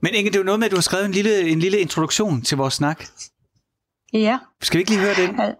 Men 0.00 0.14
Inge, 0.14 0.30
det 0.30 0.36
er 0.36 0.40
jo 0.40 0.44
noget 0.44 0.58
med, 0.58 0.66
at 0.66 0.70
du 0.70 0.76
har 0.76 0.82
skrevet 0.82 1.04
en 1.04 1.12
lille, 1.12 1.40
en 1.40 1.58
lille 1.58 1.78
introduktion 1.78 2.42
til 2.42 2.56
vores 2.56 2.74
snak. 2.74 3.04
Ja. 4.12 4.38
Skal 4.62 4.78
vi 4.78 4.80
ikke 4.80 4.90
lige 4.90 5.00
høre 5.00 5.14
den? 5.14 5.54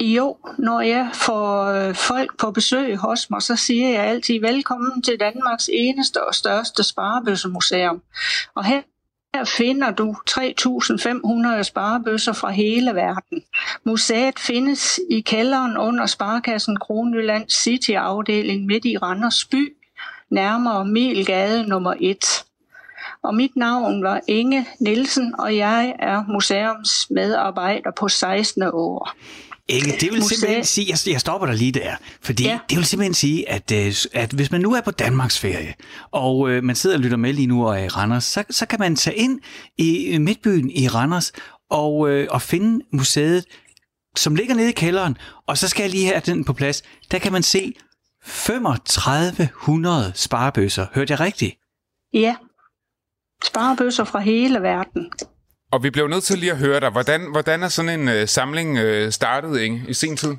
Jo, 0.00 0.36
når 0.58 0.80
jeg 0.80 1.10
får 1.14 1.64
øh, 1.64 1.94
folk 1.94 2.38
på 2.38 2.50
besøg 2.50 2.96
hos 2.96 3.30
mig, 3.30 3.42
så 3.42 3.56
siger 3.56 3.88
jeg 3.88 4.04
altid 4.04 4.40
velkommen 4.40 5.02
til 5.02 5.20
Danmarks 5.20 5.70
eneste 5.72 6.24
og 6.24 6.34
største 6.34 6.82
sparebøssemuseum. 6.82 8.02
Og 8.54 8.64
her 8.64 8.82
her 9.34 9.44
finder 9.44 9.90
du 9.90 10.14
3.500 10.30 11.62
sparebøsser 11.62 12.32
fra 12.32 12.50
hele 12.50 12.94
verden. 12.94 13.42
Museet 13.84 14.38
findes 14.38 15.00
i 15.10 15.20
kælderen 15.20 15.76
under 15.76 16.06
Sparkassen 16.06 16.76
Kronjylland 16.76 17.50
City 17.50 17.90
afdeling 17.90 18.66
midt 18.66 18.84
i 18.84 18.96
Randers 18.96 19.44
by, 19.44 19.76
nærmere 20.30 20.84
Milgade 20.84 21.68
nummer 21.68 21.94
1. 22.00 22.44
Og 23.22 23.34
mit 23.34 23.56
navn 23.56 24.02
var 24.02 24.20
Inge 24.28 24.66
Nielsen, 24.80 25.34
og 25.38 25.56
jeg 25.56 25.96
er 25.98 26.24
museumsmedarbejder 26.28 27.90
på 27.90 28.08
16. 28.08 28.62
år. 28.62 29.12
Inge, 29.68 29.92
det 29.92 30.02
vil 30.02 30.20
Museet. 30.20 30.38
simpelthen 30.38 30.64
sige, 30.64 30.86
jeg, 30.90 31.12
jeg 31.12 31.20
stopper 31.20 31.46
dig 31.46 31.56
lige 31.56 31.72
der, 31.72 31.96
fordi 32.20 32.44
ja. 32.44 32.58
det 32.70 32.78
vil 32.78 32.86
simpelthen 32.86 33.14
sige, 33.14 33.50
at, 33.50 33.72
øh, 33.72 33.94
at 34.12 34.32
hvis 34.32 34.50
man 34.50 34.60
nu 34.60 34.74
er 34.74 34.80
på 34.80 34.90
Danmarks 34.90 35.38
ferie, 35.38 35.74
og 36.10 36.50
øh, 36.50 36.64
man 36.64 36.76
sidder 36.76 36.96
og 36.96 37.02
lytter 37.02 37.16
med 37.16 37.32
lige 37.32 37.46
nu 37.46 37.66
og 37.66 37.80
er 37.80 37.84
i 37.84 37.88
Randers, 37.88 38.24
så, 38.24 38.44
så 38.50 38.66
kan 38.66 38.80
man 38.80 38.96
tage 38.96 39.16
ind 39.16 39.40
i 39.78 40.06
øh, 40.06 40.20
midtbyen 40.20 40.70
i 40.70 40.88
Randers 40.88 41.32
og, 41.70 42.10
øh, 42.10 42.28
og 42.30 42.42
finde 42.42 42.84
museet, 42.92 43.44
som 44.16 44.34
ligger 44.34 44.54
nede 44.54 44.68
i 44.68 44.72
kælderen, 44.72 45.16
og 45.46 45.58
så 45.58 45.68
skal 45.68 45.82
jeg 45.82 45.90
lige 45.90 46.06
have 46.06 46.22
den 46.26 46.44
på 46.44 46.52
plads. 46.52 46.82
Der 47.10 47.18
kan 47.18 47.32
man 47.32 47.42
se 47.42 47.74
3500 48.24 50.12
sparebøsser. 50.14 50.86
Hørte 50.94 51.12
jeg 51.12 51.20
rigtigt? 51.20 51.54
Ja, 52.12 52.36
sparebøsser 53.44 54.04
fra 54.04 54.18
hele 54.18 54.62
verden. 54.62 55.10
Og 55.72 55.82
vi 55.82 55.90
blev 55.90 56.08
nødt 56.08 56.24
til 56.24 56.38
lige 56.38 56.52
at 56.52 56.58
høre 56.58 56.80
dig. 56.80 56.90
Hvordan, 56.90 57.30
hvordan 57.30 57.62
er 57.62 57.68
sådan 57.68 58.00
en 58.00 58.08
øh, 58.08 58.28
samling 58.28 58.78
øh, 58.78 59.12
startet 59.12 59.60
ikke? 59.60 59.84
i 59.88 59.94
sin 59.94 60.16
tid? 60.16 60.36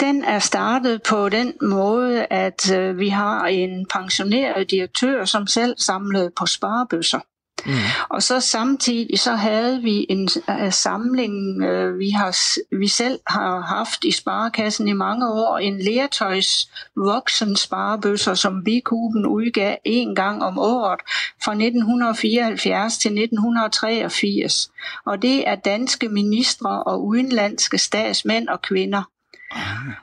Den 0.00 0.24
er 0.24 0.38
startet 0.38 1.02
på 1.02 1.28
den 1.28 1.52
måde, 1.62 2.26
at 2.30 2.72
øh, 2.72 2.98
vi 2.98 3.08
har 3.08 3.46
en 3.46 3.86
pensioneret 3.86 4.70
direktør, 4.70 5.24
som 5.24 5.46
selv 5.46 5.74
samlede 5.78 6.30
på 6.38 6.46
sparebøsser. 6.46 7.20
Mm. 7.66 7.72
Og 8.08 8.22
så 8.22 8.40
samtidig 8.40 9.18
så 9.18 9.32
havde 9.32 9.82
vi 9.82 10.06
en 10.08 10.28
øh, 10.50 10.64
uh, 10.64 10.72
samling, 10.72 11.62
uh, 11.62 11.68
øh, 11.68 11.98
vi, 11.98 12.10
har, 12.10 12.36
vi 12.78 12.88
selv 12.88 13.18
har 13.26 13.60
haft 13.60 14.04
i 14.04 14.12
sparekassen 14.12 14.88
i 14.88 14.92
mange 14.92 15.28
år, 15.28 15.58
en 15.58 15.78
lertøjs 15.78 16.70
voksen 16.96 17.56
sparebøsser, 17.56 18.34
som 18.34 18.64
Bikuben 18.64 19.26
udgav 19.26 19.76
en 19.84 20.14
gang 20.14 20.42
om 20.44 20.58
året 20.58 21.00
fra 21.44 21.52
1974 21.52 22.98
til 22.98 23.08
1983. 23.08 24.70
Og 25.06 25.22
det 25.22 25.48
er 25.48 25.54
danske 25.54 26.08
ministre 26.08 26.82
og 26.82 27.06
udenlandske 27.06 27.78
statsmænd 27.78 28.48
og 28.48 28.62
kvinder. 28.62 29.02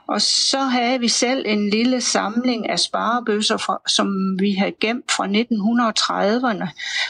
Og 0.08 0.20
så 0.22 0.58
havde 0.58 1.00
vi 1.00 1.08
selv 1.08 1.44
en 1.46 1.70
lille 1.70 2.00
samling 2.00 2.70
af 2.70 2.78
sparebøsser, 2.78 3.56
fra, 3.56 3.80
som 3.88 4.38
vi 4.38 4.52
havde 4.52 4.74
gemt 4.80 5.12
fra 5.12 5.26
1930'erne 5.26 6.68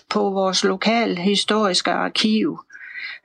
på 0.08 0.30
vores 0.30 0.64
lokale 0.64 1.16
historiske 1.16 1.90
arkiv. 1.90 2.58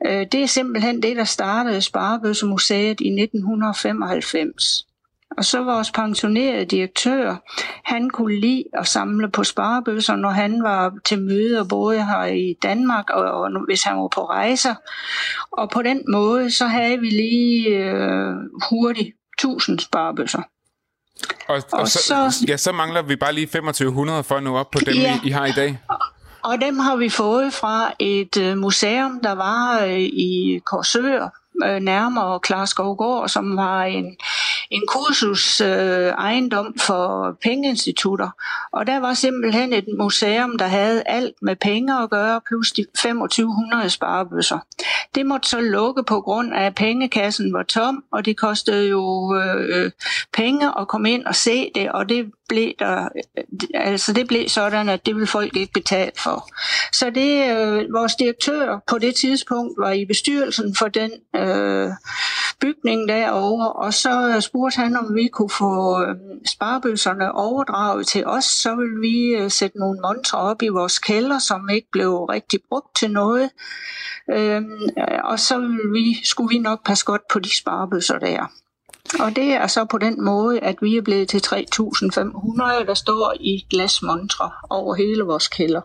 Øh, 0.06 0.26
det 0.32 0.44
er 0.44 0.48
simpelthen 0.48 1.04
det, 1.04 1.16
der 1.16 1.24
startede 1.24 1.82
Sparebøssemuseet 1.82 3.02
i 3.02 3.08
1995. 3.08 4.86
Og 5.38 5.46
så 5.46 5.64
vores 5.64 5.92
pensionerede 5.92 6.66
direktør, 6.66 7.36
han 7.84 8.10
kunne 8.10 8.40
lide 8.40 8.64
at 8.74 8.88
samle 8.88 9.30
på 9.30 9.44
sparebøsser, 9.44 10.16
når 10.16 10.30
han 10.30 10.64
var 10.64 10.94
til 11.06 11.22
møder 11.22 11.64
både 11.64 12.06
her 12.06 12.24
i 12.24 12.56
Danmark 12.64 13.10
og, 13.10 13.24
og 13.24 13.66
hvis 13.66 13.84
han 13.84 13.98
var 13.98 14.08
på 14.08 14.26
rejser. 14.26 14.76
Og 15.52 15.70
på 15.70 15.82
den 15.82 16.02
måde, 16.12 16.52
så 16.52 16.66
havde 16.66 17.00
vi 17.00 17.10
lige 17.10 17.68
øh, 17.68 18.34
hurtigt 18.70 19.10
1000 19.40 19.80
sparebøsser. 19.80 20.42
Og, 21.48 21.56
og, 21.56 21.80
og 21.80 21.88
så, 21.88 22.00
så, 22.00 22.46
ja, 22.48 22.58
så 22.58 22.72
mangler 22.72 23.02
vi 23.02 23.16
bare 23.16 23.34
lige 23.34 23.46
2500 23.46 24.24
for 24.24 24.36
at 24.36 24.44
nå 24.44 24.58
op 24.58 24.72
på 24.72 24.80
dem, 24.80 24.94
ja, 24.94 25.20
I, 25.24 25.28
I 25.28 25.32
har 25.32 25.46
i 25.46 25.52
dag. 25.52 25.80
Og 26.44 26.62
dem 26.62 26.80
har 26.80 26.96
vi 26.96 27.10
fået 27.10 27.54
fra 27.54 27.94
et 28.00 28.38
øh, 28.38 28.58
museum, 28.58 29.20
der 29.24 29.32
var 29.32 29.84
øh, 29.84 30.00
i 30.00 30.62
Korsør, 30.66 31.30
øh, 31.66 31.80
nærmere 31.80 32.40
Klarskovgård, 32.40 33.30
som 33.30 33.58
var 33.58 33.84
en, 33.84 34.18
en 34.74 34.84
kursus 34.88 35.62
øh, 35.62 36.08
ejendom 36.08 36.76
for 36.80 37.38
pengeinstitutter. 37.42 38.30
Og 38.72 38.88
der 38.88 39.00
var 39.00 39.14
simpelthen 39.14 39.74
et 39.74 39.86
museum, 40.00 40.58
der 40.58 40.68
havde 40.68 41.04
alt 41.06 41.36
med 41.42 41.56
penge 41.56 42.02
at 42.02 42.10
gøre, 42.10 42.42
plus 42.48 42.72
de 42.72 42.84
2500 42.84 43.90
sparebøsser. 43.90 44.60
Det 45.16 45.26
måtte 45.26 45.50
så 45.50 45.60
lukke 45.60 46.04
på 46.04 46.22
grund 46.22 46.54
af, 46.54 46.66
at 46.66 46.76
pengekassen 46.76 47.54
var 47.54 47.64
tom, 47.64 48.04
og 48.12 48.26
det 48.26 48.38
kostede 48.38 48.90
jo 48.90 49.36
øh, 49.36 49.92
penge 50.34 50.80
at 50.80 50.88
komme 50.88 51.12
ind 51.12 51.26
og 51.26 51.36
se 51.36 51.72
det, 51.76 51.92
og 51.92 52.10
det 52.10 52.32
blev 52.50 52.72
der, 52.80 53.10
øh, 53.38 53.44
altså 53.74 54.14
det 54.14 54.28
blev 54.28 54.50
sådan, 54.50 54.90
at 54.90 55.06
det 55.06 55.16
ville 55.16 55.28
folk 55.28 55.56
ikke 55.56 55.74
betale 55.74 56.12
for. 56.18 56.50
Så 56.92 57.10
det, 57.10 57.58
øh, 57.58 57.94
vores 57.94 58.16
direktør 58.16 58.80
på 58.88 58.98
det 58.98 59.16
tidspunkt 59.16 59.74
var 59.78 59.92
i 59.92 60.06
bestyrelsen 60.06 60.76
for 60.76 60.88
den 60.88 61.12
øh, 61.36 61.90
bygningen 62.64 63.08
derovre, 63.08 63.74
og 63.74 63.94
så 63.94 64.42
spurgte 64.42 64.78
han, 64.78 64.96
om 64.96 65.16
vi 65.16 65.28
kunne 65.28 65.50
få 65.50 66.02
øhm, 66.02 66.46
sparebøsserne 66.48 67.32
overdraget 67.32 68.08
til 68.08 68.26
os, 68.26 68.46
så 68.46 68.76
ville 68.76 69.00
vi 69.00 69.18
øh, 69.40 69.52
sætte 69.52 69.78
nogle 69.78 70.00
montre 70.02 70.38
op 70.38 70.62
i 70.62 70.68
vores 70.68 71.00
kælder, 71.00 71.40
som 71.40 71.70
ikke 71.70 71.88
blev 71.92 72.24
rigtig 72.24 72.60
brugt 72.70 72.96
til 72.96 73.12
noget. 73.12 73.50
Øhm, 74.32 74.82
øh, 74.98 75.20
og 75.24 75.40
så 75.40 75.60
ville 75.60 75.92
vi, 75.92 76.18
skulle 76.24 76.50
vi 76.56 76.60
nok 76.60 76.86
passe 76.86 77.06
godt 77.06 77.22
på 77.34 77.40
de 77.40 77.58
sparebøsser 77.58 78.20
der. 78.20 78.52
Og 79.20 79.36
det 79.36 79.54
er 79.54 79.68
så 79.68 79.86
på 79.86 79.98
den 79.98 80.24
måde, 80.24 80.60
at 80.60 80.76
vi 80.82 80.98
er 80.98 81.02
blevet 81.02 81.30
til 81.30 81.42
3.500, 81.46 82.86
der 82.88 82.94
står 82.94 83.34
i 83.40 83.66
glasmontre 83.70 84.52
over 84.70 84.96
hele 84.96 85.24
vores 85.24 85.48
kælder. 85.48 85.82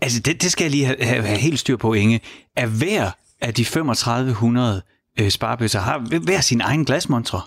Altså, 0.00 0.20
det, 0.20 0.42
det 0.42 0.52
skal 0.52 0.64
jeg 0.64 0.70
lige 0.70 0.84
have, 0.84 1.02
have, 1.02 1.22
have 1.22 1.38
helt 1.38 1.58
styr 1.58 1.76
på, 1.76 1.94
Inge. 1.94 2.20
Er 2.56 2.66
hver 2.66 3.10
af 3.40 3.54
de 3.54 3.64
3500 3.64 4.82
øh, 5.20 5.30
sparebøsser 5.30 5.80
har 5.80 6.18
hver 6.24 6.40
sin 6.40 6.60
egen 6.60 6.84
glasmontre? 6.84 7.40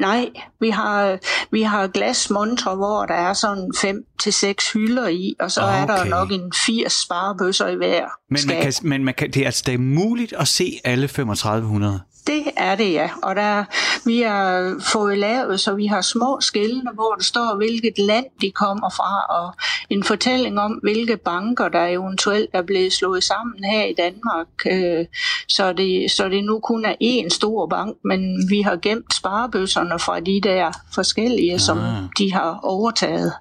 Nej, 0.00 0.28
vi 0.60 0.70
har, 0.70 1.18
vi 1.50 1.62
har 1.62 1.86
glasmontre, 1.86 2.74
hvor 2.74 3.06
der 3.06 3.14
er 3.14 3.32
sådan 3.32 3.72
fem 3.80 4.04
til 4.20 4.32
seks 4.32 4.72
hylder 4.72 5.08
i, 5.08 5.34
og 5.40 5.50
så 5.50 5.60
okay. 5.60 5.82
er 5.82 5.86
der 5.86 6.04
nok 6.04 6.32
en 6.32 6.52
80 6.66 6.92
sparebøsser 6.92 7.66
i 7.66 7.76
hver 7.76 8.06
Men, 8.30 8.40
man 8.46 8.62
kan, 8.62 8.72
men 8.82 9.04
man 9.04 9.14
kan, 9.14 9.30
det 9.30 9.42
er 9.42 9.46
altså 9.46 9.62
det 9.66 9.74
er 9.74 9.78
muligt 9.78 10.32
at 10.32 10.48
se 10.48 10.80
alle 10.84 11.08
3500? 11.08 12.00
Det 12.26 12.44
er 12.56 12.74
det, 12.74 12.92
ja. 12.92 13.10
Og 13.22 13.36
der, 13.36 13.64
vi 14.04 14.20
har 14.20 14.74
fået 14.92 15.18
lavet, 15.18 15.60
så 15.60 15.74
vi 15.74 15.86
har 15.86 16.00
små 16.00 16.38
skilte, 16.40 16.90
hvor 16.94 17.14
der 17.14 17.22
står, 17.22 17.56
hvilket 17.56 17.98
land 17.98 18.26
de 18.40 18.50
kommer 18.50 18.90
fra, 18.90 19.20
og 19.40 19.54
en 19.90 20.04
fortælling 20.04 20.60
om, 20.60 20.72
hvilke 20.72 21.16
banker, 21.16 21.68
der 21.68 21.86
eventuelt 21.86 22.50
er 22.52 22.62
blevet 22.62 22.92
slået 22.92 23.24
sammen 23.24 23.64
her 23.64 23.84
i 23.84 23.94
Danmark. 23.98 24.46
Øh, 24.66 25.06
så 25.48 25.72
det, 25.72 26.10
så 26.10 26.28
det 26.28 26.44
nu 26.44 26.60
kun 26.60 26.84
er 26.84 26.94
én 27.02 27.28
stor 27.28 27.66
bank, 27.66 27.96
men 28.04 28.50
vi 28.50 28.60
har 28.60 28.76
gemt 28.76 29.14
sparebøsserne 29.14 29.98
fra 29.98 30.20
de 30.20 30.40
der 30.42 30.72
forskellige, 30.94 31.54
ah. 31.54 31.60
som 31.60 31.78
de 32.18 32.32
har 32.32 32.60
overtaget. 32.62 33.32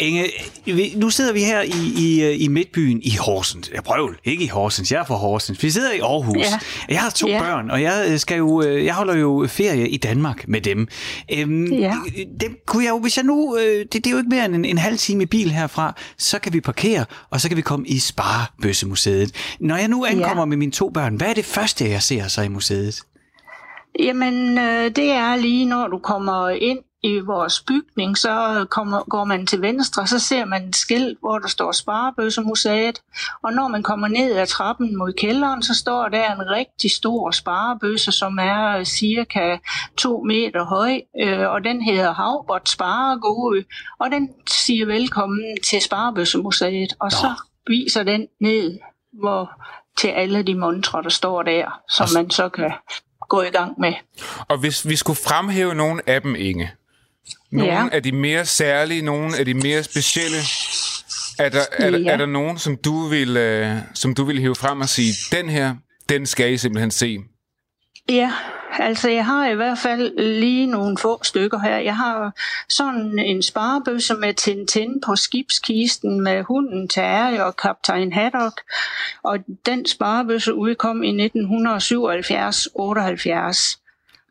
Inge, 0.00 0.30
nu 0.96 1.10
sidder 1.10 1.32
vi 1.32 1.40
her 1.40 1.62
i, 1.62 1.92
i, 1.98 2.32
i 2.32 2.48
midtbyen 2.48 3.00
i 3.02 3.16
Horsens. 3.16 3.70
Jeg 3.74 3.84
prøver 3.84 4.08
ikke 4.24 4.44
i 4.44 4.46
Horsens, 4.46 4.92
jeg 4.92 5.00
er 5.00 5.04
fra 5.04 5.14
Horsens. 5.14 5.62
Vi 5.62 5.70
sidder 5.70 5.92
i 5.92 5.98
Aarhus. 5.98 6.36
Ja. 6.36 6.58
Jeg 6.88 7.00
har 7.00 7.10
to 7.10 7.28
ja. 7.28 7.40
børn, 7.40 7.70
og 7.70 7.82
jeg, 7.82 8.06
øh, 8.10 8.18
skal 8.18 8.38
jo, 8.38 8.62
øh, 8.62 8.84
jeg 8.84 8.94
holder 8.94 9.14
jo 9.14 9.46
ferie 9.48 9.88
i 9.88 9.96
Danmark 9.96 10.48
med 10.48 10.60
dem. 10.60 10.88
Øhm, 11.32 11.64
ja. 11.64 11.96
dem 12.40 12.56
kunne 12.66 12.84
jeg 12.84 12.90
jo, 12.90 12.98
hvis 12.98 13.16
jeg 13.16 13.24
nu, 13.24 13.56
øh, 13.56 13.78
det, 13.78 13.92
det 13.92 14.06
er 14.06 14.10
jo 14.10 14.16
ikke 14.16 14.28
mere 14.28 14.44
end 14.44 14.54
en, 14.54 14.64
en 14.64 14.78
halv 14.78 14.98
time 14.98 15.22
i 15.22 15.26
bil 15.26 15.50
herfra, 15.50 15.94
så 16.18 16.38
kan 16.38 16.52
vi 16.52 16.60
parkere, 16.60 17.04
og 17.30 17.40
så 17.40 17.48
kan 17.48 17.56
vi 17.56 17.62
komme 17.62 17.86
i 17.86 17.98
Sparebøssemuseet. 17.98 19.56
Når 19.60 19.76
jeg 19.76 19.88
nu 19.88 20.04
ankommer 20.04 20.42
ja. 20.42 20.46
med 20.46 20.56
mine 20.56 20.72
to 20.72 20.90
børn, 20.90 21.16
hvad 21.16 21.28
er 21.28 21.34
det 21.34 21.44
første, 21.44 21.90
jeg 21.90 22.02
ser 22.02 22.28
så 22.28 22.42
i 22.42 22.48
museet? 22.48 23.02
Jamen, 23.98 24.56
det 24.96 25.10
er 25.10 25.36
lige 25.36 25.64
når 25.64 25.88
du 25.88 25.98
kommer 25.98 26.48
ind 26.48 26.78
i 27.02 27.18
vores 27.18 27.60
bygning, 27.60 28.18
så 28.18 28.66
kommer, 28.70 29.02
går 29.08 29.24
man 29.24 29.46
til 29.46 29.62
venstre, 29.62 30.06
så 30.06 30.18
ser 30.18 30.44
man 30.44 30.68
et 30.68 30.76
skilt, 30.76 31.18
hvor 31.20 31.38
der 31.38 31.48
står 31.48 31.72
Sparebøssemuseet. 31.72 33.02
Og 33.42 33.52
når 33.52 33.68
man 33.68 33.82
kommer 33.82 34.08
ned 34.08 34.36
ad 34.36 34.46
trappen 34.46 34.98
mod 34.98 35.12
kælderen, 35.12 35.62
så 35.62 35.74
står 35.74 36.08
der 36.08 36.32
en 36.32 36.50
rigtig 36.50 36.90
stor 36.90 37.30
sparebøsse, 37.30 38.12
som 38.12 38.38
er 38.38 38.84
cirka 38.84 39.56
to 39.96 40.22
meter 40.22 40.64
høj, 40.64 41.00
øh, 41.20 41.50
og 41.50 41.64
den 41.64 41.82
hedder 41.82 42.12
Havbot 42.12 42.68
Sparegode, 42.68 43.64
og 44.00 44.10
den 44.10 44.28
siger 44.46 44.86
velkommen 44.86 45.44
til 45.64 45.82
Sparebøssemuseet. 45.82 46.94
Og 47.00 47.12
så 47.12 47.32
viser 47.66 48.02
den 48.02 48.26
ned 48.40 48.78
hvor, 49.12 49.50
til 49.98 50.08
alle 50.08 50.42
de 50.42 50.54
montre, 50.54 51.02
der 51.02 51.08
står 51.08 51.42
der, 51.42 51.80
som 51.88 52.08
man 52.14 52.30
så 52.30 52.48
kan 52.48 52.72
gå 53.28 53.42
i 53.42 53.50
gang 53.50 53.80
med. 53.80 53.92
Og 54.48 54.58
hvis 54.58 54.88
vi 54.88 54.96
skulle 54.96 55.18
fremhæve 55.28 55.74
nogle 55.74 56.02
af 56.06 56.22
dem, 56.22 56.34
Inge, 56.38 56.70
nogle 57.52 57.72
ja. 57.72 57.88
af 57.92 58.02
de 58.02 58.12
mere 58.12 58.44
særlige, 58.44 59.02
nogle 59.02 59.38
af 59.38 59.44
de 59.44 59.54
mere 59.54 59.82
specielle. 59.82 60.38
Er 61.38 61.48
der, 61.48 61.60
er, 61.72 61.98
ja. 61.98 62.12
er 62.12 62.16
der 62.16 62.26
nogen, 62.26 62.58
som 62.58 62.76
du, 62.76 63.08
vil, 63.08 63.36
uh, 63.36 63.78
som 63.94 64.14
du 64.14 64.24
vil 64.24 64.40
hive 64.40 64.54
frem 64.54 64.80
og 64.80 64.88
sige, 64.88 65.12
den 65.36 65.48
her, 65.48 65.74
den 66.08 66.26
skal 66.26 66.52
I 66.52 66.56
simpelthen 66.56 66.90
se? 66.90 67.18
Ja, 68.08 68.32
altså 68.78 69.10
jeg 69.10 69.26
har 69.26 69.48
i 69.48 69.54
hvert 69.54 69.78
fald 69.78 70.18
lige 70.18 70.66
nogle 70.66 70.98
få 70.98 71.24
stykker 71.24 71.58
her. 71.58 71.78
Jeg 71.78 71.96
har 71.96 72.32
sådan 72.68 73.18
en 73.18 73.42
sparebøsse 73.42 74.14
med 74.14 74.34
Tintin 74.34 75.00
på 75.06 75.16
skibskisten 75.16 76.20
med 76.20 76.42
hunden 76.42 76.88
Terje 76.88 77.44
og 77.44 77.56
kaptajn 77.56 78.12
Haddock. 78.12 78.60
Og 79.22 79.38
den 79.66 79.86
sparebøsse 79.86 80.54
udkom 80.54 81.02
i 81.02 81.26
1977-78. 81.26 83.79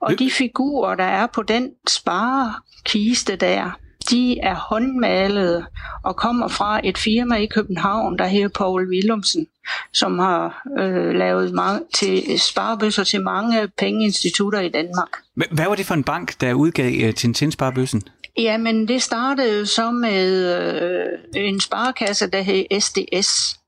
Og 0.01 0.19
de 0.19 0.31
figurer, 0.31 0.95
der 0.95 1.03
er 1.03 1.27
på 1.27 1.43
den 1.43 1.71
sparekiste 1.87 3.35
der, 3.35 3.79
de 4.09 4.39
er 4.39 4.55
håndmalede 4.55 5.65
og 6.03 6.15
kommer 6.15 6.47
fra 6.47 6.81
et 6.83 6.97
firma 6.97 7.35
i 7.35 7.45
København, 7.45 8.17
der 8.17 8.27
hedder 8.27 8.47
Paul 8.47 8.89
Willumsen, 8.89 9.47
som 9.93 10.19
har 10.19 10.67
øh, 10.79 11.15
lavet 11.15 11.53
mange, 11.53 11.81
til 11.93 12.39
sparebøsser 12.39 13.03
til 13.03 13.21
mange 13.21 13.67
pengeinstitutter 13.67 14.59
i 14.59 14.69
Danmark. 14.69 15.09
Hvad 15.51 15.65
var 15.65 15.75
det 15.75 15.85
for 15.85 15.93
en 15.93 16.03
bank, 16.03 16.41
der 16.41 16.53
udgav 16.53 17.07
uh, 17.07 17.13
Tintin-sparebøssen? 17.13 18.01
Jamen, 18.37 18.87
det 18.87 19.01
startede 19.01 19.65
så 19.65 19.91
med 19.91 20.55
øh, 21.35 21.45
en 21.45 21.59
sparekasse, 21.59 22.27
der 22.27 22.41
hed 22.41 22.79
SDS, 22.79 23.58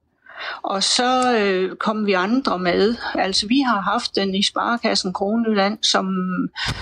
og 0.61 0.83
så 0.83 1.37
øh, 1.37 1.75
kom 1.75 2.05
vi 2.05 2.13
andre 2.13 2.59
med. 2.59 2.95
Altså 3.15 3.47
vi 3.47 3.59
har 3.59 3.81
haft 3.81 4.15
den 4.15 4.35
i 4.35 4.43
Sparekassen 4.43 5.13
Kroneland, 5.13 5.77
som, 5.83 6.15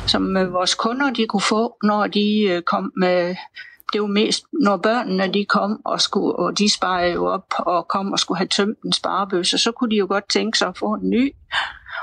som 0.07 0.37
øh, 0.37 0.53
vores 0.53 0.75
kunder 0.75 1.09
de 1.09 1.25
kunne 1.27 1.41
få, 1.41 1.75
når 1.83 2.07
de 2.07 2.41
øh, 2.49 2.61
kom 2.61 2.91
med 2.97 3.35
det 3.93 4.01
var 4.01 4.07
mest, 4.07 4.45
når 4.53 4.77
børnene 4.77 5.33
de 5.33 5.45
kom, 5.45 5.81
og, 5.85 6.01
skulle, 6.01 6.35
og 6.35 6.57
de 6.57 6.73
sparede 6.73 7.13
jo 7.13 7.25
op 7.25 7.53
og 7.59 7.87
kom 7.87 8.11
og 8.11 8.19
skulle 8.19 8.37
have 8.37 8.47
tømt 8.47 8.81
en 8.85 8.93
sparebøsse, 8.93 9.57
så 9.57 9.71
kunne 9.71 9.91
de 9.91 9.95
jo 9.95 10.07
godt 10.09 10.29
tænke 10.29 10.57
sig 10.57 10.67
at 10.67 10.77
få 10.77 10.93
en 10.93 11.09
ny. 11.09 11.35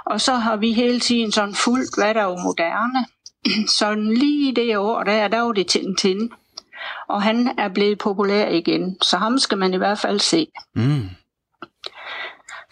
Og 0.07 0.21
så 0.21 0.35
har 0.35 0.57
vi 0.57 0.73
hele 0.73 1.01
tiden 1.01 1.33
sådan 1.33 1.55
fuldt, 1.55 1.97
hvad 1.99 2.15
der 2.15 2.21
er 2.21 2.25
jo 2.25 2.37
moderne. 2.37 3.07
Så 3.79 3.95
lige 3.95 4.55
det 4.55 4.77
år, 4.77 5.03
der, 5.03 5.29
der 5.29 5.41
var 5.41 5.53
det 5.53 5.67
Tintin. 5.67 6.31
Og 7.09 7.23
han 7.23 7.59
er 7.59 7.69
blevet 7.69 7.99
populær 7.99 8.49
igen, 8.49 8.97
så 9.03 9.17
ham 9.17 9.39
skal 9.39 9.59
man 9.59 9.75
i 9.75 9.77
hvert 9.77 9.99
fald 9.99 10.21
se. 10.21 10.47
Mm. 10.75 11.09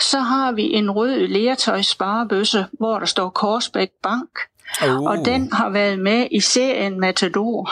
Så 0.00 0.18
har 0.20 0.52
vi 0.52 0.62
en 0.62 0.90
rød 0.90 1.26
lertøjssparebøsse, 1.26 2.66
hvor 2.72 2.98
der 2.98 3.06
står 3.06 3.28
Korsbæk 3.28 3.90
Bank, 4.02 4.28
Oh. 4.82 5.02
og 5.02 5.16
den 5.24 5.52
har 5.52 5.70
været 5.70 5.98
med 5.98 6.26
i 6.30 6.40
serien 6.40 7.00
Matador. 7.00 7.70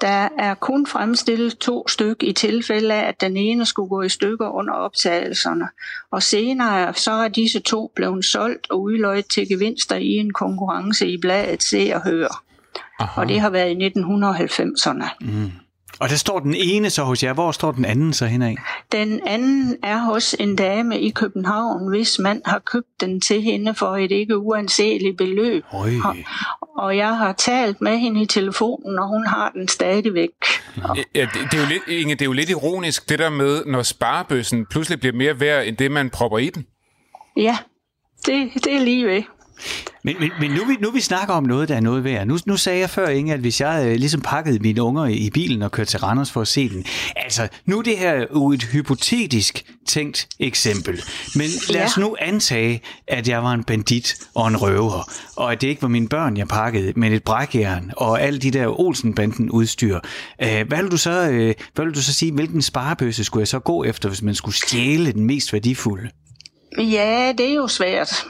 Der 0.00 0.28
er 0.38 0.54
kun 0.54 0.86
fremstillet 0.86 1.58
to 1.58 1.88
stykker 1.88 2.28
i 2.28 2.32
tilfælde 2.32 2.94
af, 2.94 3.08
at 3.08 3.20
den 3.20 3.36
ene 3.36 3.66
skulle 3.66 3.88
gå 3.88 4.02
i 4.02 4.08
stykker 4.08 4.48
under 4.48 4.74
optagelserne. 4.74 5.68
Og 6.10 6.22
senere 6.22 6.94
så 6.94 7.12
er 7.12 7.28
disse 7.28 7.60
to 7.60 7.92
blevet 7.96 8.24
solgt 8.24 8.70
og 8.70 8.82
udløjet 8.82 9.26
til 9.26 9.48
gevinster 9.48 9.96
i 9.96 10.08
en 10.08 10.32
konkurrence 10.32 11.08
i 11.08 11.18
bladet 11.20 11.62
Se 11.62 11.92
og 11.94 12.02
Hør. 12.04 12.42
Aha. 13.00 13.20
Og 13.20 13.28
det 13.28 13.40
har 13.40 13.50
været 13.50 13.70
i 13.70 13.86
1990'erne. 13.86 15.08
Og 16.00 16.08
der 16.08 16.16
står 16.16 16.40
den 16.40 16.54
ene 16.54 16.90
så 16.90 17.02
hos 17.04 17.22
jer. 17.22 17.32
Hvor 17.32 17.52
står 17.52 17.72
den 17.72 17.84
anden 17.84 18.12
så 18.12 18.26
henad? 18.26 18.56
Den 18.92 19.20
anden 19.26 19.76
er 19.82 19.98
hos 19.98 20.36
en 20.38 20.56
dame 20.56 21.00
i 21.00 21.10
København, 21.10 21.88
hvis 21.88 22.18
mand 22.18 22.42
har 22.44 22.58
købt 22.58 23.00
den 23.00 23.20
til 23.20 23.42
hende 23.42 23.74
for 23.74 23.96
et 23.96 24.12
ikke 24.12 24.38
uanseligt 24.38 25.16
beløb. 25.16 25.64
Øj. 25.72 25.90
Og 26.78 26.96
jeg 26.96 27.16
har 27.16 27.32
talt 27.32 27.80
med 27.80 27.98
hende 27.98 28.22
i 28.22 28.26
telefonen, 28.26 28.98
og 28.98 29.08
hun 29.08 29.26
har 29.26 29.50
den 29.50 29.68
stadigvæk. 29.68 30.30
Ja, 31.14 31.20
det, 31.20 31.30
det, 31.34 31.54
er 31.54 31.62
jo 31.62 31.68
lidt, 31.68 31.82
Inge, 31.88 32.14
det 32.14 32.22
er 32.22 32.26
jo 32.26 32.32
lidt 32.32 32.50
ironisk, 32.50 33.08
det 33.08 33.18
der 33.18 33.30
med, 33.30 33.64
når 33.64 33.82
sparebøssen 33.82 34.66
pludselig 34.66 35.00
bliver 35.00 35.14
mere 35.14 35.40
værd, 35.40 35.66
end 35.66 35.76
det, 35.76 35.90
man 35.90 36.10
propper 36.10 36.38
i 36.38 36.50
den. 36.50 36.66
Ja, 37.36 37.58
det, 38.26 38.50
det 38.54 38.74
er 38.74 38.80
lige 38.80 39.06
ved. 39.06 39.22
Men, 40.04 40.16
men, 40.20 40.30
men 40.40 40.50
nu, 40.50 40.64
vi, 40.64 40.76
nu 40.80 40.90
vi 40.90 41.00
snakker 41.00 41.34
om 41.34 41.44
noget, 41.44 41.68
der 41.68 41.76
er 41.76 41.80
noget 41.80 42.04
værd. 42.04 42.26
Nu, 42.26 42.38
nu 42.46 42.56
sagde 42.56 42.80
jeg 42.80 42.90
før, 42.90 43.08
Inge, 43.08 43.34
at 43.34 43.40
hvis 43.40 43.60
jeg 43.60 43.86
øh, 43.86 43.94
ligesom 43.96 44.20
pakkede 44.20 44.58
mine 44.58 44.82
unger 44.82 45.06
i 45.06 45.30
bilen 45.34 45.62
og 45.62 45.72
kørte 45.72 45.90
til 45.90 45.98
Randers 45.98 46.30
for 46.30 46.40
at 46.40 46.48
se 46.48 46.68
den. 46.68 46.84
Altså, 47.16 47.48
nu 47.66 47.78
er 47.78 47.82
det 47.82 47.98
her 47.98 48.26
jo 48.34 48.52
et 48.52 48.62
hypotetisk 48.62 49.64
tænkt 49.88 50.28
eksempel. 50.38 51.02
Men 51.34 51.46
lad 51.70 51.84
os 51.84 51.98
nu 51.98 52.16
antage, 52.20 52.80
at 53.08 53.28
jeg 53.28 53.42
var 53.42 53.52
en 53.52 53.64
bandit 53.64 54.14
og 54.34 54.48
en 54.48 54.56
røver, 54.56 55.10
og 55.36 55.52
at 55.52 55.60
det 55.60 55.68
ikke 55.68 55.82
var 55.82 55.88
mine 55.88 56.08
børn, 56.08 56.36
jeg 56.36 56.48
pakkede, 56.48 56.92
men 56.96 57.12
et 57.12 57.24
brækjern 57.24 57.90
og 57.96 58.22
alle 58.22 58.38
de 58.38 58.50
der 58.50 58.80
Olsenbanden 58.80 59.50
udstyr. 59.50 59.98
Øh, 60.42 60.68
hvad, 60.68 60.82
vil 60.82 60.90
du 60.90 60.96
så, 60.96 61.30
øh, 61.30 61.54
hvad 61.74 61.84
vil 61.84 61.94
du 61.94 62.02
så 62.02 62.12
sige, 62.12 62.32
hvilken 62.32 62.62
sparebøsse 62.62 63.24
skulle 63.24 63.40
jeg 63.40 63.48
så 63.48 63.58
gå 63.58 63.84
efter, 63.84 64.08
hvis 64.08 64.22
man 64.22 64.34
skulle 64.34 64.54
stjæle 64.54 65.12
den 65.12 65.24
mest 65.24 65.52
værdifulde? 65.52 66.10
Ja, 66.78 67.32
det 67.38 67.50
er 67.50 67.54
jo 67.54 67.68
svært. 67.68 68.24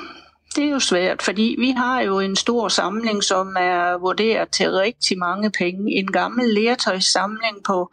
Det 0.57 0.65
er 0.65 0.71
jo 0.71 0.79
svært, 0.79 1.23
fordi 1.23 1.57
vi 1.59 1.71
har 1.71 2.01
jo 2.01 2.19
en 2.19 2.37
stor 2.37 2.69
samling, 2.69 3.25
som 3.25 3.57
er 3.59 3.99
vurderet 3.99 4.49
til 4.49 4.71
rigtig 4.71 5.19
mange 5.19 5.51
penge. 5.51 5.93
En 5.93 6.13
gammel 6.13 6.55
lertøjssamling 6.55 7.57
på, 7.65 7.91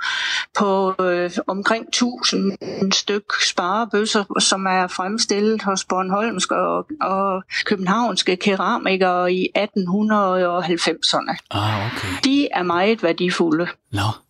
på 0.58 0.96
øh, 1.02 1.32
omkring 1.48 1.88
1000 1.88 2.58
styk 2.94 3.24
sparebøsser, 3.42 4.24
som 4.40 4.66
er 4.66 4.88
fremstillet 4.88 5.62
hos 5.62 5.86
Bornholmske 5.86 6.56
og, 6.56 6.88
og 7.02 7.44
københavnske 7.66 8.36
keramikere 8.36 9.34
i 9.34 9.48
1890'erne. 9.58 11.38
Ah, 11.52 11.86
okay. 11.86 12.08
De 12.24 12.48
er 12.52 12.64
meget 12.64 13.04
værdifulde. 13.04 13.68
Nå. 13.92 14.27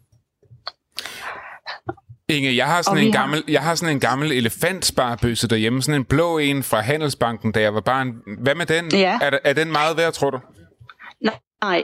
Inge, 2.29 2.55
jeg 2.55 2.65
har 2.65 2.81
sådan 2.81 2.97
en 2.97 3.05
vi 3.05 3.11
har- 3.11 3.19
gammel, 3.19 3.43
jeg 3.47 3.61
har 3.61 3.75
sådan 3.75 3.93
en 3.95 3.99
gammel 3.99 4.31
elefantsparebøsse 4.31 5.47
derhjemme, 5.47 5.81
sådan 5.81 6.01
en 6.01 6.05
blå 6.05 6.37
en 6.37 6.63
fra 6.63 6.81
Handelsbanken, 6.81 7.51
da 7.51 7.61
jeg 7.61 7.73
var 7.73 7.81
barn. 7.81 8.13
Hvad 8.41 8.55
med 8.55 8.65
den? 8.65 8.91
Ja. 8.95 9.19
Er, 9.21 9.37
er 9.43 9.53
den 9.53 9.71
meget 9.71 9.97
værd, 9.97 10.13
tror 10.13 10.29
du? 10.29 10.39
Nej, 11.61 11.83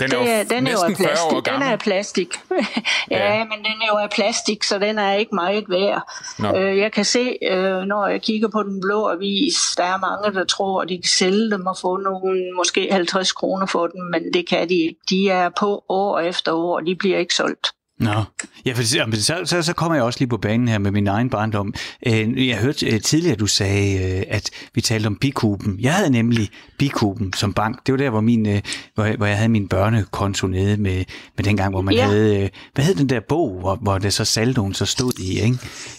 Den 0.00 0.12
er 0.12 0.16
jo 0.16 0.22
det 0.22 0.30
er, 0.32 0.44
den 0.44 0.66
er 0.66 0.72
jo 0.72 0.78
af 0.78 0.88
næsten 0.88 1.04
40 1.06 1.12
år 1.12 1.30
plastik. 1.30 1.36
Den 1.36 1.42
gammel. 1.52 1.68
er 1.68 1.72
af 1.72 1.78
plastik. 1.78 2.28
ja, 3.10 3.34
Ja. 3.34 3.44
men 3.44 3.58
den 3.58 3.74
er 3.82 3.86
jo 3.92 3.96
af 3.96 4.10
plastik, 4.10 4.62
så 4.64 4.78
den 4.78 4.98
er 4.98 5.12
ikke 5.12 5.34
meget 5.34 5.64
værd. 5.68 6.02
Nå. 6.38 6.56
Øh, 6.56 6.78
jeg 6.78 6.92
kan 6.92 7.04
se, 7.04 7.36
øh, 7.50 7.76
når 7.82 8.06
jeg 8.06 8.22
kigger 8.22 8.48
på 8.48 8.62
den 8.62 8.80
blå 8.80 9.08
avis, 9.08 9.54
der 9.76 9.84
er 9.84 9.98
mange, 9.98 10.38
der 10.40 10.44
tror, 10.46 10.82
at 10.82 10.88
de 10.88 10.96
kan 10.96 11.08
sælge 11.08 11.50
dem 11.50 11.66
og 11.66 11.76
få 11.80 11.96
nogle, 11.96 12.42
måske 12.56 12.88
50 12.92 13.32
kroner 13.32 13.66
for 13.66 13.86
dem, 13.86 14.00
men 14.12 14.32
det 14.34 14.48
kan 14.48 14.68
de 14.68 14.74
ikke. 14.74 14.96
De 15.10 15.28
er 15.30 15.48
på 15.60 15.84
år 15.88 16.18
efter 16.18 16.52
år, 16.52 16.76
og 16.76 16.86
de 16.86 16.96
bliver 16.96 17.18
ikke 17.18 17.34
solgt. 17.34 17.66
Nå, 18.00 18.24
ja, 18.66 18.72
for 18.72 18.82
så, 18.82 19.06
så, 19.12 19.40
så, 19.44 19.62
så 19.62 19.72
kommer 19.72 19.94
jeg 19.94 20.04
også 20.04 20.18
lige 20.18 20.28
på 20.28 20.36
banen 20.36 20.68
her 20.68 20.78
med 20.78 20.90
min 20.90 21.06
egen 21.06 21.30
barndom. 21.30 21.74
Øh, 22.06 22.48
jeg 22.48 22.58
hørte 22.58 22.86
øh, 22.86 23.00
tidligere, 23.00 23.36
du 23.36 23.46
sagde, 23.46 24.18
øh, 24.18 24.22
at 24.28 24.50
vi 24.74 24.80
talte 24.80 25.06
om 25.06 25.16
bikuben. 25.16 25.76
Jeg 25.80 25.94
havde 25.94 26.10
nemlig 26.10 26.50
bikuben 26.80 27.32
som 27.32 27.52
bank. 27.52 27.86
Det 27.86 27.92
var 27.92 27.98
der, 27.98 28.10
hvor, 28.10 28.20
min, 28.20 28.48
øh, 28.48 28.60
hvor, 28.94 29.04
jeg, 29.04 29.14
hvor 29.16 29.26
jeg 29.26 29.36
havde 29.36 29.48
min 29.48 29.68
børnekonto 29.68 30.46
nede 30.46 30.76
med, 30.76 31.04
med 31.36 31.44
dengang, 31.44 31.70
hvor 31.70 31.80
man 31.80 31.94
Ja. 31.94 32.06
havde... 32.06 32.42
øh, 32.42 32.48
Hvad 32.74 32.84
hed 32.84 32.94
den 32.94 33.08
der 33.08 33.20
bog, 33.28 33.56
hvor, 33.60 33.78
hvor 33.82 33.98
det 33.98 34.12
så 34.12 34.24
saldoen 34.24 34.74
så 34.74 34.86
stod 34.86 35.12
i, 35.18 35.40
ikke? 35.40 35.58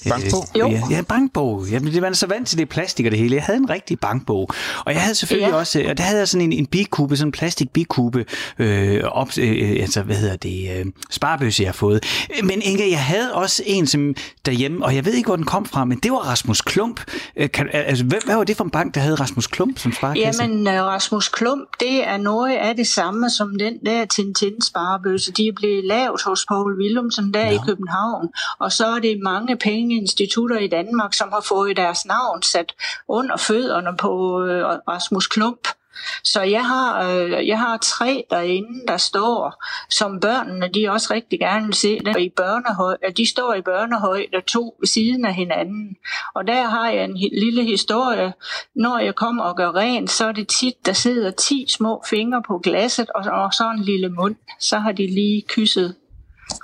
Bankbog? 0.10 0.48
Øh, 0.56 0.60
Jo. 0.60 0.68
Ja, 0.70 0.82
ja, 0.92 1.02
bankbog. 1.02 1.66
Jamen, 1.72 1.94
det 1.94 2.02
var 2.02 2.14
så 2.14 2.28
vant 2.28 2.48
til 2.48 2.58
det 2.58 2.70
plastik 2.70 3.06
og 3.06 3.12
det 3.12 3.20
hele. 3.20 3.36
Jeg 3.36 3.44
havde 3.44 3.58
en 3.58 3.70
rigtig 3.70 4.00
bankbog. 4.00 4.50
Og 4.86 4.94
jeg 4.94 5.02
havde 5.02 5.16
selvfølgelig 5.16 5.50
Ja. 5.50 5.56
også... 5.56 5.86
Og 5.90 5.98
der 5.98 6.04
havde 6.04 6.20
jeg 6.20 6.28
sådan 6.28 6.46
en, 6.46 6.54
en 6.54 6.66
bikube, 6.66 7.18
sådan 7.18 7.28
en 7.28 7.32
plastik 7.32 7.70
bikube, 7.74 8.26
øh, 8.60 9.04
op, 9.04 9.30
øh, 9.40 9.70
altså, 9.82 10.02
hvad 10.02 10.16
hedder 10.16 10.36
det, 10.36 10.70
øh, 10.80 10.86
sparebøsse, 11.10 11.64
jeg 11.64 11.68
har 11.68 11.74
fået. 11.74 12.04
Men 12.44 12.62
Inge, 12.62 12.92
jeg 12.92 13.04
havde 13.06 13.34
også 13.34 13.64
en 13.66 13.88
som 13.88 14.16
derhjemme, 14.46 14.86
og 14.86 14.96
jeg 14.96 15.06
ved 15.06 15.14
ikke, 15.14 15.28
hvor 15.28 15.36
den 15.36 15.46
kom 15.46 15.66
fra, 15.66 15.86
men 15.86 16.00
det 16.04 16.12
var 16.12 16.18
Rasmus 16.18 16.62
Klump. 16.62 17.02
Øh, 17.38 17.50
Kan, 17.52 17.70
altså, 17.74 18.04
hvad, 18.06 18.20
hvad 18.26 18.36
var 18.36 18.44
det 18.44 18.58
for 18.58 18.64
en 18.64 18.70
bank, 18.70 18.96
der 18.96 19.02
havde 19.02 19.16
Rasmus 19.16 19.48
Klump 19.48 19.80
som 19.80 19.92
sparekasse? 19.94 20.44
Jamen, 20.44 20.68
Rasmus 20.80 21.30
Klump, 21.30 21.70
det 21.80 22.08
er 22.08 22.18
noget 22.18 22.56
af 22.56 22.76
det 22.76 22.88
samme 22.88 23.30
som 23.30 23.56
den 23.60 23.86
der 23.86 24.06
Tintin-sparebøsse. 24.06 25.32
De 25.32 25.48
er 25.48 25.54
blevet 25.56 25.86
lavet 25.86 26.22
hos 26.26 26.46
Paul 26.46 26.78
Willumsen 26.80 27.34
der 27.34 27.46
Nå. 27.46 27.52
i 27.52 27.58
København. 27.66 28.30
Og 28.60 28.72
så 28.72 28.88
er 28.88 29.00
det 29.00 29.20
mange 29.24 29.58
pengeinstitutter 29.58 30.58
i 30.58 30.68
Danmark, 30.68 31.14
som 31.14 31.30
har 31.32 31.42
fået 31.42 31.78
deres 31.78 32.06
navn 32.06 32.42
sat 32.42 32.74
under 33.08 33.38
fødderne 33.38 33.98
på 33.98 34.44
øh, 34.44 34.66
Rasmus 34.88 35.28
Klump. 35.28 35.68
Så 36.24 36.42
jeg 36.42 36.66
har, 36.66 37.10
øh, 37.10 37.48
jeg 37.48 37.60
har 37.60 37.78
tre 37.78 38.24
derinde, 38.30 38.88
der 38.88 38.98
står, 38.98 39.64
som 39.90 40.20
børnene 40.20 40.70
de 40.74 40.90
også 40.90 41.14
rigtig 41.14 41.40
gerne 41.40 41.66
vil 41.66 41.76
se. 41.76 42.00
Der 42.00 42.18
i 42.18 42.30
børnehøj, 42.30 42.98
de 43.18 43.30
står 43.30 43.54
i 43.54 43.62
børnehøjde 43.62 44.42
to 44.48 44.76
ved 44.80 44.88
siden 44.88 45.26
af 45.26 45.34
hinanden. 45.34 45.98
Og 46.36 46.48
der 46.48 46.64
har 46.64 46.90
jeg 46.90 47.04
en 47.04 47.18
lille 47.18 47.64
historie. 47.64 48.34
Når 48.76 49.00
jeg 49.00 49.16
kommer 49.16 49.44
og 49.44 49.56
gør 49.56 49.76
rent, 49.76 50.12
så 50.12 50.28
er 50.28 50.32
det 50.32 50.48
tit, 50.48 50.86
der 50.86 50.94
sidder 50.94 51.32
10 51.32 51.66
små 51.70 52.04
fingre 52.10 52.44
på 52.48 52.58
glasset, 52.58 53.10
og, 53.10 53.24
og 53.32 53.54
så 53.54 53.74
en 53.78 53.84
lille 53.84 54.10
mund. 54.10 54.36
Så 54.60 54.80
har 54.80 54.92
de 54.92 55.08
lige 55.08 55.44
kysset 55.48 55.96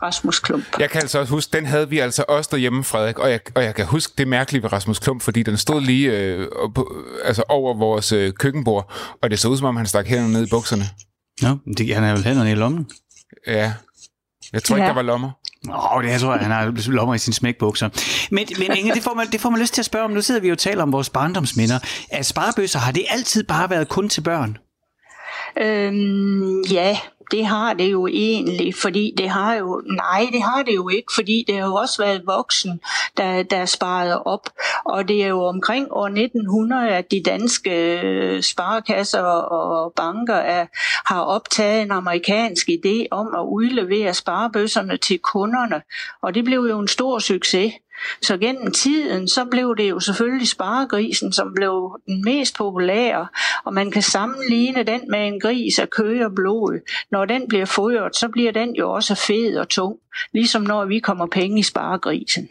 Rasmus 0.04 0.40
Klump. 0.40 0.64
Jeg 0.80 0.90
kan 0.90 1.02
altså 1.02 1.20
også 1.20 1.32
huske, 1.34 1.58
den 1.58 1.66
havde 1.66 1.90
vi 1.90 2.00
altså 2.00 2.26
også 2.28 2.50
derhjemme, 2.52 2.84
Frederik, 2.84 3.20
og 3.20 3.32
jeg, 3.32 3.40
og 3.56 3.64
jeg 3.64 3.76
kan 3.76 3.86
huske 3.86 4.14
det 4.18 4.28
mærkelige 4.28 4.64
ved 4.64 4.74
Rasmus 4.74 5.00
Klump, 5.00 5.22
fordi 5.22 5.44
den 5.44 5.58
stod 5.58 5.82
lige 5.82 6.12
øh, 6.12 6.48
på, 6.76 6.96
altså 7.24 7.44
over 7.50 7.74
vores 7.74 8.12
øh, 8.12 8.34
køkkenbord, 8.34 8.94
og 9.22 9.32
det 9.32 9.40
så 9.40 9.48
ud 9.48 9.58
som 9.58 9.68
om, 9.68 9.76
han 9.76 9.86
stak 9.86 10.08
hænderne 10.08 10.34
ned 10.34 10.48
i 10.48 10.50
bukserne. 10.50 10.84
Nå, 11.42 11.58
det, 11.78 11.96
han 11.96 12.04
har 12.04 12.14
vel 12.16 12.24
hænderne 12.24 12.52
i 12.52 12.56
lommen. 12.56 12.90
Ja, 13.48 13.74
jeg 14.54 14.64
tror 14.64 14.76
ikke, 14.76 14.84
Ja. 14.84 14.88
der 14.90 14.96
var 14.96 15.02
lommer. 15.02 15.32
Åh, 15.96 16.04
det 16.04 16.10
jeg 16.10 16.20
tror 16.22 16.32
jeg, 16.34 16.42
han 16.42 16.52
har 16.52 16.92
lommer 16.92 17.16
i 17.16 17.18
sine 17.18 17.34
smækbukser. 17.34 17.90
Men, 18.32 18.48
men 18.58 18.78
Inge, 18.78 18.94
det 18.94 19.04
får, 19.04 19.14
man, 19.14 19.28
det 19.32 19.42
får 19.42 19.50
man 19.50 19.60
lyst 19.62 19.74
til 19.74 19.82
at 19.82 19.86
spørge 19.86 20.06
om. 20.06 20.12
Nu 20.12 20.22
sidder 20.22 20.42
vi 20.42 20.48
jo 20.48 20.52
og 20.52 20.58
taler 20.58 20.84
om 20.84 20.92
vores 20.92 21.10
barndomsminder. 21.10 21.80
Er 22.12 22.22
sparebøsser, 22.22 22.80
har 22.80 22.92
det 22.92 23.06
altid 23.10 23.44
bare 23.44 23.70
været 23.70 23.90
kun 23.90 24.10
til 24.10 24.22
børn? 24.22 24.58
Øhm, 25.62 26.62
ja, 26.62 26.98
det 27.32 27.46
har 27.46 27.74
det 27.74 27.92
jo 27.92 28.08
egentlig, 28.08 28.76
fordi 28.76 29.14
det 29.18 29.30
har 29.30 29.54
jo, 29.54 29.82
nej, 29.86 30.28
det 30.32 30.44
har 30.44 30.64
det 30.64 30.76
jo 30.76 30.90
ikke, 30.90 31.14
fordi 31.16 31.46
det 31.48 31.56
har 31.56 31.66
jo 31.66 31.76
også 31.76 32.04
været 32.04 32.22
voksen, 32.26 32.82
der, 33.18 33.44
der 33.44 33.66
sparet 33.66 34.24
op. 34.26 34.50
Og 34.86 35.08
det 35.08 35.24
er 35.24 35.28
jo 35.28 35.44
omkring 35.44 35.88
år 35.92 36.06
1900, 36.06 36.90
at 36.90 37.12
de 37.12 37.24
danske 37.26 38.02
øh, 38.02 38.44
sparekasser 38.44 39.22
og 39.22 39.94
banker 39.96 40.36
er, 40.36 40.66
har 41.06 41.22
optaget 41.22 41.82
en 41.82 41.92
amerikansk 41.92 42.70
idé 42.70 43.08
om 43.12 43.28
at 43.36 43.44
udlevere 43.44 44.14
sparebøsserne 44.14 44.98
til 44.98 45.20
kunderne. 45.20 45.82
Og 46.22 46.36
det 46.36 46.44
blev 46.44 46.60
jo 46.70 46.80
en 46.80 46.88
stor 46.88 47.20
succes. 47.20 47.74
Så 48.22 48.38
gennem 48.38 48.72
tiden, 48.72 49.28
så 49.28 49.46
blev 49.46 49.76
det 49.78 49.90
jo 49.90 50.00
selvfølgelig 50.00 50.48
sparegrisen, 50.48 51.34
som 51.34 51.54
blev 51.56 52.00
den 52.06 52.22
mest 52.26 52.56
populære, 52.56 53.28
og 53.66 53.74
man 53.74 53.92
kan 53.92 54.02
sammenligne 54.02 54.84
den 54.84 55.02
med 55.10 55.28
en 55.28 55.40
gris 55.40 55.80
af 55.80 55.90
kød 55.90 56.24
og 56.24 56.32
blod. 56.36 56.80
Når 57.12 57.26
den 57.26 57.48
bliver 57.48 57.66
fodret, 57.66 58.16
så 58.16 58.28
bliver 58.28 58.52
den 58.52 58.76
jo 58.76 58.92
også 58.92 59.16
fed 59.16 59.58
og 59.58 59.70
tung, 59.70 59.96
ligesom 60.34 60.62
når 60.62 60.86
vi 60.86 61.00
kommer 61.00 61.28
penge 61.28 61.60
i 61.60 61.64
sparegrisen. 61.64 62.48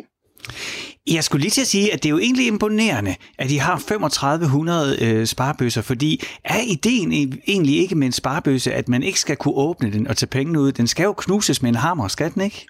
Jeg 1.10 1.24
skulle 1.24 1.42
lige 1.42 1.50
til 1.50 1.60
at 1.60 1.66
sige, 1.66 1.92
at 1.92 2.02
det 2.02 2.08
er 2.08 2.10
jo 2.10 2.18
egentlig 2.18 2.46
imponerende, 2.46 3.14
at 3.38 3.48
de 3.48 3.60
har 3.60 3.78
3500 3.78 5.04
øh, 5.04 5.26
sparebøsser, 5.26 5.82
fordi 5.82 6.22
er 6.44 6.60
ideen 6.60 7.12
egentlig 7.48 7.76
ikke 7.78 7.94
med 7.94 8.06
en 8.06 8.12
sparebøsse, 8.12 8.72
at 8.72 8.88
man 8.88 9.02
ikke 9.02 9.20
skal 9.20 9.36
kunne 9.36 9.54
åbne 9.54 9.92
den 9.92 10.06
og 10.06 10.16
tage 10.16 10.26
pengene 10.26 10.60
ud? 10.60 10.72
Den 10.72 10.86
skal 10.86 11.04
jo 11.04 11.12
knuses 11.12 11.62
med 11.62 11.70
en 11.70 11.74
hammer, 11.74 12.08
skal 12.08 12.34
den 12.34 12.42
ikke? 12.42 12.66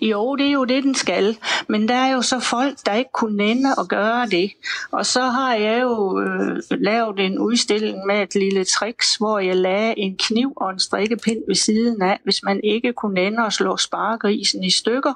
Jo, 0.00 0.36
det 0.36 0.46
er 0.46 0.50
jo 0.50 0.64
det, 0.64 0.84
den 0.84 0.94
skal. 0.94 1.36
Men 1.68 1.88
der 1.88 1.94
er 1.94 2.12
jo 2.12 2.22
så 2.22 2.40
folk, 2.40 2.78
der 2.86 2.92
ikke 2.92 3.10
kunne 3.14 3.36
nænde 3.36 3.68
at 3.78 3.88
gøre 3.88 4.26
det. 4.26 4.52
Og 4.92 5.06
så 5.06 5.20
har 5.20 5.54
jeg 5.54 5.82
jo 5.82 6.20
øh, 6.20 6.62
lavet 6.70 7.20
en 7.20 7.38
udstilling 7.38 8.06
med 8.06 8.22
et 8.22 8.34
lille 8.34 8.64
tricks, 8.64 9.16
hvor 9.16 9.38
jeg 9.38 9.56
lagde 9.56 9.98
en 9.98 10.16
kniv 10.18 10.52
og 10.56 10.70
en 10.70 10.78
strikkepind 10.78 11.42
ved 11.46 11.54
siden 11.54 12.02
af, 12.02 12.20
hvis 12.24 12.42
man 12.42 12.60
ikke 12.64 12.92
kunne 12.92 13.14
nænde 13.14 13.46
at 13.46 13.52
slå 13.52 13.76
sparegrisen 13.76 14.64
i 14.64 14.70
stykker 14.70 15.12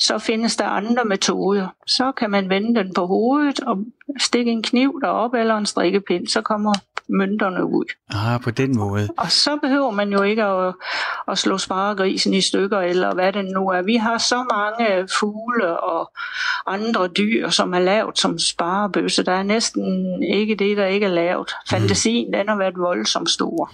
så 0.00 0.18
findes 0.18 0.56
der 0.56 0.64
andre 0.64 1.04
metoder. 1.04 1.68
Så 1.86 2.12
kan 2.12 2.30
man 2.30 2.48
vende 2.48 2.80
den 2.80 2.94
på 2.94 3.06
hovedet 3.06 3.60
og 3.60 3.78
stikke 4.18 4.50
en 4.50 4.62
kniv 4.62 5.00
derop 5.02 5.34
eller 5.34 5.56
en 5.56 5.66
strikkepind, 5.66 6.26
så 6.26 6.42
kommer 6.42 6.72
mønterne 7.18 7.64
ud. 7.64 7.84
Ah, 8.14 8.40
på 8.40 8.50
den 8.50 8.76
måde. 8.76 9.08
Og 9.18 9.30
så 9.32 9.58
behøver 9.62 9.90
man 9.90 10.12
jo 10.12 10.22
ikke 10.22 10.42
at, 10.42 10.74
at 11.28 11.38
slå 11.38 11.58
sparegrisen 11.58 12.34
i 12.34 12.40
stykker, 12.40 12.80
eller 12.80 13.14
hvad 13.14 13.32
det 13.32 13.44
nu 13.44 13.68
er. 13.68 13.82
Vi 13.82 13.96
har 13.96 14.18
så 14.18 14.44
mange 14.54 15.08
fugle 15.18 15.80
og 15.80 16.12
andre 16.66 17.08
dyr, 17.08 17.48
som 17.48 17.74
er 17.74 17.78
lavet 17.78 18.18
som 18.18 18.38
sparebøsse. 18.38 19.24
Der 19.24 19.32
er 19.32 19.42
næsten 19.42 20.22
ikke 20.22 20.54
det, 20.54 20.76
der 20.76 20.86
ikke 20.86 21.06
er 21.06 21.10
lavet. 21.10 21.50
Fantasien, 21.70 22.26
mm. 22.26 22.32
den 22.32 22.48
har 22.48 22.56
været 22.56 22.74
voldsomt 22.78 23.30
stor. 23.30 23.72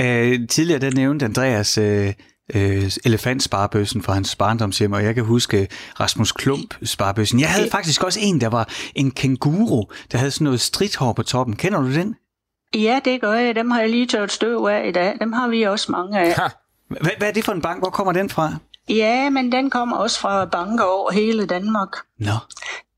Øh, 0.00 0.48
tidligere 0.48 0.80
der 0.80 0.90
nævnte 0.90 1.24
Andreas 1.24 1.78
øh, 1.78 2.12
øh, 2.54 2.90
elefantsparebøssen 3.04 4.02
fra 4.02 4.12
hans 4.12 4.36
barndomshjem, 4.36 4.92
og 4.92 5.04
jeg 5.04 5.14
kan 5.14 5.24
huske 5.24 5.68
Rasmus 6.00 6.32
Klump 6.32 6.74
sparbøssen. 6.84 7.40
Jeg 7.40 7.48
havde 7.48 7.68
faktisk 7.70 8.02
også 8.02 8.18
en, 8.22 8.40
der 8.40 8.48
var 8.48 8.68
en 8.94 9.10
kenguru, 9.10 9.84
der 10.12 10.18
havde 10.18 10.30
sådan 10.30 10.44
noget 10.44 10.60
stridthår 10.60 11.12
på 11.12 11.22
toppen. 11.22 11.56
Kender 11.56 11.80
du 11.80 11.92
den? 11.94 12.14
Ja, 12.74 13.00
det 13.04 13.20
gør 13.20 13.32
jeg. 13.32 13.54
Dem 13.54 13.70
har 13.70 13.80
jeg 13.80 13.90
lige 13.90 14.06
tørt 14.06 14.32
støv 14.32 14.64
af 14.64 14.88
i 14.88 14.92
dag. 14.92 15.16
Dem 15.20 15.32
har 15.32 15.48
vi 15.48 15.62
også 15.62 15.92
mange 15.92 16.20
af. 16.20 16.34
Hvad, 16.88 17.10
hvad 17.18 17.28
er 17.28 17.32
det 17.32 17.44
for 17.44 17.52
en 17.52 17.62
bank? 17.62 17.80
Hvor 17.80 17.90
kommer 17.90 18.12
den 18.12 18.30
fra? 18.30 18.54
Ja, 18.88 19.30
men 19.30 19.52
den 19.52 19.70
kommer 19.70 19.96
også 19.96 20.20
fra 20.20 20.44
banker 20.44 20.84
over 20.84 21.12
hele 21.12 21.46
Danmark. 21.46 21.96
Nå 22.18 22.32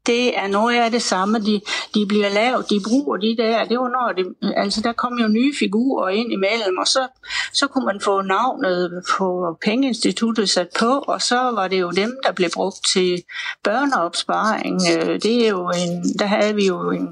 det 0.06 0.38
er 0.38 0.46
noget 0.46 0.80
af 0.80 0.90
det 0.90 1.02
samme, 1.02 1.38
de, 1.38 1.60
de 1.94 2.06
bliver 2.06 2.28
lavet, 2.28 2.70
de 2.70 2.80
bruger 2.88 3.16
de 3.16 3.36
der, 3.36 3.64
det 3.64 3.78
var 3.78 3.88
når 3.88 4.12
det, 4.16 4.54
altså 4.56 4.80
der 4.80 4.92
kom 4.92 5.18
jo 5.18 5.28
nye 5.28 5.54
figurer 5.58 6.08
ind 6.08 6.32
imellem, 6.32 6.78
og 6.78 6.86
så, 6.86 7.08
så 7.52 7.66
kunne 7.66 7.86
man 7.86 8.00
få 8.00 8.22
navnet 8.22 9.04
på 9.18 9.56
pengeinstituttet 9.64 10.50
sat 10.50 10.68
på, 10.78 10.86
og 10.86 11.22
så 11.22 11.36
var 11.36 11.68
det 11.68 11.80
jo 11.80 11.90
dem, 11.90 12.16
der 12.26 12.32
blev 12.32 12.50
brugt 12.54 12.76
til 12.92 13.22
børneopsparing. 13.62 14.80
Øh, 14.96 15.22
det 15.22 15.44
er 15.44 15.48
jo 15.48 15.70
en, 15.70 16.18
der 16.18 16.26
havde 16.26 16.54
vi 16.54 16.66
jo 16.66 16.90
en 16.90 17.08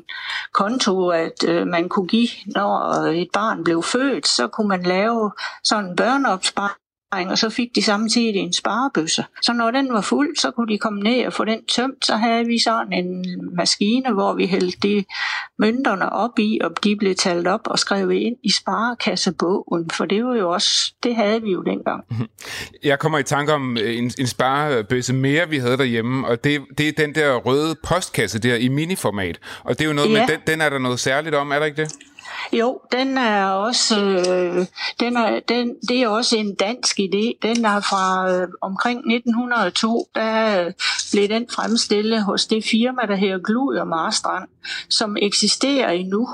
konto, 0.53 1.09
at 1.09 1.45
øh, 1.49 1.67
man 1.67 1.89
kunne 1.89 2.07
give, 2.07 2.29
når 2.47 2.95
et 3.07 3.29
barn 3.33 3.65
blev 3.65 3.83
født, 3.83 4.29
så 4.29 4.49
kunne 4.49 4.69
man 4.69 4.83
lave 4.83 5.33
sådan 5.65 5.85
en 5.85 5.97
børneopsparing, 5.97 6.82
og 7.13 7.39
så 7.39 7.51
fik 7.51 7.69
de 7.75 7.83
samtidig 7.83 8.37
en 8.37 8.53
sparebøsse. 8.53 9.25
Så 9.43 9.53
når 9.53 9.71
den 9.71 9.93
var 9.93 10.01
fuld, 10.01 10.37
så 10.37 10.51
kunne 10.51 10.73
de 10.73 10.79
komme 10.79 11.01
ned 11.01 11.27
og 11.27 11.33
få 11.33 11.45
den 11.45 11.65
tømt. 11.65 12.07
Så 12.07 12.17
havde 12.17 12.47
vi 12.47 12.59
sådan 12.59 12.93
en 12.93 13.27
maskine, 13.57 14.13
hvor 14.13 14.35
vi 14.35 14.47
hældte 14.47 14.89
de 14.89 15.05
mønterne 15.59 16.13
op 16.13 16.39
i, 16.39 16.59
og 16.65 16.85
de 16.85 16.97
blev 16.97 17.15
talt 17.15 17.47
op 17.47 17.61
og 17.65 17.79
skrevet 17.79 18.15
ind 18.15 18.37
i 18.43 18.53
sparekassebogen, 18.53 19.91
for 19.91 20.05
det 20.05 20.25
var 20.25 20.37
jo 20.37 20.51
også, 20.51 20.95
det 21.03 21.17
havde 21.17 21.43
vi 21.43 21.51
jo 21.51 21.63
dengang. 21.63 22.05
Mhm. 22.11 22.27
Jeg 22.85 22.99
kommer 22.99 23.19
i 23.19 23.23
tanke 23.23 23.53
om 23.53 23.77
øh, 23.77 23.99
en, 23.99 24.11
en 24.19 24.27
sparebøsse 24.27 25.15
mere, 25.15 25.49
vi 25.49 25.59
havde 25.59 25.77
derhjemme, 25.77 26.27
og 26.27 26.45
det, 26.45 26.61
det 26.79 26.89
er 26.89 26.93
den 26.93 27.15
der 27.15 27.37
røde 27.37 27.77
postkasse 27.85 28.39
der 28.39 28.55
i 28.55 28.69
miniformat. 28.69 29.39
Og 29.65 29.79
det 29.79 29.85
er 29.85 29.89
jo 29.89 29.95
noget 29.95 30.13
ja. 30.13 30.21
med, 30.21 30.29
den, 30.29 30.41
den 30.47 30.61
er 30.61 30.69
der 30.69 30.79
noget 30.79 31.01
særligt 31.01 31.35
om, 31.35 31.51
er 31.51 31.59
der 31.59 31.67
ikke 31.67 31.83
det? 31.83 31.93
Jo, 32.53 32.81
den 32.93 33.19
er 33.19 33.47
også, 33.47 34.01
øh, 34.01 34.67
den 35.01 35.17
er, 35.17 35.41
den, 35.41 35.77
det 35.89 36.03
er 36.03 36.09
også 36.09 36.37
en 36.37 36.55
dansk 36.55 37.01
idé. 37.01 37.39
Den 37.43 37.65
er 37.65 37.81
fra 37.81 38.33
øh, 38.33 38.49
omkring 38.61 38.99
1902, 38.99 40.09
der 40.15 40.65
øh, 40.67 40.73
blev 41.13 41.29
den 41.29 41.47
fremstillet 41.51 42.23
hos 42.23 42.47
det 42.47 42.65
firma, 42.65 43.03
der 43.09 43.17
hedder 43.17 43.39
Glud 43.39 43.77
og 43.77 43.89
Marstrand, 43.89 44.49
som 44.89 45.17
eksisterer 45.23 45.91
endnu. 45.91 46.29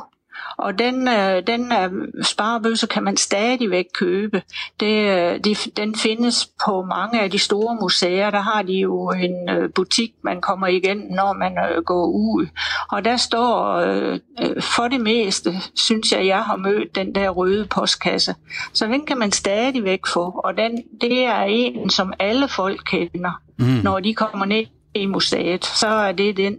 Og 0.59 0.78
den, 0.78 1.09
øh, 1.09 1.42
den 1.46 1.72
øh, 1.72 2.24
sparebøsse 2.24 2.86
kan 2.86 3.02
man 3.02 3.16
stadigvæk 3.16 3.84
købe. 3.94 4.42
Det, 4.80 5.11
øh, 5.11 5.40
de, 5.44 5.54
den 5.76 5.94
findes 5.94 6.46
på 6.66 6.82
mange 6.82 7.20
af 7.20 7.30
de 7.30 7.38
store 7.38 7.76
museer. 7.80 8.30
Der 8.30 8.40
har 8.40 8.62
de 8.62 8.72
jo 8.72 9.11
en 9.11 9.50
øh, 9.50 9.70
butik, 9.74 10.12
man 10.24 10.40
kommer 10.40 10.66
igen, 10.66 10.98
når 10.98 11.32
man 11.32 11.52
øh, 11.59 11.82
går 11.84 12.06
ud. 12.06 12.46
Og 12.90 13.04
der 13.04 13.16
står, 13.16 13.74
øh, 13.74 14.18
øh, 14.42 14.62
for 14.62 14.88
det 14.88 15.00
meste, 15.00 15.52
synes 15.74 16.12
jeg, 16.12 16.26
jeg 16.26 16.42
har 16.42 16.56
mødt 16.56 16.94
den 16.94 17.14
der 17.14 17.28
røde 17.28 17.66
postkasse. 17.66 18.34
Så 18.72 18.86
den 18.86 19.06
kan 19.06 19.18
man 19.18 19.32
stadigvæk 19.32 20.06
få. 20.06 20.40
Og 20.44 20.56
den, 20.56 20.82
det 21.00 21.24
er 21.24 21.42
en, 21.42 21.90
som 21.90 22.12
alle 22.18 22.48
folk 22.48 22.80
kender, 22.86 23.42
mm. 23.59 23.64
når 23.64 24.00
de 24.00 24.14
kommer 24.14 24.44
ned 24.44 24.64
i 24.94 25.06
museet. 25.06 25.64
Så 25.64 25.88
er 25.88 26.12
det 26.12 26.36
den, 26.36 26.56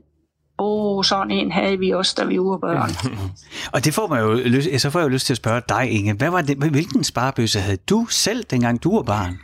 åh, 0.60 0.98
oh, 0.98 1.04
sådan 1.04 1.32
en 1.32 1.52
havde 1.52 1.78
vi 1.78 1.90
også, 1.92 2.16
da 2.18 2.24
vi 2.24 2.40
var 2.40 2.58
børn. 2.58 2.92
og 3.74 3.86
det 3.86 3.94
får 3.94 4.08
man 4.08 4.22
jo 4.22 4.34
lyst, 4.34 4.82
så 4.82 4.90
får 4.90 5.00
jeg 5.00 5.04
jo 5.04 5.10
lyst 5.10 5.26
til 5.26 5.34
at 5.34 5.38
spørge 5.38 5.62
dig, 5.70 5.92
Inge. 5.92 6.14
Hvad 6.14 6.30
var 6.30 6.42
det, 6.42 6.58
hvilken 6.58 7.04
sparebøsse 7.04 7.60
havde 7.60 7.78
du 7.90 8.06
selv, 8.10 8.44
dengang 8.44 8.84
du 8.84 8.96
var 8.96 9.04
barn? 9.04 9.40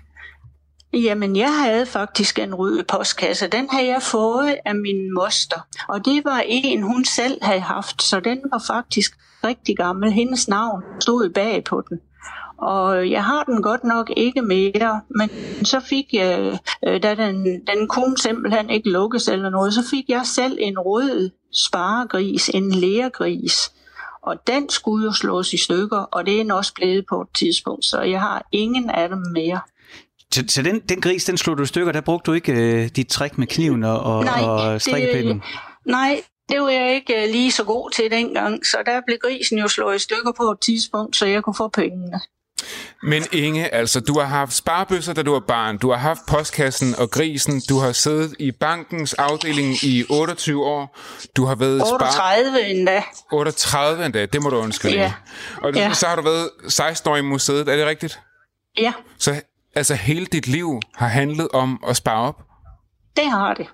Jamen, 0.93 1.35
jeg 1.35 1.59
havde 1.63 1.85
faktisk 1.85 2.39
en 2.39 2.55
rød 2.55 2.83
postkasse. 2.83 3.47
Den 3.47 3.67
havde 3.71 3.87
jeg 3.87 4.01
fået 4.01 4.55
af 4.65 4.75
min 4.75 5.13
moster. 5.13 5.67
Og 5.89 6.05
det 6.05 6.25
var 6.25 6.43
en, 6.45 6.83
hun 6.83 7.05
selv 7.05 7.37
havde 7.41 7.59
haft, 7.59 8.03
så 8.03 8.19
den 8.19 8.39
var 8.51 8.63
faktisk 8.67 9.17
rigtig 9.43 9.77
gammel. 9.77 10.11
Hendes 10.11 10.47
navn 10.47 10.83
stod 10.99 11.29
bag 11.29 11.63
på 11.63 11.83
den. 11.89 11.99
Og 12.57 13.09
jeg 13.11 13.23
har 13.23 13.43
den 13.43 13.61
godt 13.61 13.83
nok 13.83 14.11
ikke 14.17 14.41
mere, 14.41 15.01
men 15.09 15.29
så 15.65 15.79
fik 15.79 16.05
jeg, 16.13 16.59
øh, 16.87 17.03
da 17.03 17.15
den, 17.15 17.45
den 17.45 17.87
kunne 17.87 18.17
simpelthen 18.17 18.69
ikke 18.69 18.89
lukkes 18.89 19.27
eller 19.27 19.49
noget, 19.49 19.73
så 19.73 19.83
fik 19.89 20.09
jeg 20.09 20.21
selv 20.25 20.57
en 20.61 20.79
rød 20.79 21.29
sparegris, 21.53 22.49
en 22.49 22.71
lærgris. 22.71 23.71
Og 24.23 24.35
den 24.47 24.69
skulle 24.69 25.05
jo 25.05 25.11
slås 25.11 25.53
i 25.53 25.57
stykker, 25.57 25.97
og 25.97 26.25
det 26.25 26.33
er 26.33 26.37
den 26.37 26.51
også 26.51 26.73
blevet 26.73 27.05
på 27.09 27.21
et 27.21 27.27
tidspunkt, 27.33 27.85
så 27.85 28.01
jeg 28.01 28.21
har 28.21 28.47
ingen 28.51 28.89
af 28.89 29.09
dem 29.09 29.23
mere. 29.33 29.59
Så, 30.31 30.43
så 30.47 30.61
den, 30.61 30.79
den 30.79 31.01
gris, 31.01 31.23
den 31.23 31.37
slog 31.37 31.57
du 31.57 31.63
i 31.63 31.65
stykker, 31.65 31.91
der 31.91 32.01
brugte 32.01 32.31
du 32.31 32.33
ikke 32.33 32.53
øh, 32.53 32.89
dit 32.95 33.07
trick 33.07 33.37
med 33.37 33.47
kniven 33.47 33.83
og, 33.83 34.23
nej, 34.23 34.43
og 34.43 34.81
strikkepinden? 34.81 35.33
Det, 35.33 35.43
nej, 35.85 36.21
det 36.49 36.61
var 36.61 36.69
jeg 36.69 36.95
ikke 36.95 37.23
øh, 37.23 37.29
lige 37.31 37.51
så 37.51 37.63
god 37.63 37.91
til 37.91 38.11
dengang, 38.11 38.65
så 38.65 38.77
der 38.85 39.01
blev 39.07 39.17
grisen 39.17 39.57
jo 39.57 39.67
slået 39.67 39.95
i 39.95 39.99
stykker 39.99 40.31
på 40.37 40.43
et 40.43 40.59
tidspunkt, 40.59 41.15
så 41.15 41.25
jeg 41.25 41.43
kunne 41.43 41.55
få 41.55 41.67
pengene. 41.67 42.19
Men 43.03 43.23
Inge, 43.31 43.73
altså, 43.73 43.99
du 43.99 44.19
har 44.19 44.25
haft 44.25 44.53
sparebøsser, 44.53 45.13
da 45.13 45.23
du 45.23 45.31
var 45.31 45.39
barn. 45.39 45.77
Du 45.77 45.89
har 45.89 45.97
haft 45.97 46.21
postkassen 46.27 46.95
og 46.95 47.11
grisen. 47.11 47.61
Du 47.69 47.79
har 47.79 47.91
siddet 47.91 48.35
i 48.39 48.51
bankens 48.51 49.13
afdeling 49.13 49.83
i 49.83 50.05
28 50.09 50.65
år. 50.65 50.97
Du 51.35 51.45
har 51.45 51.55
været 51.55 51.81
38 51.81 52.11
spar... 52.11 52.57
endda. 52.57 53.03
38 53.31 54.05
endda, 54.05 54.25
det 54.25 54.43
må 54.43 54.49
du 54.49 54.57
undskylde. 54.57 54.95
Ja. 54.95 55.13
Og 55.61 55.73
ja. 55.73 55.93
så 55.93 56.07
har 56.07 56.15
du 56.15 56.21
været 56.21 56.49
16 56.67 57.11
år 57.11 57.15
i 57.15 57.21
museet, 57.21 57.69
er 57.69 57.75
det 57.75 57.85
rigtigt? 57.85 58.19
Ja. 58.77 58.93
Så 59.17 59.41
altså 59.75 59.95
hele 59.95 60.25
dit 60.25 60.47
liv 60.47 60.79
har 60.95 61.07
handlet 61.07 61.47
om 61.53 61.83
at 61.87 61.95
spare 61.97 62.21
op? 62.21 62.41
Det 63.15 63.31
har 63.31 63.53
det. 63.53 63.67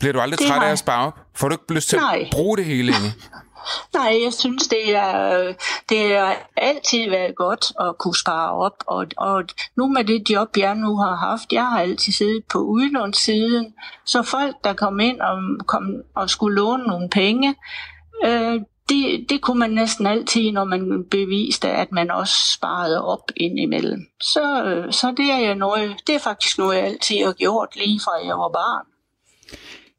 Bliver 0.00 0.12
du 0.12 0.20
aldrig 0.20 0.38
det 0.38 0.46
træt 0.46 0.62
af 0.62 0.70
at 0.70 0.78
spare 0.78 1.06
op? 1.06 1.18
Får 1.34 1.48
du 1.48 1.54
ikke 1.54 1.74
lyst 1.74 1.88
til 1.88 1.98
Nej. 1.98 2.18
at 2.20 2.28
bruge 2.32 2.56
det 2.56 2.64
hele, 2.64 2.92
Inge? 2.92 3.14
Nej, 3.94 4.20
jeg 4.24 4.32
synes, 4.32 4.68
det 4.68 4.96
er, 4.96 5.52
det 5.88 6.14
er 6.14 6.34
altid 6.56 7.10
været 7.10 7.36
godt 7.36 7.72
at 7.80 7.98
kunne 7.98 8.16
spare 8.16 8.52
op. 8.52 8.84
Og, 8.86 9.06
og 9.16 9.44
nu 9.76 9.88
med 9.88 10.04
det 10.04 10.30
job, 10.30 10.56
jeg 10.56 10.74
nu 10.74 10.96
har 10.96 11.16
haft, 11.16 11.52
jeg 11.52 11.66
har 11.66 11.80
altid 11.80 12.12
siddet 12.12 12.44
på 12.52 12.58
udlånssiden, 12.58 13.74
så 14.04 14.22
folk, 14.22 14.56
der 14.64 14.72
kom 14.72 15.00
ind 15.00 15.20
og, 15.20 15.66
kom 15.66 15.94
og 16.14 16.30
skulle 16.30 16.56
låne 16.56 16.82
nogle 16.82 17.08
penge, 17.08 17.54
øh, 18.24 18.60
det, 18.88 19.26
det 19.30 19.40
kunne 19.42 19.58
man 19.58 19.70
næsten 19.70 20.06
altid, 20.06 20.52
når 20.52 20.64
man 20.64 21.04
beviste, 21.10 21.68
at 21.68 21.92
man 21.92 22.10
også 22.10 22.34
sparede 22.54 23.04
op 23.04 23.30
indimellem. 23.36 24.00
Så, 24.22 24.64
øh, 24.64 24.92
så 24.92 25.14
det, 25.16 25.30
er 25.32 25.38
jeg 25.38 25.54
noget, 25.54 25.96
det 26.06 26.14
er 26.14 26.18
faktisk 26.18 26.58
noget, 26.58 26.76
jeg 26.76 26.84
altid 26.84 27.24
har 27.24 27.32
gjort, 27.32 27.76
lige 27.76 28.00
fra 28.04 28.26
jeg 28.26 28.38
var 28.38 28.48
barn. 28.48 28.91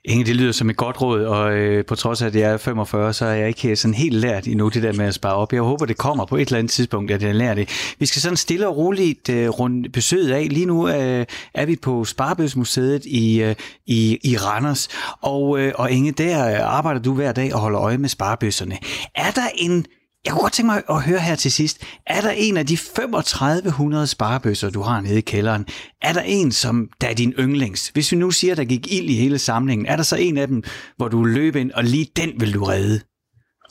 Inge, 0.05 0.25
det 0.25 0.35
lyder 0.35 0.51
som 0.51 0.69
et 0.69 0.77
godt 0.77 1.01
råd, 1.01 1.25
og 1.25 1.53
øh, 1.53 1.85
på 1.85 1.95
trods 1.95 2.21
af, 2.21 2.27
at 2.27 2.35
jeg 2.35 2.51
er 2.51 2.57
45, 2.57 3.13
så 3.13 3.25
er 3.25 3.33
jeg 3.33 3.47
ikke 3.47 3.75
sådan 3.75 3.93
helt 3.93 4.15
lært 4.15 4.47
endnu 4.47 4.69
det 4.69 4.83
der 4.83 4.93
med 4.93 5.05
at 5.05 5.13
spare 5.13 5.33
op. 5.33 5.53
Jeg 5.53 5.61
håber, 5.61 5.85
det 5.85 5.97
kommer 5.97 6.25
på 6.25 6.35
et 6.35 6.47
eller 6.47 6.57
andet 6.57 6.71
tidspunkt, 6.71 7.11
at 7.11 7.23
jeg 7.23 7.35
lærer 7.35 7.53
det. 7.53 7.95
Vi 7.99 8.05
skal 8.05 8.21
sådan 8.21 8.37
stille 8.37 8.67
og 8.67 8.77
roligt 8.77 9.29
øh, 9.29 9.49
rundt 9.49 9.93
besøget 9.93 10.31
af. 10.31 10.47
Lige 10.49 10.65
nu 10.65 10.87
øh, 10.87 11.25
er 11.53 11.65
vi 11.65 11.75
på 11.75 12.05
Sparebøsmuseet 12.05 13.05
i, 13.05 13.41
øh, 13.41 13.55
i, 13.85 14.19
i 14.23 14.37
Randers, 14.37 14.87
og, 15.21 15.59
øh, 15.59 15.73
og 15.75 15.91
Inge, 15.91 16.11
der 16.11 16.63
arbejder 16.65 17.01
du 17.01 17.13
hver 17.13 17.31
dag 17.31 17.53
og 17.53 17.59
holder 17.59 17.81
øje 17.81 17.97
med 17.97 18.09
sparebøsserne. 18.09 18.77
Er 19.15 19.31
der 19.31 19.47
en 19.55 19.85
jeg 20.25 20.33
kunne 20.33 20.41
godt 20.41 20.53
tænke 20.53 20.65
mig 20.65 20.83
at 20.89 21.01
høre 21.03 21.19
her 21.19 21.35
til 21.35 21.51
sidst, 21.51 21.85
er 22.07 22.21
der 22.21 22.31
en 22.31 22.57
af 22.57 22.67
de 22.67 22.77
3500 22.77 24.07
sparebøsser, 24.07 24.69
du 24.69 24.81
har 24.81 25.01
nede 25.01 25.17
i 25.17 25.21
kælderen, 25.21 25.67
er 26.01 26.13
der 26.13 26.21
en, 26.21 26.51
som 26.51 26.89
der 27.01 27.07
er 27.07 27.13
din 27.13 27.33
yndlings? 27.39 27.89
Hvis 27.89 28.11
vi 28.11 28.17
nu 28.17 28.31
siger, 28.31 28.55
der 28.55 28.63
gik 28.63 28.93
ild 28.93 29.09
i 29.09 29.15
hele 29.15 29.39
samlingen, 29.39 29.85
er 29.85 29.95
der 29.95 30.03
så 30.03 30.15
en 30.15 30.37
af 30.37 30.47
dem, 30.47 30.63
hvor 30.97 31.07
du 31.07 31.23
løb 31.23 31.55
ind, 31.55 31.71
og 31.71 31.83
lige 31.83 32.07
den 32.15 32.41
vil 32.41 32.53
du 32.53 32.63
redde? 32.63 33.01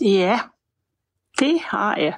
Ja, 0.04 0.40
Det 1.38 1.58
har 1.64 1.96
jeg. 1.96 2.14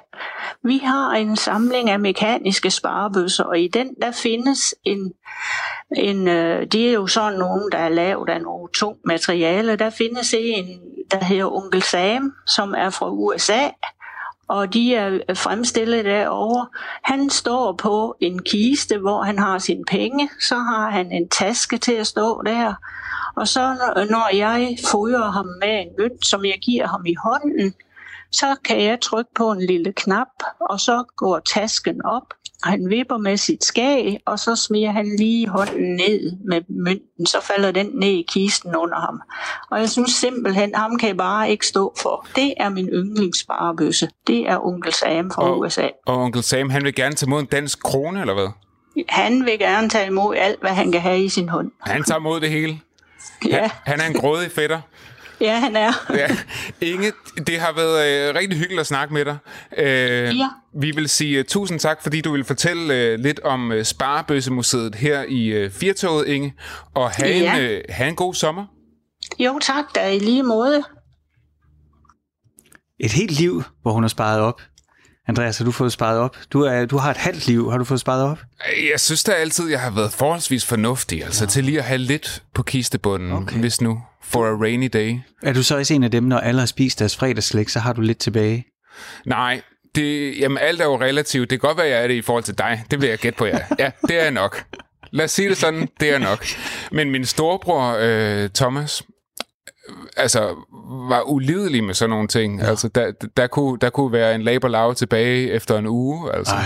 Vi 0.63 0.77
har 0.77 1.11
en 1.11 1.35
samling 1.35 1.89
af 1.89 1.99
mekaniske 1.99 2.71
sparebøsser, 2.71 3.43
og 3.43 3.59
i 3.59 3.67
den 3.67 3.89
der 4.01 4.11
findes 4.11 4.75
en, 4.83 5.13
en 5.97 6.27
øh, 6.27 6.67
det 6.71 6.89
er 6.89 6.93
jo 6.93 7.07
sådan 7.07 7.39
nogen, 7.39 7.71
der 7.71 7.77
er 7.77 7.89
lavet 7.89 8.29
af 8.29 8.41
nogle 8.41 8.69
to 8.73 8.97
materiale. 9.05 9.75
Der 9.75 9.89
findes 9.89 10.33
en, 10.37 10.65
der 11.11 11.23
hedder 11.23 11.51
Onkel 11.55 11.83
Sam, 11.83 12.31
som 12.47 12.73
er 12.77 12.89
fra 12.89 13.09
USA, 13.09 13.69
og 14.47 14.73
de 14.73 14.95
er 14.95 15.33
fremstillet 15.33 16.05
derovre. 16.05 16.67
Han 17.03 17.29
står 17.29 17.73
på 17.73 18.15
en 18.19 18.39
kiste, 18.39 18.97
hvor 18.97 19.23
han 19.23 19.39
har 19.39 19.59
sine 19.59 19.83
penge. 19.85 20.29
Så 20.39 20.55
har 20.55 20.89
han 20.89 21.11
en 21.11 21.29
taske 21.29 21.77
til 21.77 21.93
at 21.93 22.07
stå 22.07 22.41
der. 22.41 22.73
Og 23.35 23.47
så 23.47 23.93
når 24.09 24.35
jeg 24.35 24.77
fodrer 24.91 25.31
ham 25.31 25.47
med 25.61 25.81
en 25.81 25.89
mønt, 25.99 26.25
som 26.25 26.45
jeg 26.45 26.59
giver 26.61 26.87
ham 26.87 27.05
i 27.05 27.15
hånden, 27.23 27.73
så 28.31 28.55
kan 28.63 28.83
jeg 28.83 29.01
trykke 29.01 29.31
på 29.35 29.51
en 29.51 29.65
lille 29.65 29.93
knap, 29.93 30.43
og 30.59 30.79
så 30.79 31.03
går 31.17 31.39
tasken 31.39 32.05
op. 32.05 32.33
Han 32.63 32.89
vipper 32.89 33.17
med 33.17 33.37
sit 33.37 33.65
skag, 33.65 34.19
og 34.25 34.39
så 34.39 34.55
smiger 34.55 34.91
han 34.91 35.15
lige 35.19 35.47
hånden 35.47 35.95
ned 35.95 36.31
med 36.47 36.61
mønten. 36.69 37.25
Så 37.25 37.37
falder 37.41 37.71
den 37.71 37.89
ned 37.93 38.07
i 38.09 38.25
kisten 38.29 38.75
under 38.75 38.99
ham. 38.99 39.21
Og 39.71 39.79
jeg 39.79 39.89
synes 39.89 40.11
simpelthen, 40.11 40.75
ham 40.75 40.97
kan 40.97 41.09
jeg 41.09 41.17
bare 41.17 41.49
ikke 41.51 41.67
stå 41.67 41.93
for. 42.01 42.27
Det 42.35 42.53
er 42.57 42.69
min 42.69 42.87
yndlingssparebøsse. 42.89 44.09
Det 44.27 44.49
er 44.49 44.65
onkel 44.65 44.93
Sam 44.93 45.31
fra 45.31 45.41
Og- 45.43 45.59
USA. 45.59 45.87
Og 46.05 46.17
onkel 46.17 46.43
Sam, 46.43 46.69
han 46.69 46.83
vil 46.83 46.95
gerne 46.95 47.15
tage 47.15 47.27
imod 47.27 47.39
en 47.39 47.45
dansk 47.45 47.83
krone, 47.83 48.21
eller 48.21 48.33
hvad? 48.33 48.47
Han 49.09 49.45
vil 49.45 49.59
gerne 49.59 49.89
tage 49.89 50.07
imod 50.07 50.35
alt, 50.35 50.59
hvad 50.61 50.71
han 50.71 50.91
kan 50.91 51.01
have 51.01 51.23
i 51.23 51.29
sin 51.29 51.49
hånd. 51.49 51.71
Han 51.81 52.03
tager 52.03 52.19
imod 52.19 52.39
det 52.39 52.49
hele. 52.49 52.79
Ja, 53.49 53.69
Han 53.83 53.99
er 54.01 54.05
en 54.07 54.13
grådig 54.13 54.51
fætter. 54.51 54.81
Ja 55.41 55.59
han 55.59 55.75
er. 55.75 55.91
Ja. 56.13 56.27
Inge, 56.81 57.11
det 57.47 57.59
har 57.59 57.73
været 57.75 58.29
øh, 58.29 58.35
rigtig 58.35 58.57
hyggeligt 58.59 58.79
at 58.79 58.87
snakke 58.87 59.13
med 59.13 59.25
dig. 59.25 59.37
Øh, 59.77 60.37
Ja. 60.37 60.49
Vi 60.81 60.91
vil 60.91 61.09
sige 61.09 61.39
uh, 61.39 61.45
tusind 61.45 61.79
tak, 61.79 62.03
fordi 62.03 62.21
du 62.21 62.31
vil 62.31 62.43
fortælle 62.43 62.95
øh, 62.95 63.19
lidt 63.19 63.39
om 63.39 63.71
øh, 63.71 63.85
Sparebøssemuseet 63.85 64.95
her 64.95 65.23
i 65.27 65.45
øh, 65.47 65.71
Firtoget, 65.71 66.27
Inge. 66.27 66.53
Og 66.95 67.09
have, 67.11 67.29
Ja. 67.37 67.57
en, 67.57 67.63
øh, 67.63 67.81
have 67.89 68.09
en 68.09 68.15
god 68.15 68.33
sommer. 68.33 68.65
Jo 69.39 69.59
tak, 69.61 69.85
der 69.95 70.05
i 70.05 70.19
lige 70.19 70.43
måde. 70.43 70.83
Et 72.99 73.11
helt 73.11 73.31
liv, 73.31 73.63
hvor 73.81 73.91
hun 73.91 74.03
har 74.03 74.07
sparet 74.07 74.39
op. 74.41 74.61
Andreas, 75.27 75.57
har 75.57 75.65
du 75.65 75.71
fået 75.71 75.91
sparet 75.91 76.19
op? 76.19 76.37
Du, 76.53 76.61
er, 76.61 76.85
du 76.85 76.97
har 76.97 77.11
et 77.11 77.17
halvt 77.17 77.47
liv. 77.47 77.71
Har 77.71 77.77
du 77.77 77.83
fået 77.83 77.99
sparet 77.99 78.23
op? 78.23 78.37
Jeg 78.91 78.99
synes 78.99 79.23
da 79.23 79.31
altid, 79.31 79.69
jeg 79.69 79.79
har 79.79 79.91
været 79.91 80.11
forholdsvis 80.13 80.65
fornuftig, 80.65 81.23
altså 81.23 81.45
til 81.45 81.63
lige 81.63 81.77
at 81.77 81.83
have 81.83 81.97
lidt 81.97 82.43
på 82.53 82.63
kistebunden, 82.63 83.31
okay. 83.31 83.59
Hvis 83.59 83.81
nu, 83.81 84.01
for 84.23 84.45
a 84.45 84.49
rainy 84.49 84.89
day. 84.93 85.15
Er 85.43 85.53
du 85.53 85.63
så 85.63 85.77
også 85.77 85.93
en 85.93 86.03
af 86.03 86.11
dem, 86.11 86.23
når 86.23 86.37
alle 86.37 86.59
har 86.59 86.65
spist 86.65 86.99
deres 86.99 87.15
fredagslæg, 87.15 87.69
så 87.69 87.79
har 87.79 87.93
du 87.93 88.01
lidt 88.01 88.17
tilbage? 88.17 88.65
Nej, 89.25 89.61
det, 89.95 90.37
jamen 90.39 90.57
alt 90.57 90.81
er 90.81 90.85
jo 90.85 91.01
relativt. 91.01 91.49
Det 91.49 91.61
kan 91.61 91.67
godt 91.67 91.77
være, 91.77 91.87
jeg 91.87 92.03
er 92.03 92.07
det 92.07 92.13
i 92.13 92.21
forhold 92.21 92.43
til 92.43 92.57
dig. 92.57 92.83
Det 92.91 93.01
vil 93.01 93.09
jeg 93.09 93.17
gætte 93.17 93.37
på, 93.37 93.45
ja. 93.45 93.59
Ja, 93.79 93.91
det 94.01 94.19
er 94.19 94.23
jeg 94.23 94.31
nok. 94.31 94.63
Lad 95.11 95.25
os 95.25 95.31
sige 95.31 95.49
det 95.49 95.57
sådan, 95.57 95.89
det 95.99 96.07
er 96.07 96.11
jeg 96.11 96.19
nok. 96.19 96.45
Men 96.91 97.11
min 97.11 97.25
storebror, 97.25 97.97
øh, 97.99 98.49
Thomas, 98.49 99.03
altså, 100.17 100.55
var 101.09 101.21
ulidelig 101.21 101.83
med 101.83 101.93
sådan 101.93 102.09
nogle 102.09 102.27
ting. 102.27 102.59
Ja. 102.59 102.65
Altså, 102.65 102.87
der, 102.87 103.11
der, 103.37 103.47
kunne, 103.47 103.77
der 103.81 103.89
kunne 103.89 104.11
være 104.11 104.35
en 104.35 104.41
laberlav 104.41 104.95
tilbage 104.95 105.51
efter 105.51 105.77
en 105.77 105.87
uge. 105.87 106.33
Altså. 106.33 106.55
Ej. 106.55 106.63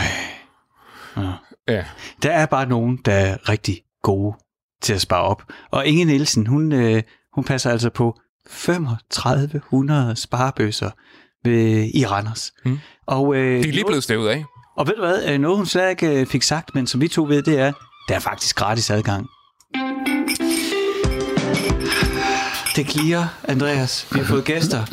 Ja. 1.67 1.85
Der 2.23 2.31
er 2.31 2.45
bare 2.45 2.65
nogen, 2.65 2.99
der 3.05 3.13
er 3.13 3.49
rigtig 3.49 3.81
gode 4.03 4.35
til 4.81 4.93
at 4.93 5.01
spare 5.01 5.21
op. 5.21 5.43
Og 5.71 5.87
Inge 5.87 6.05
Nielsen, 6.05 6.47
hun, 6.47 6.71
øh, 6.71 7.03
hun 7.33 7.43
passer 7.43 7.71
altså 7.71 7.89
på 7.89 8.19
3500 9.09 10.15
sparebøsser 10.15 10.89
ved, 11.43 11.89
i 11.93 12.05
Randers. 12.05 12.51
Mm. 12.65 12.79
Og, 13.07 13.35
øh, 13.35 13.63
De 13.63 13.69
er 13.69 13.73
lige 13.73 13.85
blevet 13.85 14.03
stævet 14.03 14.29
af. 14.29 14.45
Og 14.77 14.87
ved 14.87 14.95
du 14.95 15.01
hvad, 15.01 15.29
øh, 15.29 15.39
noget 15.39 15.57
hun 15.57 15.65
slet 15.65 15.89
ikke 15.89 16.21
øh, 16.21 16.27
fik 16.27 16.43
sagt, 16.43 16.75
men 16.75 16.87
som 16.87 17.01
vi 17.01 17.07
to 17.07 17.23
ved, 17.23 17.41
det 17.43 17.59
er, 17.59 17.71
der 18.09 18.15
er 18.15 18.19
faktisk 18.19 18.55
gratis 18.55 18.89
adgang. 18.89 19.27
Det 22.75 22.87
klirer, 22.87 23.27
Andreas. 23.43 24.07
Vi 24.11 24.19
har 24.19 24.25
fået 24.25 24.43
gæster. 24.43 24.83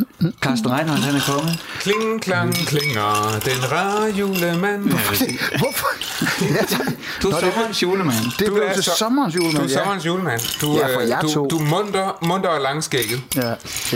Carsten 0.42 0.72
Reinhardt, 0.72 1.00
han 1.04 1.14
er 1.14 1.20
kommet. 1.28 1.58
Kling, 1.80 2.22
klang, 2.22 2.54
klinger, 2.54 3.40
den 3.44 3.72
rare 3.72 4.10
julemand. 4.18 4.82
Hvorfor? 5.58 5.86
ja, 6.42 6.64
tak. 6.68 6.86
Du 7.22 7.28
er 7.28 7.32
Nå, 7.32 7.40
sommerens 7.40 7.82
julemand. 7.82 8.14
det 8.38 8.46
Du 8.46 8.54
blev 8.54 8.64
er 8.66 8.72
til 8.74 8.82
så- 8.82 8.96
sommerens 8.98 9.34
Du 9.34 9.42
julemand. 9.44 9.70
er 9.70 9.74
sommerens 9.78 10.06
julemand. 10.06 10.40
Du, 10.60 10.76
Ja, 10.78 10.94
for 10.96 11.00
øh, 11.00 11.08
jer 11.08 11.20
du, 11.20 11.32
to. 11.32 11.46
du 11.50 11.58
er 11.58 11.62
munter, 11.62 12.18
munter 12.22 12.48
og 12.48 12.60
langskægget. 12.60 13.20
Ja, 13.36 13.52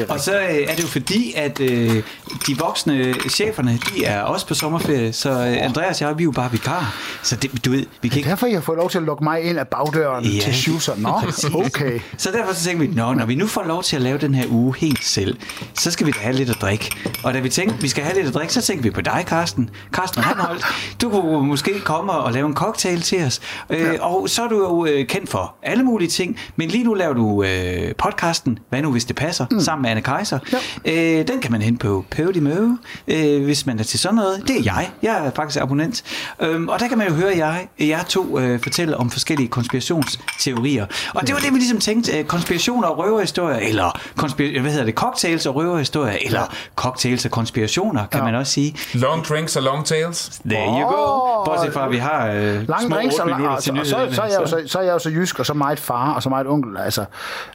Og 0.08 0.20
så 0.20 0.32
øh, 0.40 0.40
er 0.68 0.74
det 0.74 0.82
jo 0.82 0.88
fordi, 0.88 1.32
at 1.36 1.60
øh, 1.60 2.02
de 2.46 2.58
voksne 2.58 3.14
cheferne, 3.30 3.78
de 3.94 4.04
er 4.04 4.22
også 4.22 4.46
på 4.46 4.54
sommerferie, 4.54 5.12
så 5.12 5.30
øh, 5.30 5.56
Andreas 5.64 6.02
og 6.02 6.08
jeg, 6.08 6.18
vi 6.18 6.22
er 6.22 6.24
jo 6.24 6.30
bare 6.30 6.50
vikar. 6.50 6.94
Så 7.22 7.36
det, 7.36 7.64
du 7.64 7.70
ved, 7.70 7.86
vi 8.02 8.08
kan 8.08 8.18
ikke... 8.18 8.30
Derfor 8.30 8.46
I 8.46 8.52
har 8.52 8.60
fået 8.60 8.76
lov 8.78 8.90
til 8.90 8.98
at 8.98 9.04
lukke 9.04 9.24
mig 9.24 9.42
ind 9.42 9.58
af 9.58 9.68
bagdøren 9.68 10.24
Ja, 10.24 10.40
til 10.40 10.54
Schusser. 10.54 10.92
Nå, 10.96 11.20
præcis. 11.24 11.44
okay. 11.54 12.00
Så 12.18 12.30
derfor 12.32 12.54
så 12.54 12.64
tænkte 12.64 12.86
vi, 12.88 12.94
Nå, 12.94 13.12
når 13.14 13.26
vi 13.26 13.34
nu 13.34 13.46
får 13.46 13.64
lov 13.64 13.79
til 13.82 13.96
at 13.96 14.02
lave 14.02 14.18
den 14.18 14.34
her 14.34 14.46
uge 14.50 14.74
helt 14.78 15.04
selv, 15.04 15.36
så 15.74 15.90
skal 15.90 16.06
vi 16.06 16.12
da 16.12 16.18
have 16.20 16.36
lidt 16.36 16.50
at 16.50 16.56
drikke. 16.60 16.90
Og 17.24 17.34
da 17.34 17.38
vi 17.38 17.48
tænkte, 17.48 17.80
vi 17.80 17.88
skal 17.88 18.04
have 18.04 18.16
lidt 18.16 18.26
at 18.26 18.34
drikke, 18.34 18.52
så 18.52 18.62
tænkte 18.62 18.82
vi 18.82 18.90
på 18.90 19.00
dig, 19.00 19.24
Carsten. 19.26 19.70
Carsten 19.92 20.26
Reinholdt, 20.26 20.64
du 21.02 21.10
kunne 21.10 21.46
måske 21.46 21.80
komme 21.80 22.12
og 22.12 22.32
lave 22.32 22.46
en 22.46 22.54
cocktail 22.54 23.00
til 23.00 23.24
os. 23.24 23.40
Øh, 23.70 23.94
og 24.00 24.28
så 24.28 24.42
er 24.42 24.48
du 24.48 24.56
jo 24.58 24.86
øh, 24.86 25.06
kendt 25.06 25.30
for 25.30 25.54
alle 25.62 25.84
mulige 25.84 26.08
ting, 26.08 26.38
men 26.56 26.68
lige 26.68 26.84
nu 26.84 26.94
laver 26.94 27.14
du 27.14 27.42
øh, 27.42 27.94
podcasten, 27.98 28.58
Hvad 28.68 28.82
nu 28.82 28.90
hvis 28.92 29.04
det 29.04 29.16
passer, 29.16 29.46
mm. 29.50 29.60
sammen 29.60 29.82
med 29.82 29.90
Anne 29.90 30.02
Kaiser. 30.02 30.38
Ja. 30.84 31.20
Øh, 31.20 31.28
den 31.28 31.40
kan 31.40 31.52
man 31.52 31.62
hente 31.62 31.78
på 31.86 32.04
Podimo, 32.10 32.76
øh, 33.08 33.44
hvis 33.44 33.66
man 33.66 33.78
er 33.78 33.82
til 33.82 33.98
sådan 33.98 34.14
noget. 34.14 34.42
Det 34.48 34.56
er 34.56 34.62
jeg. 34.64 34.90
Jeg 35.02 35.26
er 35.26 35.30
faktisk 35.36 35.60
abonnent. 35.60 36.02
Øhm, 36.40 36.68
og 36.68 36.80
der 36.80 36.88
kan 36.88 36.98
man 36.98 37.08
jo 37.08 37.14
høre 37.14 37.36
jeg, 37.36 37.68
jeg 37.78 38.04
to 38.08 38.38
øh, 38.38 38.60
fortælle 38.62 38.96
om 38.96 39.10
forskellige 39.10 39.48
konspirationsteorier. 39.48 40.86
Og 41.14 41.26
det 41.26 41.34
var 41.34 41.40
det, 41.40 41.52
vi 41.52 41.58
ligesom 41.58 41.78
tænkte. 41.78 42.18
Øh, 42.18 42.24
konspirationer 42.24 42.88
og 42.88 42.98
røverhistorier, 42.98 43.58
eller 43.61 43.98
konspir- 44.22 44.61
hvad 44.61 44.70
hedder 44.70 44.84
det, 44.84 44.94
cocktails 44.94 45.46
og 45.46 45.54
røverhistorier, 45.54 46.18
eller 46.24 46.54
cocktails 46.76 47.24
og 47.24 47.30
konspirationer, 47.30 48.06
kan 48.06 48.18
ja. 48.20 48.24
man 48.24 48.34
også 48.34 48.52
sige. 48.52 48.76
Long 48.94 49.24
drinks 49.24 49.56
og 49.56 49.62
long 49.62 49.86
tails. 49.86 50.40
There 50.48 50.66
you 50.66 50.88
go. 50.88 51.44
Bortset 51.44 51.72
fra, 51.72 51.84
at 51.84 51.92
vi 51.92 51.96
har 51.96 52.26
øh, 52.26 52.68
Lang 52.68 52.82
små 52.82 52.96
drinks, 52.96 53.14
8 53.14 53.22
og, 53.22 53.28
lang, 53.28 53.40
minutter 53.40 53.56
og, 53.56 53.62
til 53.62 53.80
og, 53.80 53.86
så, 53.86 54.08
så, 54.11 54.22
er 54.22 54.26
jeg 54.26 54.40
jo, 54.40 54.46
så, 54.46 54.62
så 54.66 54.78
er 54.78 54.82
jeg 54.82 54.92
jo 54.92 54.98
så 54.98 55.11
jysk, 55.11 55.38
og 55.38 55.46
så 55.46 55.54
meget 55.54 55.78
far, 55.80 56.12
og 56.12 56.22
så 56.22 56.28
meget 56.28 56.46
onkel. 56.46 56.76
Altså, 56.76 57.04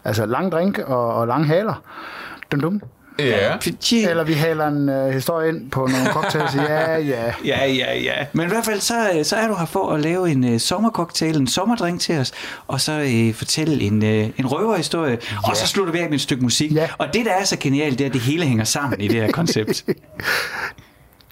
altså 0.03 0.25
lang 0.25 0.51
drink 0.51 0.77
og, 0.77 1.13
og 1.13 1.27
lang 1.27 1.47
haler. 1.47 1.81
Dum 2.51 2.59
dum. 2.59 2.81
Ja. 3.19 3.57
Eller 4.09 4.23
vi 4.23 4.33
haler 4.33 4.67
en 4.67 4.89
uh, 4.89 5.13
historie 5.13 5.49
ind 5.49 5.71
på 5.71 5.87
nogle 5.87 6.05
cocktails. 6.11 6.55
Ja, 6.69 6.97
ja. 6.97 7.33
Ja, 7.45 7.65
ja, 7.65 7.97
ja. 7.97 8.25
Men 8.33 8.45
i 8.45 8.49
hvert 8.49 8.65
fald, 8.65 8.79
så, 8.81 9.09
øh, 9.17 9.25
så 9.25 9.35
er 9.35 9.47
du 9.47 9.55
her 9.55 9.65
for 9.65 9.91
at 9.91 9.99
lave 9.99 10.31
en 10.31 10.53
uh, 10.53 10.59
sommercocktail, 10.59 11.37
en 11.37 11.47
sommerdrink 11.47 12.01
til 12.01 12.19
os, 12.19 12.31
og 12.67 12.81
så 12.81 13.27
uh, 13.29 13.35
fortælle 13.35 13.81
en, 13.81 14.03
uh, 14.03 14.39
en 14.39 14.45
røverhistorie, 14.45 15.11
ja. 15.31 15.49
og 15.49 15.57
så 15.57 15.67
slutter 15.67 15.93
vi 15.93 15.99
af 15.99 16.09
med 16.09 16.13
et 16.13 16.21
stykke 16.21 16.43
musik. 16.43 16.71
Ja. 16.71 16.89
Og 16.97 17.07
det, 17.13 17.25
der 17.25 17.31
er 17.31 17.43
så 17.43 17.57
genialt, 17.59 17.99
det 17.99 18.05
er, 18.05 18.09
at 18.09 18.13
det 18.13 18.21
hele 18.21 18.45
hænger 18.45 18.63
sammen 18.63 19.01
i 19.01 19.07
det 19.07 19.21
her 19.21 19.31
koncept. 19.31 19.85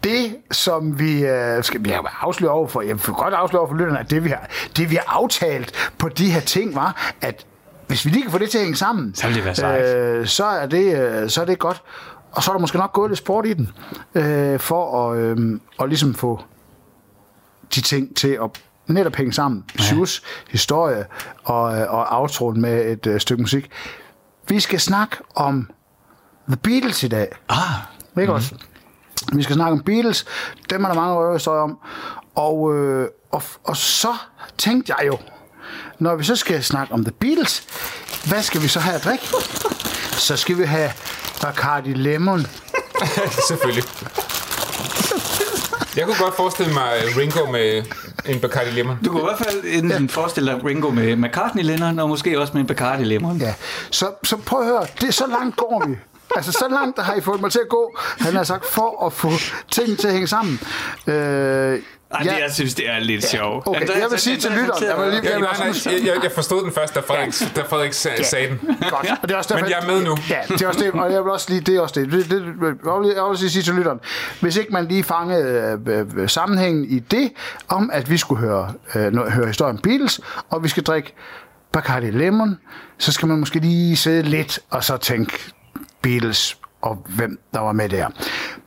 Det, 0.03 0.35
som 0.51 0.99
vi 0.99 1.25
øh, 1.25 1.63
skal 1.63 1.83
vi 1.83 1.89
har 1.89 2.19
afsløre 2.21 2.51
over 2.51 2.67
for, 2.67 2.81
jeg 2.81 2.95
vil 2.95 3.15
godt 3.15 3.33
afsløre 3.33 3.59
over 3.59 3.69
for 3.69 3.77
lytterne, 3.77 3.99
at 3.99 4.09
det 4.09 4.23
vi, 4.23 4.29
har, 4.29 4.49
det, 4.77 4.89
vi 4.89 4.95
har 4.95 5.05
aftalt 5.07 5.91
på 5.97 6.09
de 6.09 6.31
her 6.31 6.39
ting, 6.39 6.75
var, 6.75 7.13
at 7.21 7.45
hvis 7.93 8.05
vi 8.05 8.09
lige 8.09 8.21
kan 8.21 8.31
få 8.31 8.37
det 8.37 8.49
til 8.49 8.57
at 8.57 8.63
hænge 8.63 8.77
sammen, 8.77 9.15
Så 9.15 9.27
vil 9.27 9.35
det 9.35 9.45
være 9.45 9.55
sejt. 9.55 9.95
øh, 9.95 10.27
så, 10.27 10.45
er 10.45 10.65
det, 10.65 10.99
øh, 11.01 11.29
så 11.29 11.41
er 11.41 11.45
det 11.45 11.59
godt. 11.59 11.81
Og 12.31 12.43
så 12.43 12.51
er 12.51 12.55
der 12.55 12.59
måske 12.61 12.77
nok 12.77 12.93
gået 12.93 13.09
lidt 13.09 13.17
sport 13.17 13.45
i 13.45 13.53
den, 13.53 13.69
øh, 14.15 14.59
for 14.59 15.09
at, 15.11 15.17
øh, 15.17 15.59
at 15.79 15.89
ligesom 15.89 16.13
få 16.13 16.41
de 17.75 17.81
ting 17.81 18.15
til 18.15 18.27
at 18.43 18.49
netop 18.87 19.15
hænge 19.15 19.33
sammen. 19.33 19.63
Ja. 19.79 19.83
Shoes, 19.83 20.23
historie 20.49 21.05
og, 21.43 21.79
øh, 21.79 21.93
og 21.93 22.07
outroen 22.21 22.61
med 22.61 22.91
et 22.91 23.07
øh, 23.07 23.19
stykke 23.19 23.41
musik. 23.41 23.71
Vi 24.49 24.59
skal 24.59 24.79
snakke 24.79 25.17
om 25.35 25.69
The 26.47 26.57
Beatles 26.57 27.03
i 27.03 27.07
dag. 27.07 27.27
ah, 27.49 27.57
Ikke 27.57 28.21
mm-hmm. 28.21 28.29
også? 28.33 28.55
Vi 29.33 29.43
skal 29.43 29.55
snakke 29.55 29.71
om 29.71 29.83
Beatles. 29.83 30.25
Dem 30.69 30.83
er 30.83 30.87
der 30.87 30.95
mange 30.95 31.15
røverhistorier 31.15 31.61
om. 31.61 31.79
Og, 32.35 32.75
øh, 32.75 33.07
og, 33.31 33.43
og 33.63 33.77
så 33.77 34.13
tænkte 34.57 34.93
jeg 34.97 35.07
jo, 35.07 35.17
når 36.03 36.15
vi 36.15 36.23
så 36.23 36.35
skal 36.35 36.63
snakke 36.63 36.93
om 36.93 37.03
The 37.03 37.13
Beatles, 37.19 37.63
hvad 38.27 38.43
skal 38.43 38.61
vi 38.61 38.67
så 38.67 38.79
have 38.79 38.95
at 38.95 39.03
drikke? 39.03 39.25
Så 40.27 40.37
skal 40.37 40.57
vi 40.57 40.63
have 40.63 40.91
Bacardi 41.41 41.93
Lemon. 41.93 42.47
Selvfølgelig. 43.47 43.83
Jeg 45.97 46.05
kunne 46.05 46.17
godt 46.19 46.35
forestille 46.35 46.73
mig 46.73 46.89
Ringo 47.17 47.51
med 47.51 47.83
en 48.25 48.39
Bacardi 48.39 48.69
Lemon. 48.69 48.97
du 49.05 49.09
kunne 49.11 49.21
i 49.21 49.25
hvert 49.25 49.37
fald 49.37 49.63
enten 49.65 50.09
forestille 50.09 50.51
dig 50.51 50.65
Ringo 50.65 50.89
med 50.89 51.15
McCartney-lænderen, 51.15 51.99
og 51.99 52.09
måske 52.09 52.39
også 52.39 52.53
med 52.53 52.61
en 52.61 52.67
Bacardi-lemon. 52.67 53.37
Ja. 53.37 53.53
Så, 53.91 54.11
så 54.23 54.37
prøv 54.37 54.59
at 54.59 54.65
høre, 54.65 54.85
det 55.01 55.07
er 55.07 55.11
så 55.11 55.27
langt 55.27 55.55
går 55.55 55.83
vi. 55.87 55.95
Altså, 56.35 56.51
så 56.51 56.65
langt 56.69 56.99
har 56.99 57.15
I 57.15 57.21
fået 57.21 57.41
mig 57.41 57.51
til 57.51 57.59
at 57.59 57.69
gå, 57.69 57.97
han 58.19 58.35
har 58.35 58.43
sagt, 58.43 58.65
for 58.65 59.05
at 59.05 59.13
få 59.13 59.31
tingene 59.71 59.97
til 59.97 60.07
at 60.07 60.13
hænge 60.13 60.27
sammen. 60.27 60.59
Øh, 61.07 61.79
Ej, 62.13 62.23
det, 62.23 62.29
jeg 62.41 62.51
synes, 62.53 62.73
det 62.73 62.89
er 62.89 62.99
lidt 62.99 63.25
sjovt. 63.29 63.67
Okay, 63.67 63.79
jeg 64.01 64.07
vil 64.11 64.19
sige 64.19 64.37
til 64.37 64.51
lytteren, 64.51 64.83
jeg 64.83 65.09
lige- 65.21 65.31
Ja, 65.33 65.39
nej, 65.39 65.49
nej, 65.59 65.67
jeg, 65.85 65.93
jeg, 66.05 66.23
jeg 66.23 66.31
forstod 66.31 66.63
den 66.63 66.71
først, 66.73 66.95
da 66.95 66.99
Frederik, 66.99 67.55
da 67.55 67.61
Frederik 67.61 67.93
sag, 67.93 68.25
sagde 68.25 68.47
den. 68.47 68.59
Godt. 68.89 69.07
Og 69.21 69.29
det 69.29 69.31
er 69.31 69.37
også 69.37 69.53
derfor, 69.53 69.65
Men 69.65 69.71
jeg 69.71 69.79
er 69.81 69.85
med 69.95 70.03
nu. 70.03 70.17
Ja, 70.29 70.39
det 70.49 70.61
er 70.61 70.67
også 70.67 70.79
det, 70.79 70.91
og 70.91 71.11
jeg 71.13 71.23
vil 71.23 71.31
også 71.31 71.49
lige, 71.49 71.61
det 71.61 71.75
er 71.75 71.81
også 71.81 71.99
det. 71.99 72.11
det, 72.11 72.25
det 72.31 72.43
jeg 72.85 72.99
vil 73.01 73.19
også 73.19 73.43
lige 73.43 73.51
sige 73.51 73.63
til 73.63 73.73
lytteren, 73.73 73.99
hvis 74.41 74.57
ikke 74.57 74.73
man 74.73 74.85
lige 74.85 75.03
fangede 75.03 75.79
øh, 75.87 76.05
øh, 76.17 76.29
sammenhængen 76.29 76.85
i 76.85 76.99
det, 76.99 77.31
om 77.67 77.89
at 77.93 78.09
vi 78.09 78.17
skulle 78.17 78.41
høre, 78.41 78.73
øh, 78.95 79.17
høre 79.17 79.47
historien 79.47 79.77
Beatles, 79.77 80.19
og 80.49 80.63
vi 80.63 80.69
skal 80.69 80.83
drikke 80.83 81.13
Bacardi 81.71 82.09
Lemon, 82.11 82.59
så 82.97 83.11
skal 83.11 83.27
man 83.27 83.37
måske 83.39 83.59
lige 83.59 83.95
sidde 83.97 84.23
lidt, 84.23 84.59
og 84.69 84.83
så 84.83 84.97
tænke 84.97 85.51
Beatles, 86.01 86.57
og 86.83 86.97
hvem 87.15 87.39
der 87.53 87.59
var 87.59 87.71
med 87.71 87.89
der. 87.89 88.07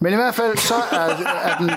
Men 0.00 0.12
i 0.12 0.16
hvert 0.16 0.34
fald, 0.34 0.56
så 0.56 0.74
er, 0.92 0.96
er 1.42 1.56
den... 1.58 1.70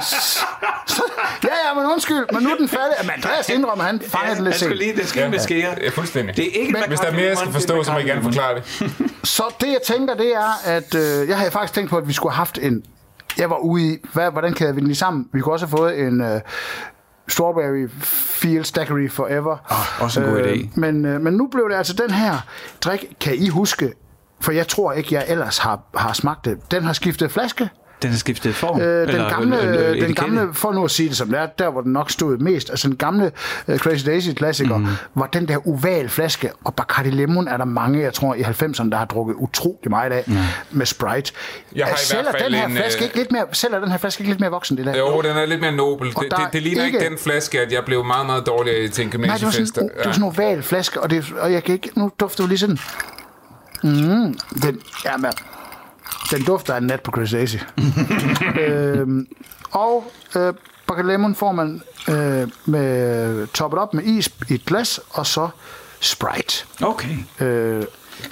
Så, 0.88 1.04
ja, 1.44 1.50
ja, 1.68 1.74
men 1.82 1.92
undskyld, 1.92 2.26
men 2.34 2.44
nu 2.44 2.50
er 2.50 2.56
den 2.56 2.68
færdig. 2.70 2.96
Men 3.02 3.10
Andreas 3.16 3.50
indrømmer, 3.50 3.84
han 3.84 4.00
fanger 4.08 4.34
den 4.36 4.44
lidt 4.44 4.52
Jeg 4.54 4.60
skulle 4.60 4.78
sent. 4.78 4.88
lige, 4.88 4.96
det 5.02 5.08
skal 5.10 5.30
med 5.30 5.40
skære. 5.40 5.76
Ja, 5.82 5.90
fuldstændig. 5.90 6.36
Det 6.38 6.44
er 6.48 6.62
ikke 6.62 6.72
Men- 6.74 6.84
Hvis 6.88 7.00
der 7.00 7.08
er 7.08 7.12
mere, 7.14 7.26
jeg 7.26 7.38
skal 7.38 7.52
forstå, 7.52 7.84
så 7.84 7.92
må 7.92 7.98
I 7.98 8.04
gerne 8.04 8.24
forklare 8.24 8.56
det. 8.56 8.64
Så 9.24 9.44
det, 9.62 9.68
jeg 9.68 9.80
tænker, 9.86 10.14
det 10.14 10.36
er, 10.36 10.66
at 10.66 10.96
øh, 10.96 11.30
jeg 11.30 11.38
havde 11.38 11.52
faktisk 11.52 11.74
tænkt 11.74 11.90
på, 11.90 11.98
at 11.98 12.08
vi 12.08 12.14
skulle 12.14 12.32
have 12.34 12.38
haft 12.38 12.58
en... 12.62 12.84
Jeg 13.38 13.50
var 13.50 13.58
ude 13.58 13.84
i, 13.94 13.98
hvad, 14.14 14.32
hvordan 14.32 14.54
kæder 14.54 14.72
vi 14.74 14.80
den 14.80 14.88
lige 14.88 14.98
sammen? 14.98 15.28
Vi 15.34 15.42
kunne 15.42 15.54
også 15.54 15.66
have 15.66 15.78
fået 15.78 16.00
en 16.00 16.22
øh, 16.22 16.42
Strawberry 17.28 17.88
Fields 18.02 18.72
Daiquiri 18.72 19.08
Forever. 19.08 19.58
Oh, 19.70 20.04
også 20.04 20.20
en 20.22 20.26
god 20.26 20.40
idé. 20.44 20.70
Men, 20.80 21.06
øh, 21.06 21.22
men 21.22 21.34
nu 21.34 21.48
blev 21.48 21.70
det 21.70 21.76
altså 21.76 21.94
den 21.94 22.12
her 22.12 22.38
drik, 22.82 23.06
kan 23.22 23.36
I 23.36 23.50
huske, 23.50 23.94
for 24.42 24.52
jeg 24.52 24.68
tror 24.68 24.94
ikke, 24.94 25.16
jeg 25.16 25.26
ellers 25.28 25.58
har, 25.58 25.80
har 25.96 26.14
smagt 26.14 26.46
det. 26.46 26.72
Den 26.72 26.84
har 26.84 26.94
skiftet 26.94 27.32
flaske. 27.32 27.70
Den 28.02 28.10
har 28.10 28.18
skiftet 28.18 28.56
form. 28.56 28.82
Øh, 28.82 29.02
den 29.02 29.10
Eller, 29.16 29.30
gamle, 29.30 29.62
øh, 29.62 29.90
øh, 29.92 30.02
den 30.02 30.16
gamle, 30.16 30.54
for 30.54 30.72
nu 30.72 30.86
at 30.86 30.92
sige 30.92 31.10
det 31.10 31.18
som 31.18 31.30
det 31.30 31.40
er, 31.40 31.46
der 31.46 31.70
hvor 31.70 31.82
den 31.82 31.94
nok 31.94 32.12
stod 32.12 32.38
mest, 32.38 32.70
altså 32.70 32.88
den 32.88 32.96
gamle 32.98 33.32
uh, 33.68 33.78
Crazy 33.78 34.06
Daisy 34.06 34.30
klassiker, 34.32 34.78
mm. 34.78 34.88
var 35.16 35.26
den 35.26 35.48
der 35.48 35.68
oval 35.68 36.10
flaske, 36.10 36.52
og 36.64 36.76
Bacardi 36.76 37.10
Lemon 37.10 37.48
er 37.48 37.58
der 37.58 37.66
mange, 37.66 38.02
jeg 38.02 38.14
tror 38.14 38.36
i 38.36 38.42
90'erne, 38.42 38.90
der 38.90 38.98
har 38.98 39.06
drukket 39.06 39.36
utrolig 39.38 39.90
meget 39.90 40.12
af 40.12 40.24
med 40.72 40.86
Sprite. 40.86 41.34
Jeg 41.76 41.86
har 41.86 41.94
i 41.94 41.98
sælger 41.98 42.24
hvert 42.24 42.36
fald 42.42 42.54
den 42.54 42.60
her 42.60 42.68
en, 42.68 42.76
flaske 42.76 43.00
øh, 43.00 43.06
ikke 43.06 43.18
lidt 43.18 43.32
mere, 43.32 43.46
sælger 43.52 43.80
den 43.80 43.92
her 43.92 43.98
flaske 43.98 44.22
ikke 44.22 44.32
lidt 44.32 44.40
mere 44.40 44.52
voksen, 44.52 44.78
det 44.78 44.86
der? 44.86 44.98
Jo, 44.98 45.22
den 45.22 45.38
er 45.38 45.46
lidt 45.46 45.62
mere 45.62 45.72
nobel. 45.72 46.08
Og 46.16 46.24
Det, 46.24 46.32
det, 46.32 46.40
er 46.46 46.50
det 46.50 46.62
ligner 46.62 46.86
ikke 46.86 46.98
ikke- 46.98 47.10
den 47.10 47.18
flaske, 47.18 47.62
at 47.62 47.72
jeg 47.72 47.86
blev 47.86 48.06
meget, 48.06 48.26
meget 48.26 48.46
dårlig 48.46 48.74
af 48.84 48.90
til 48.90 49.04
en 49.14 49.20
Nej, 49.22 49.38
det 49.38 49.46
var 49.46 49.52
sådan, 49.52 49.68
uh, 49.84 49.90
det 49.98 50.06
var 50.06 50.12
sådan 50.12 50.30
en 50.30 50.34
oval 50.40 50.64
flaske, 50.64 51.02
og, 51.02 51.10
det, 51.10 51.26
og 51.40 51.52
jeg 51.54 51.64
kan 51.64 51.74
ikke, 51.74 51.90
nu 51.96 52.12
dufter 52.20 52.44
det 52.44 52.50
lige 52.50 52.60
sådan. 52.60 52.80
Mm, 53.84 54.38
den, 54.62 54.80
ja, 55.06 55.18
men, 55.18 55.32
den 56.32 56.44
dufter 56.44 56.74
af 56.74 56.78
en 56.78 56.84
nat 56.84 57.02
på 57.02 57.12
Chris 57.12 57.32
Daisy. 57.32 57.56
øhm, 58.68 59.28
og 59.72 60.12
øh, 60.36 60.54
Bacardi 60.88 61.08
Lemon 61.08 61.36
får 61.36 61.52
man 61.52 61.82
øh, 62.10 62.48
med, 62.66 63.48
toppet 63.48 63.80
op 63.80 63.94
med 63.94 64.04
is 64.04 64.30
i 64.50 64.54
et 64.54 64.66
glas, 64.66 65.00
og 65.10 65.26
så 65.28 65.50
Sprite. 66.02 66.66
Okay. 66.82 67.18
Øh, 67.40 67.84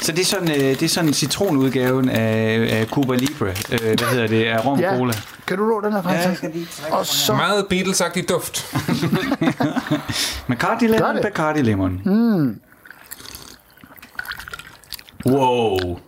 Så 0.02 0.12
det 0.12 0.20
er 0.22 0.26
sådan, 0.26 0.52
øh, 0.52 0.58
det 0.58 0.84
er 0.84 0.88
sådan 0.90 1.14
citronudgaven 1.14 2.10
af, 2.10 2.68
af 2.80 2.88
Cuba 2.88 3.16
Libre. 3.16 3.48
Øh, 3.48 3.80
hvad 3.82 4.12
hedder 4.12 4.28
det? 4.28 4.46
Af 4.46 4.66
rom 4.66 4.80
ja, 4.80 4.98
cola. 4.98 5.14
kan 5.48 5.58
du 5.58 5.74
rå 5.74 5.82
den 5.82 5.94
her 5.94 6.02
Ja, 6.06 6.10
jeg 6.10 6.24
faktisk? 6.24 6.38
skal 6.38 6.52
lige 6.54 6.68
trække 6.82 6.98
og 6.98 7.06
så, 7.06 7.34
Meget 7.34 7.66
Beatles-agtig 7.70 8.30
duft. 8.30 8.76
Gør 10.60 10.88
Lemon. 10.88 11.22
Bacardi 11.22 11.62
Lemon. 11.62 12.02
Mm. 12.06 12.60
Wow. 15.26 16.00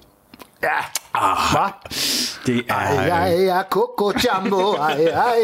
ja, 0.64 0.80
hvad? 1.52 1.72
Det 2.46 2.66
er... 2.70 2.74
Ej, 2.74 3.10
ej, 3.10 3.48
ej, 3.48 3.64
Coco 3.70 4.12
Jumbo, 4.12 4.72
ej, 4.74 5.06
ej. 5.06 5.36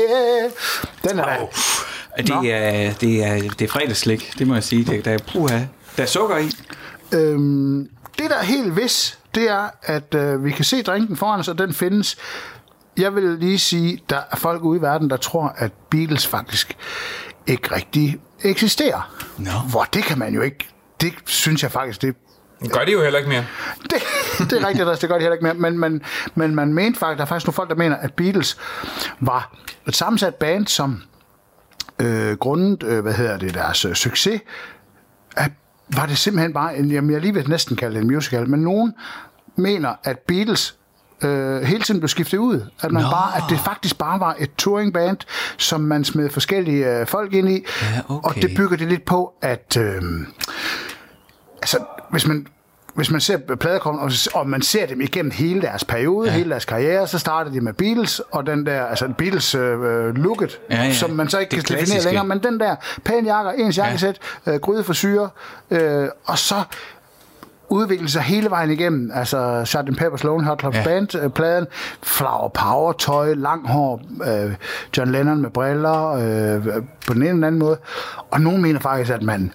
Den 1.03 1.19
er 1.19 1.25
da, 1.25 1.47
Det 2.21 2.51
er, 2.51 2.93
det 2.93 3.23
er, 3.23 3.41
det 3.41 3.61
er 3.61 3.67
fredagsslik, 3.67 4.33
det 4.39 4.47
må 4.47 4.53
jeg 4.53 4.63
sige. 4.63 4.85
Det, 4.85 5.05
der 5.05 5.11
er 5.11 5.17
puha. 5.33 5.59
Der 5.97 6.03
er 6.03 6.07
sukker 6.07 6.37
i. 6.37 6.49
Øhm, 7.11 7.89
det, 8.19 8.29
der 8.29 8.35
er 8.35 8.43
helt 8.43 8.75
vis, 8.75 9.19
det 9.35 9.49
er, 9.49 9.69
at 9.83 10.15
øh, 10.15 10.45
vi 10.45 10.51
kan 10.51 10.65
se 10.65 10.83
drinken 10.83 11.17
foran 11.17 11.39
os, 11.39 11.47
og 11.47 11.57
den 11.57 11.73
findes. 11.73 12.17
Jeg 12.97 13.15
vil 13.15 13.23
lige 13.23 13.59
sige, 13.59 14.01
der 14.09 14.21
er 14.31 14.35
folk 14.35 14.63
ude 14.63 14.79
i 14.79 14.81
verden, 14.81 15.09
der 15.09 15.17
tror, 15.17 15.53
at 15.57 15.71
Beatles 15.89 16.27
faktisk 16.27 16.77
ikke 17.47 17.75
rigtig 17.75 18.17
eksisterer. 18.43 19.15
Nå. 19.37 19.51
Hvor 19.69 19.83
det 19.93 20.03
kan 20.03 20.19
man 20.19 20.33
jo 20.33 20.41
ikke. 20.41 20.69
Det 21.01 21.13
synes 21.25 21.63
jeg 21.63 21.71
faktisk, 21.71 22.01
det 22.01 22.15
Gør 22.71 22.85
de 22.85 22.91
jo 22.91 23.03
heller 23.03 23.19
ikke 23.19 23.29
mere. 23.29 23.45
det, 23.81 24.01
det 24.49 24.61
er 24.61 24.67
rigtigt, 24.67 24.89
altså, 24.89 25.01
det 25.01 25.09
gør 25.09 25.15
de 25.15 25.21
heller 25.21 25.33
ikke 25.33 25.43
mere. 25.43 25.53
Men, 25.53 25.79
men, 25.79 26.01
men 26.35 26.55
man 26.55 26.73
mente 26.73 26.99
faktisk, 26.99 27.17
der 27.17 27.23
er 27.23 27.27
faktisk 27.27 27.47
nogle 27.47 27.55
folk, 27.55 27.69
der 27.69 27.75
mener, 27.75 27.95
at 27.95 28.13
Beatles 28.13 28.57
var 29.19 29.55
et 29.87 29.95
sammensat 29.95 30.35
band, 30.35 30.67
som 30.67 31.01
øh, 31.99 32.37
grundet, 32.37 32.83
øh, 32.83 32.99
hvad 32.99 33.13
hedder 33.13 33.37
det, 33.37 33.53
deres 33.53 33.85
øh, 33.85 33.93
succes, 33.93 34.41
at 35.37 35.51
var 35.95 36.05
det 36.05 36.17
simpelthen 36.17 36.53
bare, 36.53 36.77
en, 36.77 36.91
jamen 36.91 37.11
jeg 37.11 37.21
lige 37.21 37.33
vil 37.33 37.49
næsten 37.49 37.75
kalde 37.75 37.95
det 37.95 38.01
en 38.01 38.07
musical, 38.07 38.49
men 38.49 38.59
nogen 38.59 38.93
mener, 39.55 39.95
at 40.03 40.19
Beatles 40.19 40.75
øh, 41.21 41.61
hele 41.61 41.83
tiden 41.83 41.99
blev 41.99 42.07
skiftet 42.07 42.37
ud. 42.37 42.61
At, 42.81 42.91
man 42.91 43.03
Nå. 43.03 43.09
bare, 43.09 43.37
at 43.37 43.43
det 43.49 43.59
faktisk 43.59 43.97
bare 43.97 44.19
var 44.19 44.35
et 44.39 44.55
touringband, 44.55 45.17
som 45.57 45.81
man 45.81 46.03
smed 46.03 46.29
forskellige 46.29 46.99
øh, 46.99 47.07
folk 47.07 47.33
ind 47.33 47.49
i. 47.49 47.65
Ja, 47.81 48.01
okay. 48.09 48.29
Og 48.29 48.35
det 48.35 48.57
bygger 48.57 48.77
det 48.77 48.87
lidt 48.87 49.05
på, 49.05 49.33
at... 49.41 49.77
Øh, 49.79 50.01
altså, 51.61 51.77
hvis 52.11 52.27
man, 52.27 52.47
hvis 52.95 53.11
man 53.11 53.21
ser 53.21 53.37
pladekongen, 53.37 54.01
og, 54.03 54.11
og 54.33 54.49
man 54.49 54.61
ser 54.61 54.85
dem 54.85 55.01
igennem 55.01 55.31
hele 55.31 55.61
deres 55.61 55.83
periode, 55.83 56.27
ja. 56.29 56.33
hele 56.37 56.49
deres 56.49 56.65
karriere, 56.65 57.07
så 57.07 57.19
starter 57.19 57.51
de 57.51 57.61
med 57.61 57.73
Beatles, 57.73 58.21
og 58.31 58.47
den 58.47 58.65
der, 58.65 58.85
altså 58.85 59.07
Beatles 59.17 59.55
øh, 59.55 60.15
looket, 60.15 60.59
Ja, 60.71 60.83
ja. 60.83 60.93
som 60.93 61.09
man 61.09 61.29
så 61.29 61.39
ikke 61.39 61.49
Det 61.55 61.57
kan 61.57 61.63
definere 61.63 61.85
klassiske. 61.85 62.07
længere, 62.09 62.25
men 62.25 62.39
den 62.43 62.59
der 62.59 62.75
pæne 63.05 63.27
jakker, 63.35 63.51
ens 63.51 63.77
jakkesæt, 63.77 64.19
ja. 64.45 64.53
øh, 64.53 64.59
gryde 64.59 64.83
for 64.83 64.93
syre, 64.93 65.29
øh, 65.71 66.07
og 66.25 66.37
så 66.37 66.55
udvikle 67.69 68.09
sig 68.09 68.21
hele 68.21 68.49
vejen 68.49 68.71
igennem. 68.71 69.11
Altså 69.13 69.61
Sgt. 69.65 70.01
Pepper's 70.01 70.23
Lonely 70.23 70.47
Hot 70.47 70.59
Club 70.59 70.75
ja. 70.75 70.83
Band, 70.83 71.15
øh, 71.15 71.29
pladen, 71.29 71.67
Flower 72.03 72.49
Power, 72.49 72.91
tøj, 72.91 73.33
lang 73.33 73.67
hår, 73.67 74.01
øh, 74.27 74.53
John 74.97 75.11
Lennon 75.11 75.41
med 75.41 75.49
briller, 75.49 76.11
øh, 76.11 76.83
på 77.07 77.13
den 77.13 77.21
ene 77.21 77.29
eller 77.31 77.47
anden 77.47 77.59
måde. 77.59 77.77
Og 78.31 78.41
nogen 78.41 78.61
mener 78.61 78.79
faktisk, 78.79 79.11
at 79.11 79.21
man 79.21 79.51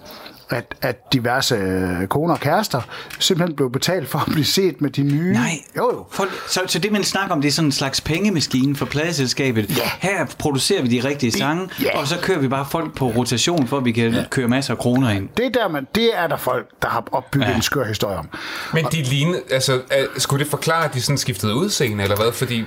at, 0.51 0.75
at 0.81 1.13
diverse 1.13 1.55
øh, 1.55 2.07
koner 2.07 2.33
og 2.33 2.39
kærester 2.39 2.81
simpelthen 3.19 3.55
blev 3.55 3.71
betalt 3.71 4.07
for 4.09 4.19
at 4.19 4.25
blive 4.31 4.45
set 4.45 4.81
med 4.81 4.89
de 4.89 5.03
nye. 5.03 5.33
Nej. 5.33 5.51
Jo, 5.77 5.91
jo. 5.93 6.05
For, 6.11 6.25
så, 6.49 6.61
så 6.67 6.79
det, 6.79 6.91
man 6.91 7.03
snakker 7.03 7.35
om, 7.35 7.41
det 7.41 7.47
er 7.47 7.51
sådan 7.51 7.67
en 7.67 7.71
slags 7.71 8.01
pengemaskine 8.01 8.75
for 8.75 8.85
pladeselskabet. 8.85 9.77
Ja. 9.77 9.89
Her 9.99 10.25
producerer 10.39 10.81
vi 10.81 10.87
de 10.99 11.07
rigtige 11.07 11.31
sange, 11.31 11.69
ja. 11.83 11.99
og 11.99 12.07
så 12.07 12.17
kører 12.21 12.39
vi 12.39 12.47
bare 12.47 12.65
folk 12.71 12.95
på 12.95 13.07
rotation, 13.07 13.67
for 13.67 13.77
at 13.77 13.85
vi 13.85 13.91
kan 13.91 14.15
køre 14.29 14.47
masser 14.47 14.73
af 14.73 14.77
kroner 14.77 15.09
ind. 15.09 15.29
Det 15.37 15.45
er, 15.45 15.49
der, 15.49 15.67
man, 15.67 15.87
det 15.95 16.09
er 16.17 16.27
der 16.27 16.37
folk, 16.37 16.67
der 16.81 16.87
har 16.87 17.03
opbygget 17.11 17.45
Ja. 17.45 17.49
ja. 17.51 17.55
en 17.55 17.61
skør 17.61 17.85
historie 17.87 18.17
om. 18.17 18.29
Men 18.73 18.85
de 18.91 19.01
lignede, 19.03 19.41
altså, 19.51 19.81
er- 19.91 20.05
skulle 20.17 20.43
det 20.43 20.51
forklare, 20.51 20.85
at 20.85 20.93
de 20.93 21.01
sådan 21.01 21.17
skiftede 21.17 21.55
udseende, 21.55 22.03
eller 22.03 22.15
hvad? 22.15 22.31
Fordi 22.31 22.63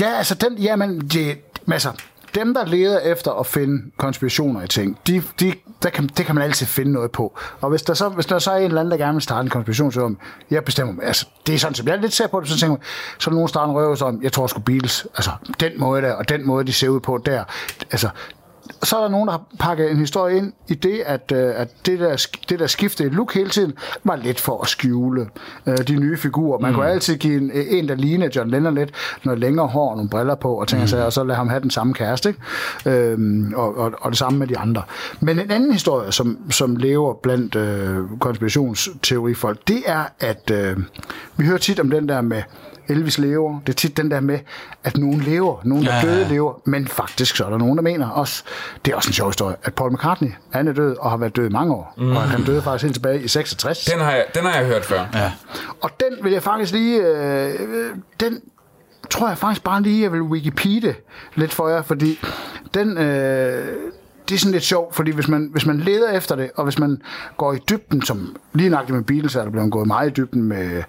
Ja, 0.00 0.16
altså, 0.18 0.34
den, 0.34 0.58
jamen, 0.58 1.00
de, 1.00 1.34
altså, 1.72 1.90
dem, 2.34 2.54
der 2.54 2.66
leder 2.66 2.98
efter 3.00 3.30
at 3.40 3.46
finde 3.46 3.82
konspirationer 3.96 4.62
i 4.62 4.68
ting, 4.68 4.98
de, 5.06 5.22
de, 5.40 5.54
der 5.82 5.90
kan, 5.90 6.06
det 6.16 6.26
kan 6.26 6.34
man 6.34 6.44
altid 6.44 6.66
finde 6.66 6.92
noget 6.92 7.10
på. 7.10 7.38
Og 7.60 7.70
hvis 7.70 7.82
der 7.82 7.94
så, 7.94 8.08
hvis 8.08 8.26
der 8.26 8.38
så 8.38 8.50
er 8.50 8.56
en 8.56 8.64
eller 8.64 8.80
anden, 8.80 8.92
der 8.92 8.98
gerne 8.98 9.12
vil 9.12 9.22
starte 9.22 9.44
en 9.44 9.50
konspiration, 9.50 9.92
så 9.92 10.00
om, 10.00 10.18
jeg 10.50 10.64
bestemmer 10.64 10.94
mig, 10.94 11.04
altså, 11.04 11.26
det 11.46 11.54
er 11.54 11.58
sådan, 11.58 11.74
som 11.74 11.88
jeg 11.88 11.98
lidt 11.98 12.12
ser 12.12 12.26
på 12.26 12.40
det, 12.40 12.48
så 12.48 12.58
tænker 12.58 12.76
man, 12.76 12.82
så 13.18 13.30
er 13.30 13.34
nogen, 13.34 13.48
starter 13.48 13.72
en 13.72 13.76
røvelse 13.76 14.04
om, 14.04 14.22
jeg 14.22 14.32
tror 14.32 14.46
sgu 14.46 14.60
Beatles, 14.60 15.06
altså, 15.14 15.30
den 15.60 15.72
måde 15.76 16.02
der, 16.02 16.12
og 16.12 16.28
den 16.28 16.46
måde, 16.46 16.66
de 16.66 16.72
ser 16.72 16.88
ud 16.88 17.00
på 17.00 17.18
der, 17.26 17.44
altså, 17.90 18.08
så 18.82 18.96
er 18.96 19.00
der 19.00 19.08
nogen, 19.08 19.26
der 19.26 19.32
har 19.32 19.42
pakket 19.58 19.90
en 19.90 19.96
historie 19.96 20.36
ind 20.36 20.52
i 20.68 20.74
det, 20.74 21.02
at, 21.06 21.32
øh, 21.34 21.52
at 21.56 21.68
det, 21.86 22.00
der, 22.00 22.26
det 22.48 22.58
der 22.58 22.66
skifte 22.66 23.04
i 23.04 23.08
look 23.08 23.34
hele 23.34 23.50
tiden, 23.50 23.72
var 24.04 24.16
lidt 24.16 24.40
for 24.40 24.62
at 24.62 24.68
skjule 24.68 25.28
øh, 25.66 25.78
de 25.88 25.96
nye 25.96 26.16
figurer. 26.16 26.58
Man 26.58 26.70
mm. 26.70 26.74
kunne 26.74 26.88
altid 26.88 27.16
give 27.16 27.36
en, 27.36 27.50
en, 27.54 27.88
der 27.88 27.94
ligner 27.94 28.28
John 28.36 28.50
Lennon 28.50 28.74
lidt, 28.74 28.90
noget 29.24 29.40
længere 29.40 29.66
hår 29.66 29.90
og 29.90 29.96
nogle 29.96 30.10
briller 30.10 30.34
på, 30.34 30.54
og, 30.54 30.68
tænker 30.68 30.84
mm. 30.84 30.88
sig, 30.88 31.06
og 31.06 31.12
så 31.12 31.24
lade 31.24 31.36
ham 31.36 31.48
have 31.48 31.60
den 31.60 31.70
samme 31.70 31.94
kæreste. 31.94 32.28
Ikke? 32.28 33.00
Øhm, 33.12 33.54
og, 33.56 33.78
og, 33.78 33.92
og 34.00 34.10
det 34.10 34.18
samme 34.18 34.38
med 34.38 34.46
de 34.46 34.58
andre. 34.58 34.82
Men 35.20 35.38
en 35.38 35.50
anden 35.50 35.72
historie, 35.72 36.12
som, 36.12 36.38
som 36.50 36.76
lever 36.76 37.14
blandt 37.14 37.54
øh, 37.54 37.98
konspirationsteorifolk, 38.20 39.68
det 39.68 39.82
er, 39.86 40.04
at 40.20 40.50
øh, 40.50 40.76
vi 41.36 41.46
hører 41.46 41.58
tit 41.58 41.80
om 41.80 41.90
den 41.90 42.08
der 42.08 42.20
med 42.20 42.42
Elvis 42.88 43.18
lever. 43.18 43.60
Det 43.66 43.72
er 43.72 43.76
tit 43.76 43.96
den 43.96 44.10
der 44.10 44.20
med, 44.20 44.38
at 44.84 44.96
nogen 44.96 45.20
lever, 45.20 45.60
nogen 45.64 45.84
der 45.84 45.94
Ja, 45.94 46.02
døde 46.02 46.28
lever, 46.28 46.60
men 46.64 46.88
faktisk 46.88 47.36
så 47.36 47.44
er 47.44 47.50
der 47.50 47.58
nogen, 47.58 47.76
der 47.76 47.82
mener 47.82 48.08
også, 48.08 48.42
det 48.84 48.92
er 48.92 48.96
også 48.96 49.08
en 49.08 49.12
sjov 49.12 49.28
historie, 49.28 49.56
at 49.62 49.74
Paul 49.74 49.92
McCartney, 49.92 50.30
han 50.52 50.68
er 50.68 50.72
død 50.72 50.96
og 50.96 51.10
har 51.10 51.16
været 51.16 51.36
død 51.36 51.46
i 51.48 51.52
mange 51.52 51.74
år, 51.74 51.94
mm. 51.96 52.16
og 52.16 52.22
han 52.22 52.44
døde 52.44 52.62
faktisk 52.62 52.82
helt 52.82 52.94
tilbage 52.94 53.22
i 53.22 53.28
66. 53.28 53.84
den 53.84 54.00
har 54.00 54.10
jeg, 54.10 54.24
den 54.34 54.44
har 54.44 54.58
jeg 54.58 54.66
hørt 54.66 54.84
før. 54.84 55.06
Ja. 55.14 55.32
Og 55.80 55.90
den 56.00 56.24
vil 56.24 56.32
jeg 56.32 56.42
faktisk 56.42 56.72
lige, 56.72 57.02
øh, 57.02 57.54
den 58.20 58.40
tror 59.10 59.28
jeg 59.28 59.38
faktisk 59.38 59.64
bare 59.64 59.82
lige, 59.82 60.02
jeg 60.02 60.12
vil 60.12 60.22
Wikipedia 60.22 60.94
lidt 61.34 61.54
for 61.54 61.68
jer, 61.68 61.82
fordi 61.82 62.18
den, 62.74 62.98
øh, 62.98 63.76
det 64.28 64.34
er 64.34 64.38
sådan 64.38 64.52
lidt 64.52 64.64
sjovt, 64.64 64.94
fordi 64.94 65.10
hvis 65.10 65.28
man, 65.28 65.48
hvis 65.52 65.66
man 65.66 65.80
leder 65.80 66.12
efter 66.12 66.36
det, 66.36 66.50
og 66.56 66.64
hvis 66.64 66.78
man 66.78 67.02
går 67.36 67.52
i 67.52 67.58
dybden, 67.70 68.02
som 68.02 68.36
lige 68.52 68.70
nøjagtigt 68.70 68.96
med 68.96 69.04
Beatles, 69.04 69.36
er 69.36 69.44
der 69.44 69.50
blevet 69.50 69.72
gået 69.72 69.86
meget 69.86 70.10
i 70.10 70.12
dybden 70.12 70.42
med, 70.42 70.82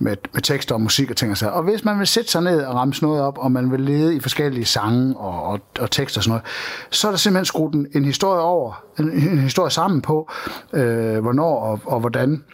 med, 0.00 0.16
med 0.32 0.42
tekster 0.42 0.74
og 0.74 0.80
musik 0.80 1.10
og 1.10 1.16
ting 1.16 1.30
og 1.30 1.36
så. 1.36 1.48
Og 1.48 1.62
hvis 1.62 1.84
man 1.84 1.98
vil 1.98 2.06
sætte 2.06 2.30
sig 2.30 2.42
ned 2.42 2.62
og 2.62 2.74
ramme 2.74 2.94
noget 3.02 3.22
op, 3.22 3.38
og 3.38 3.52
man 3.52 3.72
vil 3.72 3.80
lede 3.80 4.16
i 4.16 4.20
forskellige 4.20 4.64
sange 4.64 5.16
og, 5.16 5.42
og, 5.42 5.60
og 5.80 5.90
tekster 5.90 6.18
og 6.18 6.24
sådan 6.24 6.30
noget, 6.30 6.44
så 6.90 7.06
er 7.06 7.12
der 7.12 7.18
simpelthen 7.18 7.44
skruet 7.44 7.74
en, 7.74 7.86
en 7.94 8.04
historie 8.04 8.40
over, 8.40 8.84
en, 8.98 9.10
en 9.10 9.38
historie 9.38 9.70
sammen 9.70 10.02
på, 10.02 10.30
øh, 10.72 11.18
hvornår 11.18 11.60
og, 11.60 11.80
og 11.84 12.00
hvordan, 12.00 12.44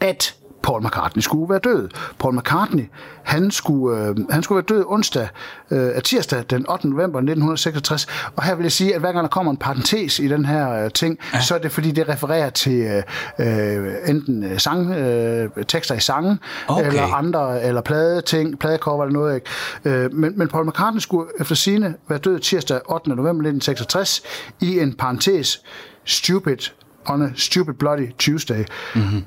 at 0.00 0.34
Paul 0.64 0.84
McCartney 0.84 1.20
skulle 1.20 1.50
være 1.50 1.58
død. 1.58 1.88
Paul 2.18 2.36
McCartney, 2.36 2.90
han 3.22 3.50
skulle, 3.50 3.98
øh, 3.98 4.16
han 4.30 4.42
skulle 4.42 4.56
være 4.56 4.78
død 4.78 4.84
onsdag, 4.86 5.28
øh, 5.70 6.02
tirsdag 6.02 6.44
den 6.50 6.70
8. 6.70 6.88
november 6.88 7.18
1966. 7.18 8.06
Og 8.36 8.42
her 8.42 8.54
vil 8.54 8.62
jeg 8.62 8.72
sige, 8.72 8.94
at 8.94 9.00
hver 9.00 9.12
gang 9.12 9.22
der 9.22 9.28
kommer 9.28 9.52
en 9.52 9.56
parentes 9.56 10.18
i 10.18 10.28
den 10.28 10.44
her 10.44 10.84
øh, 10.84 10.90
ting, 10.90 11.18
ja. 11.34 11.40
så 11.40 11.54
er 11.54 11.58
det 11.58 11.72
fordi, 11.72 11.90
det 11.90 12.08
refererer 12.08 12.50
til 12.50 12.72
øh, 12.72 13.02
øh 13.38 13.94
enten 14.06 14.44
øh, 14.44 14.58
sang, 14.58 14.90
øh, 14.90 15.48
tekster 15.68 15.94
i 15.94 16.00
sangen, 16.00 16.38
okay. 16.68 16.86
eller 16.86 17.14
andre, 17.14 17.62
eller 17.62 17.80
plade 17.80 18.22
ting, 18.22 18.58
pladecover 18.58 19.04
eller 19.04 19.12
noget. 19.12 19.34
Ikke? 19.34 20.04
Øh, 20.04 20.14
men, 20.14 20.38
men 20.38 20.48
Paul 20.48 20.66
McCartney 20.66 21.00
skulle 21.00 21.28
efter 21.40 21.54
sine 21.54 21.94
være 22.08 22.18
død 22.18 22.38
tirsdag 22.38 22.80
8. 22.90 23.08
november 23.08 23.30
1966 23.30 24.22
i 24.60 24.80
en 24.80 24.94
parentes 24.94 25.60
Stupid 26.04 26.70
on 27.06 27.22
a 27.22 27.28
Stupid 27.36 27.74
Bloody 27.74 28.12
Tuesday. 28.18 28.64
Mm-hmm 28.94 29.22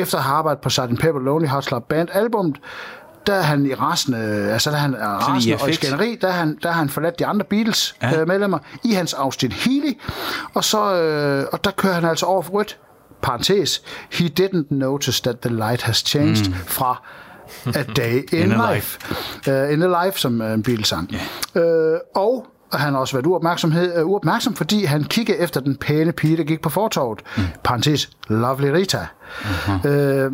efter 0.00 0.18
at 0.18 0.24
have 0.24 0.36
arbejdet 0.36 0.62
på 0.62 0.70
Sgt. 0.70 1.00
Pepper 1.00 1.20
Lonely 1.20 1.48
Hearts 1.48 1.66
Club 1.68 1.88
Band 1.88 2.08
albummet, 2.12 2.56
der 3.26 3.34
er 3.34 3.42
han 3.42 3.66
i 3.66 3.74
resten, 3.74 4.14
altså 4.14 4.70
der 4.70 4.76
er 4.76 4.80
han 4.80 4.94
er 4.94 5.34
resten 5.36 5.54
og 5.60 5.70
i 5.70 5.72
skænderi, 5.72 6.18
der 6.20 6.28
er 6.28 6.32
han, 6.32 6.58
der 6.62 6.68
er 6.68 6.72
han 6.72 6.88
forladt 6.88 7.18
de 7.18 7.26
andre 7.26 7.44
Beatles 7.44 7.94
ja. 8.02 8.20
øh, 8.20 8.28
medlemmer 8.28 8.58
i 8.84 8.92
hans 8.92 9.14
Austin 9.14 9.52
Healy, 9.52 9.92
og 10.54 10.64
så 10.64 10.94
øh, 10.94 11.46
og 11.52 11.64
der 11.64 11.70
kører 11.70 11.94
han 11.94 12.04
altså 12.04 12.26
over 12.26 12.42
for 12.42 12.52
rødt, 12.52 12.78
parentes, 13.22 13.82
he 14.10 14.30
didn't 14.40 14.66
notice 14.70 15.22
that 15.22 15.38
the 15.40 15.54
light 15.54 15.82
has 15.82 15.96
changed 15.96 16.48
mm. 16.48 16.54
fra 16.54 17.02
A 17.66 17.82
Day 17.82 18.22
in, 18.32 18.38
in 18.38 18.48
Life. 18.48 18.58
life. 18.72 18.98
Uh, 19.48 19.72
in 19.72 19.82
a 19.82 20.04
Life, 20.04 20.18
som 20.18 20.40
en 20.40 20.62
Beatles-sang. 20.62 21.10
Yeah. 21.56 21.92
Uh, 21.94 21.98
og 22.14 22.46
og 22.72 22.80
han 22.80 22.92
har 22.92 23.00
også 23.00 23.16
været 23.16 23.26
uopmærksomhed, 23.26 24.02
uh, 24.02 24.10
uopmærksom, 24.10 24.54
fordi 24.54 24.84
han 24.84 25.04
kiggede 25.04 25.38
efter 25.38 25.60
den 25.60 25.76
pæne 25.76 26.12
pige, 26.12 26.36
der 26.36 26.44
gik 26.44 26.62
på 26.62 26.68
fortorvet. 26.68 27.20
Mm. 27.36 27.42
Parentes, 27.64 28.10
Lovely 28.28 28.68
Rita. 28.68 29.06
Uh-huh. 29.40 29.88
Øh, 29.88 30.32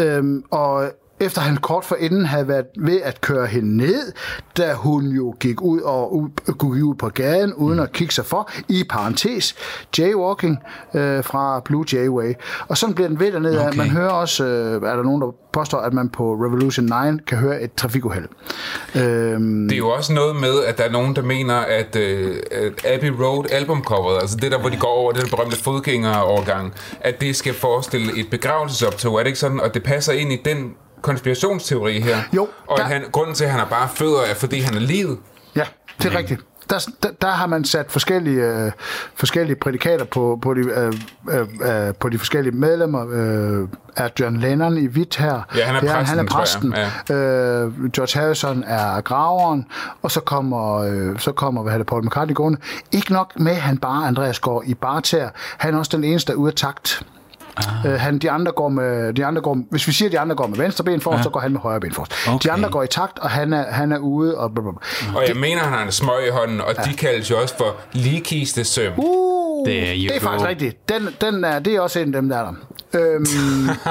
øh, 0.00 0.42
og 0.50 0.90
efter 1.20 1.40
han 1.40 1.56
kort 1.56 1.84
forinden 1.84 2.26
havde 2.26 2.48
været 2.48 2.66
ved 2.78 3.00
at 3.02 3.20
køre 3.20 3.46
hende 3.46 3.76
ned, 3.76 4.12
da 4.56 4.72
hun 4.74 5.04
jo 5.04 5.34
gik 5.40 5.60
ud 5.60 5.80
og 5.80 6.16
ud, 6.16 6.28
gik 6.46 6.84
ud 6.84 6.94
på 6.94 7.08
gaden, 7.08 7.54
uden 7.54 7.78
at 7.78 7.92
kigge 7.92 8.14
sig 8.14 8.24
for, 8.24 8.50
i 8.68 8.84
parentes, 8.90 9.54
jaywalking 9.98 10.58
øh, 10.94 11.24
fra 11.24 11.60
Blue 11.64 11.84
Jayway. 11.92 12.34
Og 12.68 12.78
sådan 12.78 12.94
bliver 12.94 13.08
den 13.08 13.20
ved 13.20 13.32
dernede. 13.32 13.66
Okay. 13.66 13.76
Man 13.76 13.90
hører 13.90 14.10
også, 14.10 14.44
øh, 14.44 14.74
er 14.74 14.96
der 14.96 15.02
nogen, 15.02 15.22
der 15.22 15.34
påstår, 15.52 15.78
at 15.78 15.92
man 15.92 16.08
på 16.08 16.34
Revolution 16.34 16.84
9 16.84 16.90
kan 17.26 17.38
høre 17.38 17.62
et 17.62 17.74
trafikuheld. 17.74 18.28
Øhm. 18.94 19.68
Det 19.68 19.74
er 19.74 19.78
jo 19.78 19.88
også 19.88 20.12
noget 20.12 20.36
med, 20.36 20.64
at 20.66 20.78
der 20.78 20.84
er 20.84 20.90
nogen, 20.90 21.16
der 21.16 21.22
mener, 21.22 21.54
at, 21.54 21.96
øh, 21.96 22.36
at 22.50 22.86
Abbey 22.86 23.08
Road 23.08 23.44
albumcoveret, 23.52 24.20
altså 24.20 24.36
det 24.36 24.52
der, 24.52 24.58
hvor 24.58 24.68
de 24.68 24.76
går 24.76 24.88
over 24.88 25.12
den 25.12 25.28
berømte 25.30 25.56
fodgængerovergang, 25.56 26.74
at 27.00 27.20
det 27.20 27.36
skal 27.36 27.54
forestille 27.54 28.20
et 28.20 28.26
begravelsesoptog. 28.30 29.14
Er 29.14 29.18
det 29.18 29.26
ikke 29.26 29.38
sådan? 29.38 29.60
Og 29.60 29.74
det 29.74 29.82
passer 29.82 30.12
ind 30.12 30.32
i 30.32 30.36
den 30.44 30.74
konspirationsteori 31.04 32.00
her. 32.00 32.16
Jo. 32.32 32.48
Og 32.66 32.78
der... 32.78 32.84
han, 32.84 33.02
grunden 33.12 33.34
til, 33.34 33.44
at 33.44 33.50
han 33.50 33.60
har 33.60 33.66
bare 33.66 33.88
fødder, 33.94 34.20
er, 34.30 34.34
fordi 34.34 34.60
han 34.60 34.74
er 34.74 34.80
livet. 34.80 35.18
Ja, 35.56 35.64
det 35.98 36.06
er 36.06 36.10
mm. 36.10 36.16
rigtigt. 36.16 36.40
Der, 36.70 36.88
der, 37.02 37.08
der 37.22 37.30
har 37.30 37.46
man 37.46 37.64
sat 37.64 37.86
forskellige, 37.92 38.42
øh, 38.42 38.72
forskellige 39.14 39.56
prædikater 39.56 40.04
på, 40.04 40.38
på, 40.42 40.54
de, 40.54 40.60
øh, 40.60 40.92
øh, 41.30 41.88
øh, 41.88 41.94
på 41.94 42.08
de 42.08 42.18
forskellige 42.18 42.56
medlemmer. 42.56 43.06
Øh, 43.10 43.68
er 43.96 44.08
John 44.20 44.36
Lennon 44.36 44.78
i 44.78 44.86
hvidt 44.86 45.16
her. 45.16 45.42
Ja, 45.56 45.64
han 45.64 45.74
er 45.74 45.80
præsten, 45.80 46.06
han 46.06 46.18
er 46.18 46.30
præsten. 46.30 46.74
Ja. 47.08 47.14
Øh, 47.14 47.90
George 47.90 48.20
Harrison 48.20 48.64
er 48.66 49.00
graveren, 49.00 49.66
og 50.02 50.10
så 50.10 50.20
kommer, 50.20 50.74
øh, 50.74 51.18
så 51.18 51.32
kommer 51.32 51.62
hvad 51.62 51.78
det, 51.78 51.86
Paul 51.86 52.06
McCartney 52.06 52.34
gående. 52.34 52.60
Ikke 52.92 53.12
nok 53.12 53.32
med, 53.36 53.54
han 53.54 53.78
bare 53.78 54.06
Andreas 54.06 54.38
går 54.38 54.62
i 54.66 54.74
barter. 54.74 55.28
Han 55.58 55.74
er 55.74 55.78
også 55.78 55.96
den 55.96 56.04
eneste, 56.04 56.32
der 56.32 56.38
er 56.38 56.40
ude 56.40 56.50
af 56.50 56.54
takt. 56.54 57.06
Ah. 57.56 57.92
Øh, 57.92 58.00
han, 58.00 58.18
de 58.18 58.30
andre 58.30 58.52
går 58.52 58.68
med, 58.68 59.12
de 59.12 59.24
andre 59.24 59.42
går, 59.42 59.58
hvis 59.70 59.86
vi 59.86 59.92
siger, 59.92 60.08
at 60.08 60.12
de 60.12 60.18
andre 60.18 60.36
går 60.36 60.46
med 60.46 60.56
venstre 60.56 60.84
ben 60.84 61.00
forrest, 61.00 61.18
ja. 61.18 61.22
så 61.22 61.30
går 61.30 61.40
han 61.40 61.52
med 61.52 61.60
højre 61.60 61.80
ben 61.80 61.92
forrest. 61.92 62.12
Okay. 62.28 62.38
De 62.48 62.52
andre 62.52 62.70
går 62.70 62.82
i 62.82 62.86
takt, 62.86 63.18
og 63.18 63.30
han 63.30 63.52
er, 63.52 63.72
han 63.72 63.92
er 63.92 63.98
ude. 63.98 64.38
Og, 64.38 64.54
blablabla. 64.54 64.80
og 65.14 65.20
jeg 65.20 65.28
det, 65.28 65.36
mener, 65.36 65.62
han 65.62 65.72
har 65.72 65.82
en 65.82 65.92
smøg 65.92 66.26
i 66.26 66.30
hånden, 66.30 66.60
og 66.60 66.74
ja. 66.78 66.82
de 66.82 66.94
kaldes 66.96 67.30
jo 67.30 67.40
også 67.40 67.56
for 67.56 67.76
ligekiste 67.92 68.64
søm. 68.64 68.92
Uh, 68.96 69.66
det 69.66 69.90
er, 69.90 69.92
det 69.92 70.16
er 70.16 70.20
faktisk 70.20 70.48
rigtigt. 70.48 70.88
Den, 70.88 71.08
den 71.20 71.44
er, 71.44 71.58
det 71.58 71.74
er 71.74 71.80
også 71.80 72.00
en 72.00 72.14
af 72.14 72.22
dem, 72.22 72.28
der 72.28 72.38
er 72.38 72.44
der. 72.44 72.54
Øhm, 73.00 73.26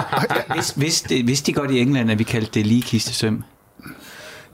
hvis, 0.56 0.70
hvis, 0.70 1.02
det, 1.02 1.24
hvis 1.24 1.42
de 1.42 1.54
godt 1.54 1.72
i 1.72 1.80
England, 1.80 2.12
at 2.12 2.20
vi 2.20 2.24
kaldte 2.24 2.52
det 2.54 2.68
ligekiste 2.68 3.14
søm. 3.14 3.44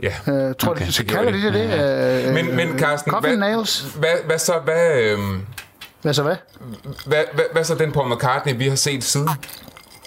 Ja. 0.04 0.34
Øh, 0.34 0.56
tror 0.60 0.72
okay. 0.72 0.88
du, 0.88 0.92
så 0.92 1.06
kalder 1.06 1.32
de 1.32 1.42
det 1.42 1.54
det? 1.54 1.70
Ja. 1.70 2.28
Øh, 2.28 2.34
men, 2.34 2.56
men 2.56 2.80
Carsten, 2.80 3.14
hvad, 3.22 3.38
nails. 3.38 3.82
Hvad, 3.96 4.10
hvad 4.26 4.38
så, 4.38 4.54
hvad, 4.64 5.02
øhm, 5.02 5.42
hvad 6.02 6.14
så 6.14 6.24
hvad? 6.24 6.36
Hvad, 7.06 7.24
hvad, 7.34 7.46
hvad 7.52 7.64
så 7.64 7.76
den 7.76 7.92
Paul 7.92 8.14
McCartney, 8.14 8.58
vi 8.58 8.68
har 8.68 8.76
set 8.76 9.04
siden? 9.04 9.30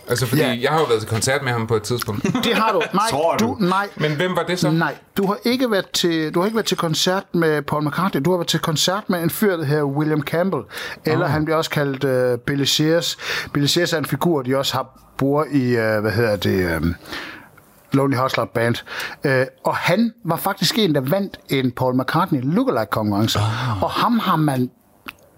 Altså, 0.09 0.26
fordi 0.26 0.43
ja. 0.43 0.59
jeg 0.62 0.70
har 0.70 0.78
jo 0.78 0.84
været 0.84 1.01
til 1.01 1.09
koncert 1.09 1.43
med 1.43 1.53
ham 1.53 1.66
på 1.66 1.76
et 1.76 1.82
tidspunkt. 1.82 2.22
Det 2.45 2.55
har 2.55 2.72
du. 2.72 2.82
Nej, 2.95 3.05
Tror 3.11 3.36
du? 3.36 3.47
du? 3.47 3.57
nej. 3.61 3.88
Men 3.97 4.16
hvem 4.16 4.36
var 4.36 4.43
det 4.43 4.59
så? 4.59 4.70
Nej, 4.70 4.95
du 5.16 5.26
har 5.26 5.36
ikke 5.45 5.70
været 5.70 5.90
til, 5.90 6.34
du 6.34 6.40
har 6.40 6.47
ikke 6.47 6.57
været 6.57 6.66
til 6.66 6.76
koncert 6.76 7.34
med 7.34 7.62
Paul 7.62 7.86
McCartney. 7.86 8.22
Du 8.24 8.30
har 8.30 8.38
været 8.38 8.49
til 8.49 8.61
koncert 8.61 9.11
med 9.11 9.22
en 9.22 9.30
fyr, 9.30 9.57
der 9.57 9.64
hedder 9.64 9.84
William 9.84 10.22
Campbell. 10.22 10.62
Eller 11.05 11.24
oh. 11.24 11.30
han 11.30 11.45
bliver 11.45 11.57
også 11.57 11.70
kaldt 11.70 12.05
uh, 12.34 12.38
Billy 12.38 12.64
Shears. 12.64 13.16
Billy 13.53 13.66
Shears 13.66 13.93
er 13.93 13.99
en 13.99 14.05
figur, 14.05 14.43
de 14.43 14.59
også 14.59 14.74
har 14.74 15.01
bor 15.18 15.47
i, 15.53 15.68
uh, 15.68 16.01
hvad 16.01 16.11
hedder 16.11 16.36
det... 16.36 16.76
Um, 16.76 16.95
Lonely 17.93 18.16
Hearts 18.16 18.34
Club 18.34 18.49
Band. 18.55 18.74
Uh, 19.24 19.30
og 19.64 19.76
han 19.76 20.12
var 20.24 20.36
faktisk 20.36 20.78
en, 20.78 20.95
der 20.95 21.01
vandt 21.01 21.38
en 21.49 21.70
Paul 21.70 22.01
McCartney 22.01 22.40
lookalike 22.43 22.90
konkurrence. 22.90 23.38
Oh. 23.38 23.82
Og 23.82 23.90
ham 23.90 24.18
har 24.18 24.36
man 24.36 24.70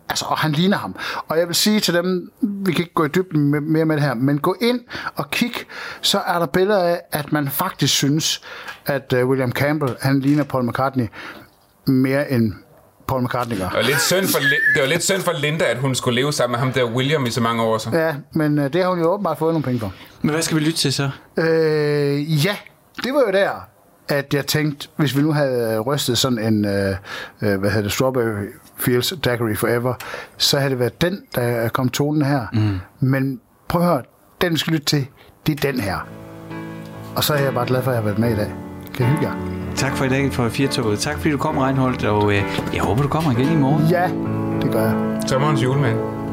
Altså, 0.09 0.25
og 0.29 0.39
han 0.39 0.53
ligner 0.53 0.77
ham. 0.77 0.97
Og 1.29 1.39
jeg 1.39 1.47
vil 1.47 1.55
sige 1.55 1.81
til 1.81 1.95
dem, 1.95 2.33
vi 2.41 2.73
kan 2.73 2.83
ikke 2.83 2.95
gå 2.95 3.05
i 3.05 3.09
dybden 3.09 3.51
med, 3.51 3.61
mere 3.61 3.85
med 3.85 3.97
det 3.97 4.05
her, 4.05 4.15
men 4.15 4.39
gå 4.39 4.57
ind 4.61 4.81
og 5.15 5.31
kig, 5.31 5.53
så 6.01 6.19
er 6.19 6.39
der 6.39 6.47
billeder 6.47 6.83
af, 6.83 7.01
at 7.13 7.33
man 7.33 7.49
faktisk 7.49 7.95
synes, 7.95 8.43
at 8.87 9.13
uh, 9.13 9.29
William 9.29 9.53
Campbell, 9.53 9.97
han 10.01 10.21
ligner 10.21 10.45
Paul 10.45 10.65
McCartney 10.69 11.07
mere 11.87 12.31
end 12.31 12.53
Paul 13.09 13.23
McCartney 13.23 13.57
gør. 13.59 13.69
Det 13.69 13.77
var 13.77 13.83
lidt 13.83 14.01
synd 14.01 14.27
for, 14.27 14.39
det 14.75 14.83
var 14.83 14.87
lidt 14.87 15.05
synd 15.05 15.21
for 15.21 15.33
Linda, 15.41 15.65
at 15.65 15.79
hun 15.79 15.95
skulle 15.95 16.21
leve 16.21 16.33
sammen 16.33 16.53
med 16.53 16.59
ham 16.59 16.73
der 16.73 16.85
William 16.85 17.27
i 17.27 17.31
så 17.31 17.41
mange 17.41 17.63
år. 17.63 17.79
Så. 17.79 17.91
Ja, 17.93 18.15
men 18.33 18.59
uh, 18.59 18.65
det 18.65 18.83
har 18.83 18.89
hun 18.89 18.99
jo 18.99 19.07
åbenbart 19.13 19.39
fået 19.39 19.53
nogle 19.53 19.65
penge 19.65 19.81
for. 19.81 19.93
Men 20.23 20.31
hvad 20.31 20.43
skal 20.43 20.57
vi 20.57 20.63
lytte 20.63 20.79
til 20.79 20.93
så? 20.93 21.11
Øh, 21.37 22.47
ja, 22.47 22.57
det 23.05 23.15
var 23.15 23.21
jo 23.27 23.33
der, 23.33 23.51
at 24.09 24.35
jeg 24.35 24.47
tænkte, 24.47 24.89
hvis 24.97 25.17
vi 25.17 25.23
nu 25.23 25.33
havde 25.33 25.81
rystet 25.81 26.19
sådan 26.19 26.39
en, 26.39 26.65
uh, 26.65 26.71
uh, 26.71 27.61
hvad 27.61 27.71
hedder 27.71 27.83
det, 27.83 27.93
Strawberry 27.93 28.47
Fields 28.77 29.14
Daiquiri 29.25 29.55
Forever, 29.55 29.95
så 30.37 30.59
havde 30.59 30.70
det 30.70 30.79
været 30.79 31.01
den, 31.01 31.18
der 31.35 31.68
kom 31.68 31.89
tonen 31.89 32.22
her. 32.22 32.47
Mm. 32.53 33.09
Men 33.09 33.41
prøv 33.68 33.83
at 33.83 33.89
høre, 33.89 34.03
den 34.41 34.53
vi 34.53 34.59
skal 34.59 34.72
lytte 34.72 34.87
til, 34.87 35.07
det 35.47 35.64
er 35.64 35.72
den 35.72 35.81
her. 35.81 35.97
Og 37.16 37.25
så 37.25 37.35
er 37.35 37.43
jeg 37.43 37.55
bare 37.55 37.66
glad 37.66 37.83
for, 37.83 37.91
at 37.91 37.95
jeg 37.95 38.03
har 38.03 38.09
været 38.09 38.18
med 38.18 38.33
i 38.33 38.37
dag. 38.37 38.55
Kan 38.95 39.07
I 39.07 39.09
hygge 39.09 39.22
jer? 39.29 39.35
Tak 39.77 39.97
for 39.97 40.05
i 40.05 40.09
dag 40.09 40.33
for 40.33 40.49
Firtoget. 40.49 40.99
Tak 40.99 41.16
fordi 41.16 41.31
du 41.31 41.39
kom, 41.39 41.59
Reinholdt, 41.59 42.05
og 42.05 42.33
øh, 42.33 42.43
jeg 42.75 42.83
håber, 42.83 43.03
du 43.03 43.09
kommer 43.09 43.31
igen 43.33 43.53
i 43.53 43.57
morgen. 43.57 43.87
Ja, 43.87 44.11
det 44.62 44.72
gør 44.72 44.83
jeg. 44.83 45.22
Sommerens 45.27 45.62
julemand. 45.62 46.24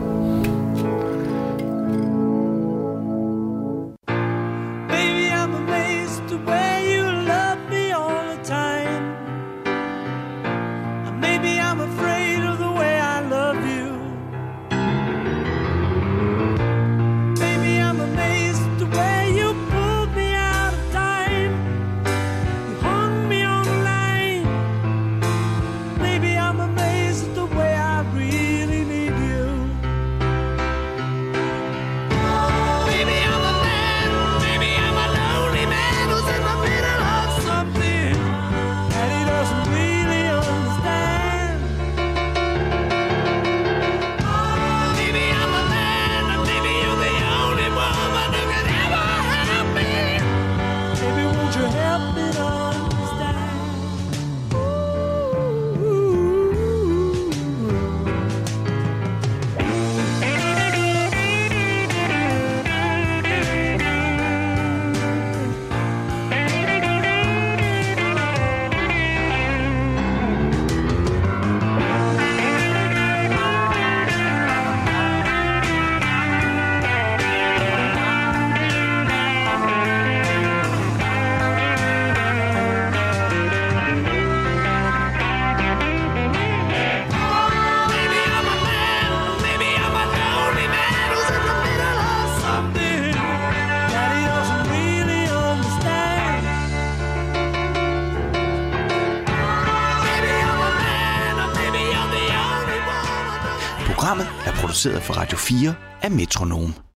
For 105.02 105.14
Radio 105.14 105.38
4 105.38 105.74
af 106.02 106.12
Metronom. 106.12 106.82